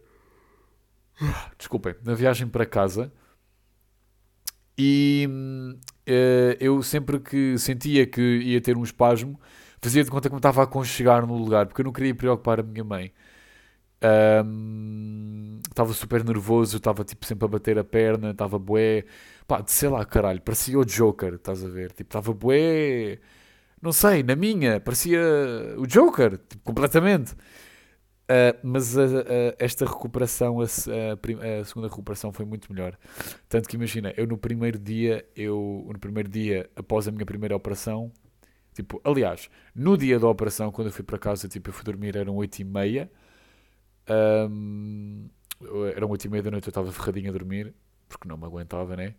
Desculpem, 1.56 1.94
na 2.04 2.14
viagem 2.14 2.46
para 2.46 2.66
casa. 2.66 3.12
E 4.78 5.26
uh, 6.06 6.56
eu 6.60 6.82
sempre 6.82 7.18
que 7.18 7.56
sentia 7.58 8.06
que 8.06 8.20
ia 8.20 8.60
ter 8.60 8.76
um 8.76 8.82
espasmo, 8.82 9.40
fazia 9.80 10.04
de 10.04 10.10
conta 10.10 10.28
que 10.28 10.34
me 10.34 10.38
estava 10.38 10.60
a 10.60 10.64
aconchegar 10.64 11.26
no 11.26 11.36
lugar, 11.36 11.66
porque 11.66 11.80
eu 11.80 11.84
não 11.84 11.92
queria 11.92 12.14
preocupar 12.14 12.60
a 12.60 12.62
minha 12.62 12.84
mãe. 12.84 13.12
Estava 15.68 15.90
um, 15.90 15.94
super 15.94 16.22
nervoso, 16.22 16.76
estava 16.76 17.02
tipo 17.04 17.24
sempre 17.24 17.46
a 17.46 17.48
bater 17.48 17.78
a 17.78 17.84
perna, 17.84 18.30
estava 18.30 18.58
bué. 18.58 19.04
Pá, 19.46 19.62
sei 19.66 19.88
lá, 19.88 20.04
caralho, 20.04 20.40
parecia 20.42 20.78
o 20.78 20.84
Joker, 20.84 21.34
estás 21.34 21.64
a 21.64 21.68
ver? 21.68 21.92
Tipo, 21.92 22.08
estava 22.08 22.32
bué. 22.34 23.18
Não 23.80 23.92
sei, 23.92 24.22
na 24.22 24.34
minha, 24.34 24.80
parecia 24.80 25.20
o 25.76 25.86
Joker, 25.86 26.38
tipo, 26.38 26.62
completamente. 26.64 27.34
Uh, 28.26 28.58
mas 28.60 28.94
esta 29.56 29.84
recuperação, 29.84 30.60
a, 30.60 30.64
a, 30.64 31.60
a, 31.60 31.64
segunda 31.64 31.86
recuperação 31.86 32.32
foi 32.32 32.44
muito 32.44 32.72
melhor. 32.72 32.98
Tanto 33.48 33.68
que 33.68 33.76
imagina, 33.76 34.12
eu 34.16 34.26
no 34.26 34.36
primeiro 34.36 34.78
dia, 34.78 35.24
eu 35.36 35.86
no 35.92 35.98
primeiro 35.98 36.28
dia 36.28 36.68
após 36.74 37.06
a 37.06 37.12
minha 37.12 37.24
primeira 37.24 37.54
operação, 37.54 38.10
tipo, 38.74 39.00
aliás, 39.04 39.48
no 39.74 39.96
dia 39.96 40.18
da 40.18 40.26
operação, 40.26 40.72
quando 40.72 40.88
eu 40.88 40.92
fui 40.92 41.04
para 41.04 41.18
casa, 41.18 41.48
tipo, 41.48 41.70
eu 41.70 41.74
fui 41.74 41.84
dormir, 41.84 42.16
eram 42.16 42.34
8 42.34 42.58
e 42.58 42.64
meia. 42.64 43.10
Um, 44.08 45.28
eram 45.94 46.10
8 46.10 46.24
e 46.24 46.28
meia 46.28 46.42
da 46.42 46.50
noite, 46.50 46.66
eu 46.66 46.70
estava 46.70 46.90
ferradinho 46.90 47.30
a 47.30 47.32
dormir, 47.32 47.74
porque 48.08 48.28
não 48.28 48.36
me 48.36 48.44
aguentava, 48.44 48.96
né? 48.96 49.14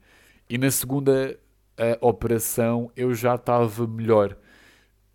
E 0.49 0.57
na 0.57 0.69
segunda, 0.69 1.39
a 1.77 2.05
operação 2.05 2.91
eu 2.95 3.13
já 3.13 3.35
estava 3.35 3.87
melhor. 3.87 4.37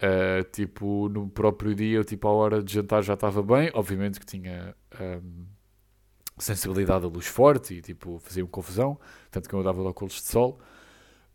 Uh, 0.03 0.43
tipo, 0.51 1.09
no 1.09 1.29
próprio 1.29 1.77
dia, 1.77 2.03
tipo, 2.03 2.27
à 2.27 2.33
hora 2.33 2.61
de 2.61 2.75
jantar 2.75 3.03
já 3.03 3.15
estava 3.15 3.41
bem. 3.41 3.71
Obviamente 3.73 4.19
que 4.19 4.27
tinha 4.27 4.75
um, 5.01 5.47
sensibilidade 6.37 7.05
à 7.05 7.09
luz 7.09 7.29
forte 7.29 7.75
e, 7.75 7.81
tipo, 7.81 8.19
fazia-me 8.19 8.49
confusão. 8.49 8.99
Tanto 9.31 9.49
que 9.49 9.55
eu 9.55 9.63
dava 9.63 9.81
óculos 9.83 10.15
de 10.15 10.23
sol. 10.23 10.59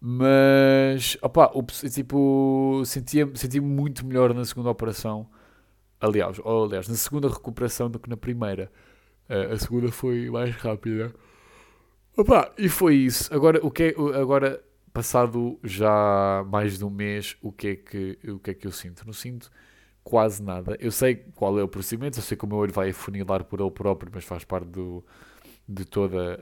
Mas, 0.02 1.18
opá, 1.22 1.50
tipo, 1.94 2.84
sentia-me 2.86 3.38
sentia 3.38 3.62
muito 3.62 4.06
melhor 4.06 4.34
na 4.34 4.44
segunda 4.44 4.70
operação. 4.70 5.30
Aliás, 6.00 6.38
ou, 6.44 6.66
aliás, 6.66 6.90
na 6.90 6.96
segunda 6.96 7.30
recuperação 7.30 7.90
do 7.90 8.00
que 8.00 8.10
na 8.10 8.18
primeira. 8.18 8.70
Uh, 9.30 9.54
a 9.54 9.58
segunda 9.58 9.92
foi 9.92 10.30
mais 10.30 10.54
rápida. 10.58 11.14
Opa, 12.18 12.52
e 12.58 12.68
foi 12.68 12.96
isso. 12.96 13.34
Agora, 13.34 13.66
o 13.66 13.72
que 13.72 13.84
é, 13.84 14.20
agora 14.20 14.62
passado 14.98 15.60
já 15.64 16.44
mais 16.50 16.80
de 16.80 16.84
um 16.84 16.90
mês, 16.90 17.38
o 17.40 17.52
que, 17.52 17.68
é 17.68 17.76
que, 17.76 18.20
o 18.28 18.40
que 18.40 18.50
é 18.50 18.54
que 18.56 18.66
eu 18.66 18.72
sinto? 18.72 19.06
Não 19.06 19.14
sinto 19.14 19.52
quase 20.04 20.42
nada. 20.42 20.76
Eu 20.80 20.92
sei 20.92 21.16
qual 21.36 21.60
é 21.60 21.62
o 21.62 21.68
procedimento, 21.68 22.18
eu 22.18 22.24
sei 22.24 22.36
que 22.36 22.44
o 22.44 22.48
meu 22.48 22.58
olho 22.58 22.74
vai 22.74 22.90
afunilar 22.90 23.44
por 23.44 23.62
ele 23.62 23.70
próprio, 23.70 24.12
mas 24.12 24.24
faz 24.24 24.44
parte 24.44 24.66
do, 24.70 25.06
de 25.70 25.86
toda 25.86 26.40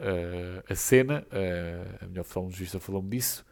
a, 0.69 0.71
a 0.71 0.75
cena. 0.75 1.27
A, 1.29 2.05
a 2.05 2.07
minha 2.07 2.21
oftalmologista 2.21 2.79
falou-me 2.79 3.09
disso. 3.09 3.45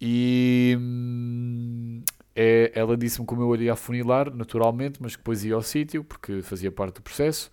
E 0.00 0.78
hum, 0.80 2.02
é, 2.34 2.72
ela 2.74 2.96
disse-me 2.96 3.26
que 3.26 3.34
o 3.34 3.36
meu 3.36 3.48
olho 3.48 3.64
ia 3.64 3.74
afunilar 3.74 4.34
naturalmente, 4.34 4.98
mas 5.02 5.14
que 5.14 5.18
depois 5.18 5.44
ia 5.44 5.54
ao 5.54 5.62
sítio, 5.62 6.02
porque 6.02 6.40
fazia 6.40 6.72
parte 6.72 6.94
do 6.94 7.02
processo. 7.02 7.50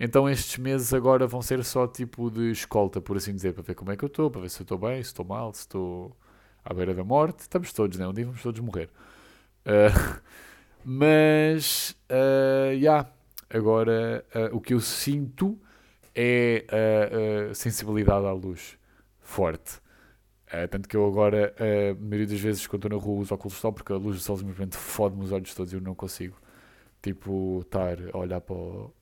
Então 0.00 0.28
estes 0.28 0.58
meses 0.58 0.94
agora 0.94 1.26
vão 1.26 1.42
ser 1.42 1.64
só 1.64 1.86
tipo 1.86 2.30
de 2.30 2.52
escolta, 2.52 3.00
por 3.00 3.16
assim 3.16 3.34
dizer, 3.34 3.52
para 3.52 3.62
ver 3.62 3.74
como 3.74 3.90
é 3.90 3.96
que 3.96 4.04
eu 4.04 4.06
estou, 4.06 4.30
para 4.30 4.42
ver 4.42 4.50
se 4.50 4.60
eu 4.60 4.62
estou 4.62 4.78
bem, 4.78 5.02
se 5.02 5.08
estou 5.08 5.24
mal, 5.24 5.52
se 5.52 5.60
estou 5.60 6.16
à 6.64 6.72
beira 6.72 6.94
da 6.94 7.02
morte. 7.02 7.40
Estamos 7.40 7.72
todos, 7.72 7.98
né? 7.98 8.06
Um 8.06 8.12
dia 8.12 8.24
vamos 8.24 8.42
todos 8.42 8.60
morrer. 8.60 8.88
Uh, 9.66 10.20
mas, 10.84 11.96
uh, 12.10 12.72
yeah, 12.72 13.10
agora 13.50 14.24
uh, 14.34 14.56
o 14.56 14.60
que 14.60 14.72
eu 14.74 14.80
sinto 14.80 15.58
é 16.14 16.64
a 17.50 17.54
sensibilidade 17.54 18.26
à 18.26 18.32
luz 18.32 18.76
forte. 19.20 19.80
Tanto 20.70 20.88
que 20.88 20.96
eu 20.96 21.06
agora, 21.06 21.54
a 21.58 21.94
maioria 21.94 22.26
das 22.26 22.40
vezes, 22.40 22.66
quando 22.66 22.86
estou 22.86 22.98
na 22.98 23.04
rua, 23.04 23.20
uso 23.20 23.34
óculos 23.34 23.54
de 23.54 23.60
sol, 23.60 23.72
porque 23.72 23.92
a 23.92 23.96
luz 23.96 24.16
do 24.16 24.22
sol 24.22 24.36
simplesmente 24.36 24.76
fode-me 24.76 25.22
os 25.22 25.30
olhos 25.30 25.54
todos 25.54 25.72
e 25.72 25.76
eu 25.76 25.80
não 25.80 25.94
consigo, 25.94 26.36
tipo, 27.02 27.60
estar 27.60 27.98
a 28.12 28.18
olhar 28.18 28.40
para 28.40 28.56
o, 28.56 28.92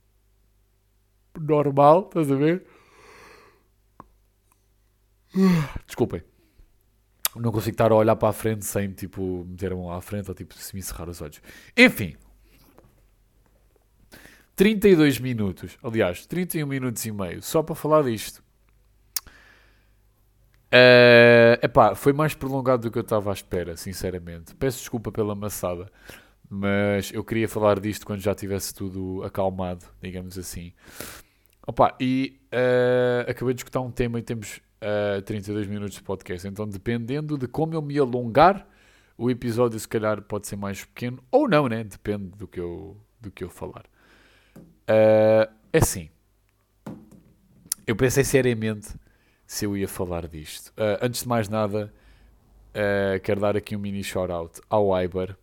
normal, 1.40 2.07
estás 2.09 2.31
a 2.31 2.35
ver? 2.35 2.66
Desculpem. 5.87 6.22
Não 7.35 7.53
consigo 7.53 7.75
estar 7.75 7.92
a 7.92 7.94
olhar 7.94 8.16
para 8.16 8.31
a 8.31 8.33
frente 8.33 8.64
sem, 8.64 8.90
tipo, 8.92 9.44
meter 9.49 9.72
a 9.72 9.77
mão 9.77 9.92
à 9.92 10.01
frente 10.01 10.29
ou, 10.29 10.35
tipo, 10.35 10.55
se 10.55 10.75
me 10.75 10.81
encerrar 10.81 11.09
os 11.09 11.20
olhos. 11.20 11.40
Enfim. 11.77 12.16
32 14.55 15.18
minutos. 15.18 15.77
Aliás, 15.83 16.25
31 16.25 16.66
minutos 16.66 17.05
e 17.05 17.12
meio. 17.12 17.42
Só 17.42 17.62
para 17.62 17.75
falar 17.75 18.05
disto. 18.05 18.42
Uh, 20.66 21.61
epá, 21.62 21.94
foi 21.94 22.12
mais 22.12 22.35
prolongado 22.35 22.83
do 22.83 22.90
que 22.90 22.99
eu 22.99 23.03
estava 23.03 23.31
à 23.31 23.35
espera, 23.35 23.77
sinceramente. 23.77 24.55
Peço 24.55 24.79
desculpa 24.79 25.12
pela 25.12 25.35
maçada. 25.35 25.90
Mas 26.49 27.12
eu 27.12 27.22
queria 27.25 27.49
falar 27.49 27.79
disto 27.81 28.07
quando 28.07 28.20
já 28.20 28.35
tivesse 28.35 28.72
tudo 28.72 29.22
acalmado, 29.25 29.85
digamos 30.01 30.38
assim. 30.38 30.72
Opa, 31.66 31.96
e 32.00 32.38
uh, 32.52 33.29
acabei 33.29 33.52
de 33.52 33.61
escutar 33.61 33.81
um 33.81 33.90
tema 33.90 34.20
e 34.20 34.22
temos 34.22 34.59
uh, 34.81 35.18
eh, 35.18 35.20
32 35.22 35.66
minutos 35.66 35.96
de 35.96 36.02
podcast. 36.02 36.46
Então, 36.46 36.64
dependendo 36.68 37.37
de 37.37 37.48
como 37.48 37.74
eu 37.74 37.83
me 37.83 37.98
alongar, 37.98 38.64
o 39.18 39.29
episódio 39.29 39.79
se 39.81 39.88
calhar 39.88 40.22
pode 40.22 40.46
ser 40.46 40.55
mais 40.55 40.85
pequeno 40.85 41.20
ou 41.29 41.48
não, 41.48 41.66
né? 41.66 41.83
Depende 41.83 42.29
do 42.37 42.46
que 42.46 42.61
eu, 42.61 42.96
do 43.20 43.33
que 43.33 43.42
eu 43.42 43.50
falar. 43.50 43.85
Uh, 44.57 45.52
é 45.72 45.79
assim. 45.79 46.09
Eu 47.85 47.96
pensei 47.96 48.22
seriamente 48.22 48.94
se 49.44 49.64
eu 49.64 49.76
ia 49.76 49.88
falar 49.88 50.29
disto. 50.29 50.68
Uh, 50.68 51.02
antes 51.02 51.22
de 51.22 51.29
mais 51.29 51.48
nada, 51.48 51.92
uh, 52.70 53.20
quero 53.24 53.40
dar 53.40 53.57
aqui 53.57 53.74
um 53.74 53.81
mini 53.81 54.05
shout-out 54.05 54.61
ao 54.70 54.96
Iber, 55.02 55.37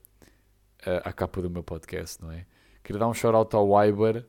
à 1.03 1.12
capa 1.12 1.41
do 1.41 1.49
meu 1.49 1.63
podcast, 1.63 2.21
não 2.21 2.31
é? 2.31 2.45
Quero 2.81 2.97
dar 2.97 3.09
um 3.09 3.13
shout-out 3.13 3.53
ao 3.53 3.86
Iber, 3.86 4.25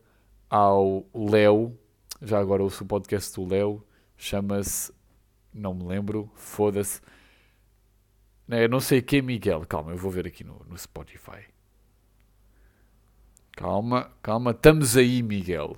ao 0.50 1.04
Léo, 1.14 1.76
já 2.22 2.38
agora 2.38 2.62
ouço 2.62 2.84
o 2.84 2.86
podcast 2.86 3.34
do 3.34 3.48
Léo, 3.48 3.84
chama-se, 4.16 4.92
não 5.52 5.74
me 5.74 5.84
lembro, 5.84 6.30
foda-se. 6.34 7.00
Não, 8.46 8.80
sei 8.80 9.00
quem 9.00 9.22
Miguel, 9.22 9.64
calma, 9.66 9.92
eu 9.92 9.96
vou 9.96 10.10
ver 10.10 10.26
aqui 10.26 10.44
no, 10.44 10.60
no 10.68 10.76
Spotify. 10.76 11.44
Calma, 13.52 14.10
calma, 14.22 14.50
estamos 14.50 14.96
aí, 14.96 15.22
Miguel. 15.22 15.76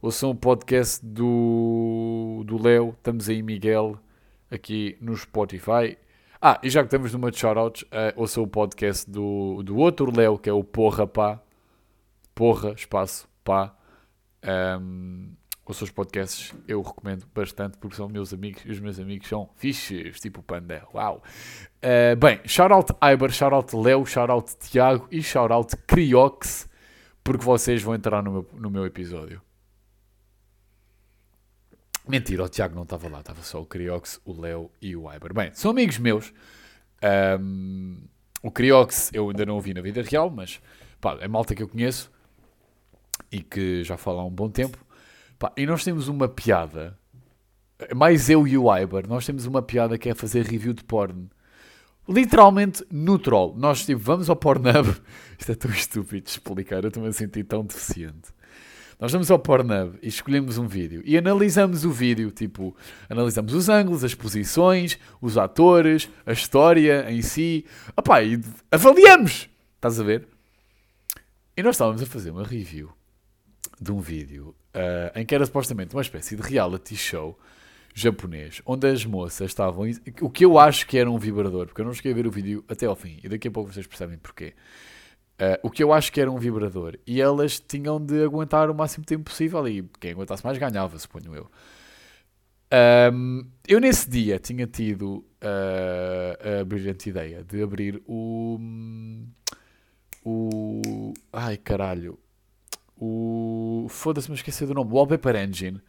Ouçam 0.00 0.30
o 0.30 0.34
podcast 0.34 1.04
do, 1.04 2.42
do 2.44 2.60
Léo, 2.60 2.90
estamos 2.90 3.28
aí, 3.28 3.42
Miguel, 3.42 3.98
aqui 4.50 4.98
no 5.00 5.16
Spotify. 5.16 5.96
Ah, 6.40 6.58
e 6.62 6.68
já 6.68 6.80
que 6.80 6.86
estamos 6.86 7.12
numa 7.12 7.30
de 7.30 7.38
shoutouts, 7.38 7.82
uh, 7.82 8.12
ouçam 8.16 8.42
o 8.42 8.48
podcast 8.48 9.08
do, 9.08 9.62
do 9.62 9.76
outro 9.76 10.14
Léo, 10.14 10.36
que 10.36 10.50
é 10.50 10.52
o 10.52 10.64
Porra 10.64 11.06
Pá. 11.06 11.40
Porra, 12.34 12.72
espaço, 12.72 13.28
pá. 13.44 13.76
Um, 14.80 15.32
os 15.66 15.90
podcasts, 15.90 16.52
eu 16.66 16.82
recomendo 16.82 17.24
bastante 17.34 17.78
porque 17.78 17.96
são 17.96 18.08
meus 18.08 18.32
amigos 18.32 18.62
e 18.64 18.70
os 18.70 18.80
meus 18.80 18.98
amigos 18.98 19.28
são 19.28 19.48
fixes, 19.56 20.20
tipo 20.20 20.42
Panda. 20.42 20.86
Uau! 20.92 21.22
Uh, 21.78 22.16
bem, 22.16 22.40
shoutout 22.44 22.92
Iber, 23.00 23.30
shoutout 23.30 23.74
Léo, 23.76 24.04
shoutout 24.04 24.56
Tiago 24.58 25.06
e 25.10 25.22
shoutout 25.22 25.76
Criox, 25.86 26.68
porque 27.22 27.44
vocês 27.44 27.82
vão 27.82 27.94
entrar 27.94 28.22
no 28.22 28.32
meu, 28.32 28.50
no 28.54 28.70
meu 28.70 28.86
episódio. 28.86 29.40
Mentira, 32.06 32.42
o 32.42 32.48
Tiago 32.48 32.74
não 32.74 32.82
estava 32.82 33.08
lá, 33.08 33.20
estava 33.20 33.42
só 33.42 33.60
o 33.60 33.66
Criox, 33.66 34.20
o 34.24 34.38
Léo 34.40 34.70
e 34.80 34.96
o 34.96 35.10
Iber. 35.12 35.32
Bem, 35.32 35.54
são 35.54 35.70
amigos 35.70 35.98
meus. 35.98 36.32
Um, 37.40 37.98
o 38.42 38.50
Criox 38.50 39.10
eu 39.14 39.30
ainda 39.30 39.46
não 39.46 39.54
ouvi 39.54 39.72
na 39.72 39.80
vida 39.80 40.02
real, 40.02 40.28
mas 40.28 40.60
pá, 41.00 41.16
é 41.20 41.28
malta 41.28 41.54
que 41.54 41.62
eu 41.62 41.68
conheço 41.68 42.10
e 43.30 43.40
que 43.40 43.84
já 43.84 43.96
fala 43.96 44.20
há 44.20 44.24
um 44.24 44.30
bom 44.30 44.50
tempo. 44.50 44.84
Pá, 45.42 45.52
e 45.56 45.66
nós 45.66 45.82
temos 45.82 46.06
uma 46.06 46.28
piada, 46.28 46.96
mais 47.96 48.30
eu 48.30 48.46
e 48.46 48.56
o 48.56 48.72
Iber, 48.72 49.08
nós 49.08 49.26
temos 49.26 49.44
uma 49.44 49.60
piada 49.60 49.98
que 49.98 50.08
é 50.08 50.14
fazer 50.14 50.46
review 50.46 50.72
de 50.72 50.84
porn. 50.84 51.28
Literalmente 52.08 52.86
no 52.88 53.18
troll. 53.18 53.52
Nós 53.58 53.84
tipo, 53.84 54.00
vamos 54.00 54.30
ao 54.30 54.36
Pornhub. 54.36 54.94
Isto 55.36 55.50
é 55.50 55.54
tão 55.56 55.70
estúpido 55.72 56.26
de 56.26 56.30
explicar, 56.30 56.84
eu 56.84 56.88
estou-me 56.90 57.08
a 57.08 57.12
sentir 57.12 57.42
tão 57.42 57.64
deficiente. 57.64 58.30
Nós 59.00 59.10
vamos 59.10 59.32
ao 59.32 59.38
Pornhub 59.40 59.98
e 60.00 60.06
escolhemos 60.06 60.58
um 60.58 60.68
vídeo 60.68 61.02
e 61.04 61.18
analisamos 61.18 61.84
o 61.84 61.90
vídeo, 61.90 62.30
tipo, 62.30 62.76
analisamos 63.10 63.52
os 63.52 63.68
ângulos, 63.68 64.04
as 64.04 64.14
posições, 64.14 64.96
os 65.20 65.36
atores, 65.36 66.08
a 66.24 66.30
história 66.30 67.10
em 67.10 67.20
si. 67.20 67.66
Opá, 67.96 68.22
e 68.22 68.40
avaliamos! 68.70 69.48
Estás 69.74 69.98
a 69.98 70.04
ver? 70.04 70.24
E 71.56 71.64
nós 71.64 71.74
estávamos 71.74 72.00
a 72.00 72.06
fazer 72.06 72.30
uma 72.30 72.44
review 72.44 72.92
de 73.82 73.92
um 73.92 74.00
vídeo 74.00 74.54
uh, 74.74 75.18
em 75.18 75.26
que 75.26 75.34
era 75.34 75.44
supostamente 75.44 75.94
uma 75.94 76.02
espécie 76.02 76.36
de 76.36 76.42
reality 76.42 76.96
show 76.96 77.38
japonês, 77.94 78.62
onde 78.64 78.86
as 78.88 79.04
moças 79.04 79.50
estavam. 79.50 79.86
O 80.20 80.30
que 80.30 80.44
eu 80.44 80.58
acho 80.58 80.86
que 80.86 80.96
era 80.96 81.10
um 81.10 81.18
vibrador, 81.18 81.66
porque 81.66 81.80
eu 81.80 81.84
não 81.84 81.92
cheguei 81.92 82.12
a 82.12 82.14
ver 82.14 82.26
o 82.26 82.30
vídeo 82.30 82.64
até 82.68 82.86
ao 82.86 82.96
fim, 82.96 83.18
e 83.22 83.28
daqui 83.28 83.48
a 83.48 83.50
pouco 83.50 83.72
vocês 83.72 83.86
percebem 83.86 84.16
porquê. 84.18 84.54
Uh, 85.40 85.58
o 85.62 85.70
que 85.70 85.82
eu 85.82 85.92
acho 85.92 86.12
que 86.12 86.20
era 86.20 86.30
um 86.30 86.38
vibrador. 86.38 86.98
E 87.06 87.20
elas 87.20 87.58
tinham 87.58 88.00
de 88.00 88.22
aguentar 88.24 88.70
o 88.70 88.74
máximo 88.74 89.04
tempo 89.04 89.24
possível, 89.24 89.66
e 89.68 89.82
quem 90.00 90.12
aguentasse 90.12 90.44
mais 90.44 90.56
ganhava, 90.56 90.98
suponho 90.98 91.34
eu. 91.34 91.50
Um, 93.12 93.44
eu 93.68 93.78
nesse 93.78 94.08
dia 94.08 94.38
tinha 94.38 94.66
tido 94.66 95.26
uh, 95.42 96.60
a 96.60 96.64
brilhante 96.64 97.10
ideia 97.10 97.44
de 97.44 97.62
abrir 97.62 98.00
o. 98.06 98.58
O. 100.24 101.12
Ai 101.30 101.58
caralho. 101.58 102.18
O. 103.04 103.86
Foda-se, 103.88 104.30
me 104.30 104.36
esqueci 104.36 104.64
do 104.64 104.74
nome. 104.74 104.92
Wallpaper 104.92 105.34
Engine. 105.34 105.80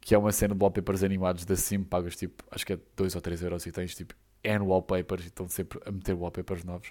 Que 0.00 0.14
é 0.14 0.18
uma 0.18 0.32
cena 0.32 0.54
de 0.54 0.62
wallpapers 0.62 1.02
animados 1.02 1.44
da 1.44 1.56
Sim. 1.56 1.82
Pagas 1.82 2.16
tipo, 2.16 2.42
acho 2.50 2.64
que 2.64 2.72
é 2.72 2.78
2 2.96 3.14
ou 3.14 3.20
3 3.20 3.42
euros 3.42 3.66
e 3.66 3.72
tens 3.72 3.94
tipo 3.94 4.14
N 4.42 4.64
wallpapers 4.64 5.24
e 5.24 5.26
estão 5.28 5.48
sempre 5.48 5.78
a 5.84 5.92
meter 5.92 6.14
wallpapers 6.14 6.64
novos. 6.64 6.88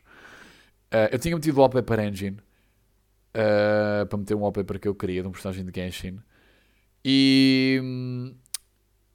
Uh, 0.93 1.09
eu 1.11 1.17
tinha 1.17 1.36
metido 1.36 1.59
Wallpaper 1.59 1.99
Engine 2.01 2.38
uh, 2.38 4.05
para 4.05 4.17
meter 4.17 4.36
um 4.36 4.41
wallpaper 4.41 4.80
que 4.80 4.88
eu 4.88 4.93
queria 4.93 5.24
de 5.24 5.28
um 5.28 5.32
personagem 5.32 5.65
de 5.65 5.71
Genshin. 5.74 6.19
E 7.03 7.82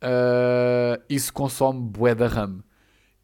uh, 0.02 1.02
isso 1.08 1.32
consome 1.32 1.80
bué 1.80 2.16
da 2.16 2.26
RAM. 2.26 2.64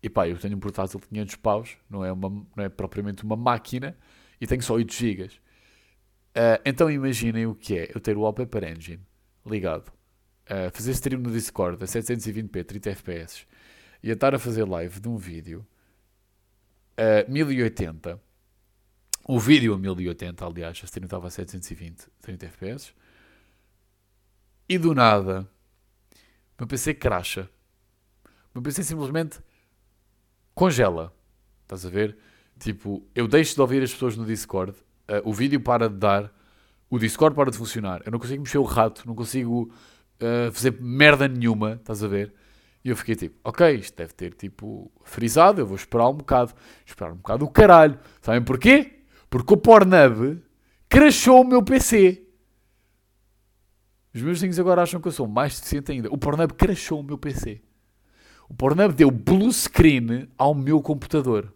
E 0.00 0.08
pá, 0.08 0.28
eu 0.28 0.38
tenho 0.38 0.56
um 0.56 0.60
portátil 0.60 1.00
de 1.00 1.08
500 1.08 1.36
paus, 1.36 1.76
não 1.90 2.04
é, 2.04 2.12
uma, 2.12 2.28
não 2.28 2.64
é 2.64 2.68
propriamente 2.68 3.24
uma 3.24 3.36
máquina, 3.36 3.96
e 4.40 4.46
tenho 4.46 4.62
só 4.62 4.74
8 4.74 4.92
GB. 6.34 6.60
então 6.64 6.90
imaginem 6.90 7.46
o 7.46 7.54
que 7.54 7.78
é 7.78 7.90
eu 7.94 8.00
ter 8.00 8.16
o 8.16 8.20
Wallpaper 8.20 8.64
Engine 8.64 9.00
ligado, 9.46 9.92
fazer 10.72 10.92
stream 10.92 11.20
no 11.20 11.30
Discord 11.30 11.82
a 11.82 11.86
720p, 11.86 12.64
30 12.64 12.94
fps, 12.96 13.46
ia 14.02 14.12
estar 14.12 14.34
a 14.34 14.38
fazer 14.38 14.64
live 14.64 15.00
de 15.00 15.08
um 15.08 15.16
vídeo 15.16 15.66
a 16.96 17.30
1080. 17.30 18.20
O 19.26 19.40
vídeo 19.40 19.72
a 19.72 19.78
1080, 19.78 20.44
aliás, 20.44 20.80
a 20.82 20.84
stream 20.84 21.04
estava 21.04 21.28
a 21.28 21.30
720, 21.30 22.08
30 22.20 22.46
FPS. 22.46 22.92
E 24.68 24.76
do 24.76 24.94
nada, 24.94 25.48
o 26.12 26.60
meu 26.60 26.66
PC 26.66 26.94
cracha. 26.94 27.48
O 28.24 28.28
meu 28.54 28.62
PC 28.62 28.82
simplesmente 28.82 29.40
congela. 30.54 31.14
Estás 31.62 31.86
a 31.86 31.88
ver? 31.88 32.16
Tipo, 32.58 33.06
eu 33.14 33.26
deixo 33.26 33.54
de 33.54 33.60
ouvir 33.60 33.82
as 33.82 33.92
pessoas 33.92 34.16
no 34.16 34.26
Discord, 34.26 34.76
uh, 35.08 35.28
o 35.28 35.32
vídeo 35.32 35.60
para 35.60 35.88
de 35.88 35.96
dar, 35.96 36.32
o 36.90 36.98
Discord 36.98 37.34
para 37.34 37.50
de 37.50 37.58
funcionar. 37.58 38.02
Eu 38.04 38.12
não 38.12 38.18
consigo 38.18 38.42
mexer 38.42 38.58
o 38.58 38.62
rato, 38.62 39.02
não 39.06 39.14
consigo 39.14 39.72
uh, 40.20 40.52
fazer 40.52 40.76
merda 40.80 41.26
nenhuma, 41.28 41.74
estás 41.74 42.02
a 42.02 42.08
ver? 42.08 42.32
E 42.84 42.90
eu 42.90 42.96
fiquei 42.96 43.16
tipo, 43.16 43.38
ok, 43.42 43.76
isto 43.76 43.96
deve 43.96 44.12
ter 44.12 44.34
tipo 44.34 44.92
frisado, 45.04 45.60
eu 45.60 45.66
vou 45.66 45.74
esperar 45.74 46.08
um 46.08 46.14
bocado. 46.14 46.52
Esperar 46.84 47.12
um 47.12 47.16
bocado 47.16 47.44
o 47.46 47.50
caralho. 47.50 47.98
Sabem 48.20 48.42
porquê? 48.42 49.04
Porque 49.30 49.54
o 49.54 49.56
Pornhub 49.56 50.42
crashou 50.86 51.40
o 51.40 51.44
meu 51.46 51.62
PC. 51.62 52.22
Os 54.14 54.20
meus 54.20 54.36
vizinhos 54.36 54.60
agora 54.60 54.82
acham 54.82 55.00
que 55.00 55.08
eu 55.08 55.12
sou 55.12 55.26
mais 55.26 55.56
deficiente 55.56 55.92
ainda. 55.92 56.10
O 56.12 56.18
Pornhub 56.18 56.52
crashou 56.52 57.00
o 57.00 57.02
meu 57.02 57.16
PC. 57.16 57.62
O 58.50 58.54
Pornhub 58.54 58.92
deu 58.92 59.10
blue 59.10 59.50
screen 59.50 60.28
ao 60.36 60.54
meu 60.54 60.82
computador. 60.82 61.53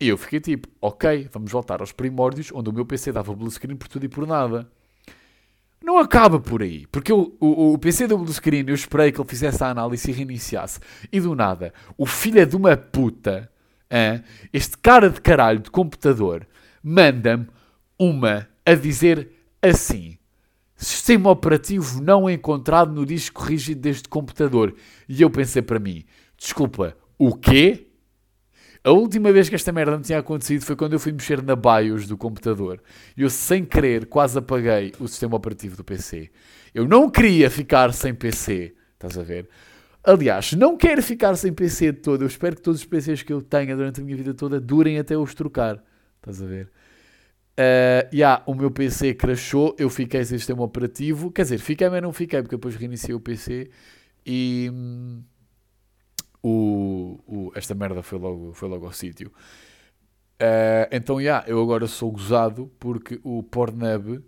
E 0.00 0.08
eu 0.08 0.16
fiquei 0.16 0.40
tipo, 0.40 0.66
ok, 0.80 1.28
vamos 1.30 1.52
voltar 1.52 1.80
aos 1.80 1.92
primórdios, 1.92 2.50
onde 2.54 2.70
o 2.70 2.72
meu 2.72 2.86
PC 2.86 3.12
dava 3.12 3.34
blue 3.34 3.50
screen 3.50 3.76
por 3.76 3.86
tudo 3.86 4.06
e 4.06 4.08
por 4.08 4.26
nada. 4.26 4.66
Não 5.82 5.98
acaba 5.98 6.40
por 6.40 6.62
aí, 6.62 6.86
porque 6.86 7.12
o, 7.12 7.36
o 7.40 7.78
PC 7.78 8.06
do 8.06 8.16
blue 8.16 8.32
screen 8.32 8.64
eu 8.66 8.74
esperei 8.74 9.12
que 9.12 9.20
ele 9.20 9.28
fizesse 9.28 9.62
a 9.62 9.68
análise 9.68 10.10
e 10.10 10.14
reiniciasse. 10.14 10.80
E 11.12 11.20
do 11.20 11.34
nada, 11.34 11.72
o 11.98 12.06
filho 12.06 12.44
de 12.46 12.56
uma 12.56 12.76
puta, 12.76 13.50
hein, 13.90 14.22
este 14.52 14.78
cara 14.78 15.10
de 15.10 15.20
caralho 15.20 15.60
de 15.60 15.70
computador, 15.70 16.46
manda-me 16.82 17.46
uma 17.98 18.48
a 18.64 18.74
dizer 18.74 19.30
assim: 19.62 20.18
Sistema 20.76 21.28
operativo 21.28 22.02
não 22.02 22.28
encontrado 22.28 22.90
no 22.94 23.04
disco 23.04 23.42
rígido 23.42 23.82
deste 23.82 24.08
computador. 24.08 24.74
E 25.06 25.20
eu 25.20 25.28
pensei 25.28 25.60
para 25.60 25.78
mim: 25.78 26.06
desculpa, 26.38 26.96
o 27.18 27.36
quê? 27.36 27.89
A 28.82 28.90
última 28.90 29.30
vez 29.30 29.48
que 29.48 29.54
esta 29.54 29.72
merda 29.72 29.98
me 29.98 30.02
tinha 30.02 30.18
acontecido 30.18 30.64
foi 30.64 30.74
quando 30.74 30.94
eu 30.94 31.00
fui 31.00 31.12
mexer 31.12 31.42
na 31.42 31.54
BIOS 31.54 32.06
do 32.06 32.16
computador. 32.16 32.82
E 33.14 33.22
eu, 33.22 33.28
sem 33.28 33.64
querer, 33.64 34.06
quase 34.06 34.38
apaguei 34.38 34.92
o 34.98 35.06
sistema 35.06 35.36
operativo 35.36 35.76
do 35.76 35.84
PC. 35.84 36.30
Eu 36.74 36.88
não 36.88 37.10
queria 37.10 37.50
ficar 37.50 37.92
sem 37.92 38.14
PC. 38.14 38.74
Estás 38.94 39.18
a 39.18 39.22
ver? 39.22 39.48
Aliás, 40.02 40.54
não 40.54 40.78
quero 40.78 41.02
ficar 41.02 41.36
sem 41.36 41.52
PC 41.52 41.92
de 41.92 41.98
todo. 41.98 42.22
Eu 42.22 42.26
espero 42.26 42.56
que 42.56 42.62
todos 42.62 42.80
os 42.80 42.86
PCs 42.86 43.22
que 43.22 43.32
eu 43.32 43.42
tenha 43.42 43.76
durante 43.76 44.00
a 44.00 44.04
minha 44.04 44.16
vida 44.16 44.32
toda 44.32 44.58
durem 44.58 44.98
até 44.98 45.16
os 45.16 45.34
trocar. 45.34 45.82
Estás 46.16 46.40
a 46.40 46.46
ver? 46.46 46.70
Uh, 47.58 48.08
yeah, 48.14 48.42
o 48.46 48.54
meu 48.54 48.70
PC 48.70 49.12
crashou, 49.12 49.76
eu 49.78 49.90
fiquei 49.90 50.24
sem 50.24 50.38
sistema 50.38 50.62
operativo. 50.62 51.30
Quer 51.30 51.42
dizer, 51.42 51.58
fiquei, 51.58 51.86
mas 51.90 52.00
não 52.00 52.14
fiquei, 52.14 52.40
porque 52.40 52.56
depois 52.56 52.76
reiniciei 52.76 53.14
o 53.14 53.20
PC 53.20 53.68
e. 54.24 54.70
O, 56.42 57.20
o, 57.26 57.52
esta 57.54 57.74
merda 57.74 58.02
foi 58.02 58.18
logo, 58.18 58.52
foi 58.54 58.68
logo 58.68 58.86
ao 58.86 58.92
sítio. 58.92 59.32
Uh, 60.40 60.88
então, 60.90 61.20
yeah, 61.20 61.46
eu 61.46 61.62
agora 61.62 61.86
sou 61.86 62.10
gozado 62.10 62.72
porque 62.78 63.20
o 63.22 63.42
Pornhub, 63.42 64.24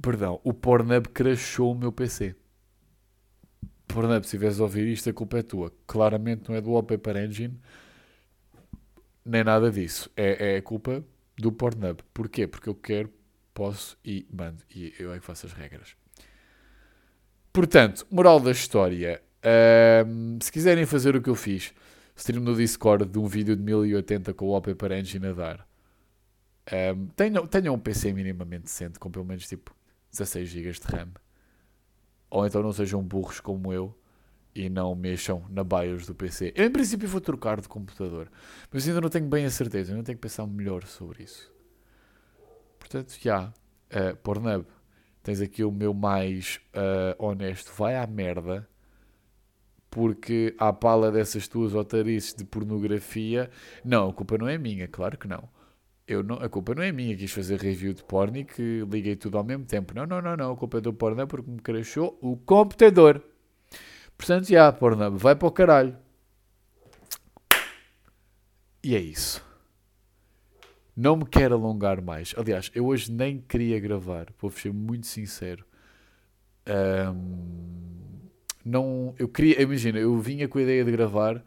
perdão, 0.00 0.40
o 0.44 0.54
Pornhub 0.54 1.08
crashou 1.08 1.72
o 1.72 1.74
meu 1.74 1.90
PC. 1.90 2.36
Pornhub, 3.88 4.20
se 4.24 4.28
estiveres 4.36 4.60
a 4.60 4.62
ouvir 4.62 4.86
isto, 4.86 5.10
a 5.10 5.12
culpa 5.12 5.38
é 5.38 5.42
tua. 5.42 5.72
Claramente 5.86 6.48
não 6.48 6.56
é 6.56 6.60
do 6.60 6.70
Wallpaper 6.70 7.16
Engine, 7.16 7.60
nem 9.24 9.42
nada 9.42 9.70
disso. 9.70 10.08
É, 10.16 10.56
é 10.56 10.60
culpa 10.60 11.04
do 11.36 11.50
Pornhub. 11.50 12.02
Porquê? 12.14 12.46
Porque 12.46 12.68
eu 12.68 12.74
quero, 12.74 13.12
posso 13.52 13.98
e 14.04 14.26
mando. 14.32 14.62
E 14.74 14.94
eu 14.98 15.12
é 15.12 15.18
que 15.18 15.24
faço 15.24 15.46
as 15.46 15.52
regras. 15.52 15.96
Portanto, 17.52 18.06
moral 18.10 18.38
da 18.38 18.50
história. 18.50 19.22
Se 20.40 20.50
quiserem 20.50 20.86
fazer 20.86 21.14
o 21.14 21.22
que 21.22 21.30
eu 21.30 21.34
fiz, 21.34 21.72
stream 22.16 22.42
no 22.42 22.56
Discord 22.56 23.04
de 23.04 23.18
um 23.18 23.26
vídeo 23.26 23.54
de 23.54 23.62
1080 23.62 24.34
com 24.34 24.46
o 24.46 24.50
Wallpaper 24.50 24.92
Engine 24.92 25.26
a 25.28 25.32
dar. 25.32 25.68
Um, 26.72 27.06
tenham, 27.08 27.46
tenham 27.46 27.74
um 27.74 27.78
PC 27.78 28.12
minimamente 28.12 28.64
decente, 28.64 28.98
com 28.98 29.10
pelo 29.10 29.24
menos 29.24 29.46
tipo 29.46 29.74
16 30.10 30.48
GB 30.48 30.72
de 30.72 30.96
RAM. 30.96 31.10
Ou 32.28 32.46
então 32.46 32.62
não 32.62 32.72
sejam 32.72 33.02
burros 33.02 33.38
como 33.38 33.72
eu 33.72 33.96
e 34.54 34.68
não 34.68 34.94
mexam 34.94 35.44
na 35.50 35.62
BIOS 35.62 36.06
do 36.06 36.14
PC. 36.14 36.52
Eu, 36.56 36.64
em 36.64 36.70
princípio, 36.70 37.08
vou 37.08 37.20
trocar 37.20 37.60
de 37.60 37.68
computador, 37.68 38.30
mas 38.72 38.88
ainda 38.88 39.00
não 39.00 39.08
tenho 39.08 39.28
bem 39.28 39.44
a 39.44 39.50
certeza. 39.50 39.94
Não 39.94 40.02
tenho 40.02 40.16
que 40.16 40.22
pensar 40.22 40.46
melhor 40.46 40.84
sobre 40.84 41.22
isso. 41.22 41.52
Portanto, 42.78 43.16
já, 43.20 43.52
yeah, 43.92 44.12
uh, 44.12 44.16
Pornhub, 44.16 44.66
tens 45.22 45.40
aqui 45.40 45.62
o 45.62 45.70
meu 45.70 45.94
mais 45.94 46.60
uh, 46.74 47.24
honesto. 47.24 47.72
Vai 47.76 47.96
à 47.96 48.06
merda 48.06 48.68
porque 49.96 50.54
à 50.58 50.74
pala 50.74 51.10
dessas 51.10 51.48
tuas 51.48 51.74
otarices 51.74 52.34
de 52.34 52.44
pornografia, 52.44 53.48
não, 53.82 54.10
a 54.10 54.12
culpa 54.12 54.36
não 54.36 54.46
é 54.46 54.58
minha, 54.58 54.86
claro 54.86 55.16
que 55.16 55.26
não. 55.26 55.48
Eu 56.06 56.22
não, 56.22 56.36
a 56.36 56.50
culpa 56.50 56.74
não 56.74 56.82
é 56.82 56.92
minha, 56.92 57.16
quis 57.16 57.32
fazer 57.32 57.58
review 57.58 57.94
de 57.94 58.04
porno 58.04 58.36
e 58.36 58.44
que 58.44 58.84
liguei 58.92 59.16
tudo 59.16 59.38
ao 59.38 59.42
mesmo 59.42 59.64
tempo. 59.64 59.94
Não, 59.94 60.04
não, 60.04 60.20
não, 60.20 60.36
não, 60.36 60.52
a 60.52 60.56
culpa 60.56 60.76
é 60.76 60.80
do 60.82 60.92
porno 60.92 61.22
é 61.22 61.24
porque 61.24 61.50
me 61.50 61.60
crashou 61.60 62.18
o 62.20 62.36
computador. 62.36 63.24
Portanto, 64.18 64.48
já, 64.48 64.70
porno, 64.70 65.16
vai 65.16 65.34
para 65.34 65.48
o 65.48 65.50
caralho. 65.50 65.96
E 68.84 68.94
é 68.94 69.00
isso. 69.00 69.42
Não 70.94 71.16
me 71.16 71.24
quero 71.24 71.54
alongar 71.54 72.02
mais. 72.02 72.34
Aliás, 72.36 72.70
eu 72.74 72.84
hoje 72.84 73.10
nem 73.10 73.38
queria 73.40 73.80
gravar, 73.80 74.26
vou 74.38 74.50
ser 74.50 74.74
muito 74.74 75.06
sincero. 75.06 75.64
Um, 76.68 77.95
não, 78.66 79.14
eu 79.16 79.28
queria, 79.28 79.62
imagina, 79.62 79.98
eu 79.98 80.18
vinha 80.18 80.48
com 80.48 80.58
a 80.58 80.62
ideia 80.62 80.84
de 80.84 80.90
gravar, 80.90 81.40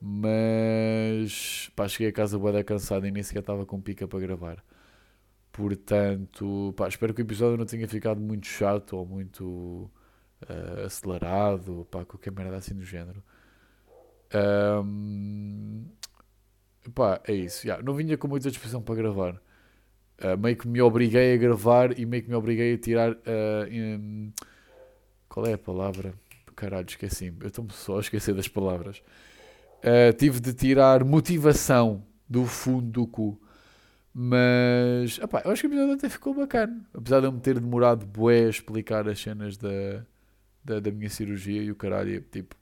mas 0.00 1.70
pá, 1.76 1.86
cheguei 1.86 2.08
a 2.08 2.12
casa 2.12 2.36
boa 2.38 2.64
cansado 2.64 3.06
e 3.06 3.10
nem 3.12 3.22
sequer 3.22 3.38
estava 3.40 3.64
com 3.64 3.80
pica 3.80 4.08
para 4.08 4.18
gravar. 4.18 4.64
Portanto, 5.52 6.74
pá, 6.76 6.88
espero 6.88 7.14
que 7.14 7.22
o 7.22 7.24
episódio 7.24 7.56
não 7.56 7.66
tenha 7.66 7.86
ficado 7.86 8.20
muito 8.20 8.46
chato 8.48 8.96
ou 8.96 9.06
muito 9.06 9.90
uh, 10.42 10.86
acelerado, 10.86 11.86
pá, 11.90 12.04
qualquer 12.04 12.32
merda 12.32 12.56
assim 12.56 12.74
do 12.74 12.84
género. 12.84 13.22
Um, 14.84 15.86
pá, 16.94 17.20
é 17.28 17.32
isso. 17.34 17.66
Yeah, 17.66 17.82
não 17.84 17.94
vinha 17.94 18.18
com 18.18 18.26
muita 18.28 18.50
disposição 18.50 18.82
para 18.82 18.96
gravar. 18.96 19.40
Uh, 20.18 20.36
meio 20.38 20.56
que 20.56 20.66
me 20.68 20.82
obriguei 20.82 21.34
a 21.34 21.36
gravar 21.36 21.98
e 21.98 22.04
meio 22.06 22.22
que 22.24 22.28
me 22.28 22.34
obriguei 22.34 22.74
a 22.74 22.78
tirar. 22.78 23.12
Uh, 23.12 24.32
qual 25.28 25.46
é 25.46 25.52
a 25.54 25.58
palavra? 25.58 26.14
Caralho, 26.60 26.86
esqueci-me. 26.86 27.38
Eu 27.40 27.46
estou-me 27.46 27.72
só 27.72 27.96
a 27.96 28.00
esquecer 28.00 28.34
das 28.34 28.46
palavras. 28.46 29.02
Uh, 29.78 30.12
tive 30.18 30.40
de 30.40 30.52
tirar 30.52 31.02
motivação 31.02 32.04
do 32.28 32.44
fundo 32.44 32.90
do 32.90 33.06
cu. 33.06 33.40
Mas, 34.12 35.18
opá, 35.20 35.40
eu 35.42 35.52
acho 35.52 35.62
que 35.62 35.68
o 35.68 35.70
episódio 35.70 35.94
até 35.94 36.10
ficou 36.10 36.34
bacana. 36.34 36.86
Apesar 36.92 37.20
de 37.20 37.26
eu 37.28 37.32
me 37.32 37.40
ter 37.40 37.58
demorado 37.58 38.04
bué 38.04 38.44
a 38.44 38.50
explicar 38.50 39.08
as 39.08 39.18
cenas 39.18 39.56
da, 39.56 40.04
da, 40.62 40.80
da 40.80 40.90
minha 40.90 41.08
cirurgia 41.08 41.62
e 41.62 41.70
o 41.70 41.74
caralho, 41.74 42.20
tipo, 42.30 42.54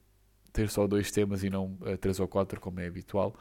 ter 0.53 0.69
só 0.69 0.87
dois 0.87 1.11
temas 1.11 1.43
e 1.43 1.51
não 1.51 1.77
uh, 1.81 1.97
três 2.01 2.21
ou 2.21 2.29
quatro, 2.29 2.61
como 2.61 2.79
é 2.79 2.87
habitual. 2.87 3.35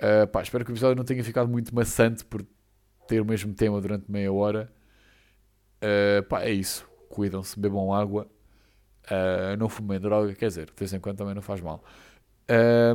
Uh, 0.00 0.26
pá, 0.26 0.40
espero 0.40 0.64
que 0.64 0.70
o 0.70 0.72
episódio 0.72 0.96
não 0.96 1.04
tenha 1.04 1.22
ficado 1.22 1.50
muito 1.50 1.74
maçante 1.74 2.24
por 2.24 2.42
ter 3.06 3.20
o 3.20 3.26
mesmo 3.26 3.52
tema 3.52 3.78
durante 3.78 4.10
meia 4.10 4.32
hora. 4.32 4.72
Uh, 5.82 6.22
pá, 6.22 6.44
é 6.44 6.50
isso. 6.50 6.88
Cuidam-se, 7.10 7.60
bebam 7.60 7.92
água 7.92 8.26
Uh, 9.06 9.56
não 9.58 9.68
fumem 9.68 10.00
droga, 10.00 10.34
quer 10.34 10.48
dizer, 10.48 10.66
de 10.66 10.72
vez 10.76 10.92
em 10.92 10.98
quando 10.98 11.18
também 11.18 11.34
não 11.34 11.42
faz 11.42 11.60
mal. 11.60 11.84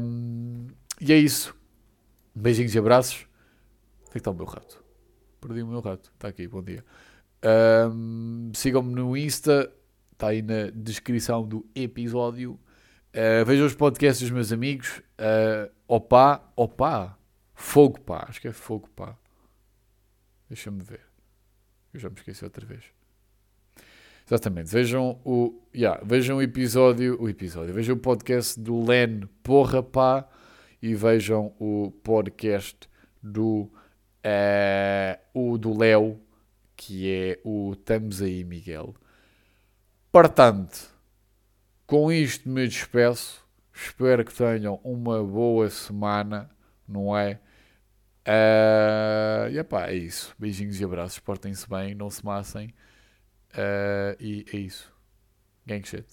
Um, 0.02 0.68
e 1.00 1.12
é 1.12 1.18
isso. 1.18 1.56
Beijinhos 2.36 2.76
e 2.76 2.80
abraços. 2.80 3.28
Onde 4.02 4.10
é 4.10 4.12
que 4.14 4.18
está 4.20 4.32
o 4.32 4.34
meu 4.34 4.46
rato? 4.46 4.84
Perdi 5.40 5.62
o 5.64 5.68
meu 5.68 5.80
rato. 5.80 6.12
Está 6.14 6.28
aqui, 6.28 6.48
bom 6.48 6.62
dia. 6.62 6.84
Um, 7.92 8.52
Sigam-me 8.54 8.94
no 8.94 9.16
Insta, 9.18 9.72
está 10.12 10.28
aí 10.28 10.42
na 10.42 10.70
descrição 10.74 11.48
do 11.48 11.66
episódio. 11.74 12.60
Uh, 13.14 13.46
vejam 13.46 13.66
os 13.66 13.74
podcasts 13.74 14.22
dos 14.22 14.32
meus 14.32 14.52
amigos. 14.52 15.00
Uh, 15.20 15.72
opa, 15.88 16.44
opa, 16.56 17.18
fogo 17.54 18.00
pá, 18.02 18.26
acho 18.28 18.40
que 18.40 18.48
é 18.48 18.54
fogo 18.54 18.90
pá. 18.96 19.18
Deixa-me 20.48 20.84
ver. 20.84 21.02
Eu 21.94 22.00
já 22.00 22.10
me 22.10 22.16
esqueci 22.16 22.44
outra 22.44 22.66
vez. 22.66 22.84
Exatamente. 24.32 24.72
Vejam 24.72 25.20
o, 25.26 25.62
yeah, 25.76 26.02
vejam 26.06 26.38
o 26.38 26.42
episódio, 26.42 27.22
o 27.22 27.28
episódio, 27.28 27.74
vejam 27.74 27.98
o 27.98 28.00
podcast 28.00 28.58
do 28.58 28.82
Len 28.82 29.28
Porra 29.44 29.84
Pá 29.84 30.26
e 30.82 30.96
vejam 30.96 31.54
o 31.60 31.92
podcast 32.02 32.78
do, 33.22 33.70
uh, 34.24 35.20
o 35.34 35.58
do 35.58 35.78
Léo, 35.78 36.18
que 36.78 37.12
é 37.12 37.40
o 37.44 37.74
Estamos 37.74 38.22
aí, 38.22 38.46
Miguel. 38.46 38.96
Portanto, 40.14 40.90
Com 41.86 42.10
isto 42.10 42.48
me 42.48 42.66
despeço. 42.66 43.46
Espero 43.74 44.24
que 44.24 44.34
tenham 44.34 44.80
uma 44.82 45.22
boa 45.22 45.70
semana, 45.70 46.50
não 46.88 47.18
é? 47.18 47.38
Uh, 48.26 49.52
e 49.52 49.58
epá, 49.58 49.88
é 49.88 49.96
isso. 49.96 50.34
Beijinhos 50.40 50.80
e 50.80 50.86
abraços. 50.86 51.20
Portem-se 51.20 51.70
bem, 51.70 51.94
não 51.94 52.10
se 52.10 52.24
massem. 52.24 52.74
Uh, 53.54 54.16
e 54.20 54.46
é 54.54 54.58
isso. 54.58 54.92
Gang 55.66 55.86
shit. 55.88 56.06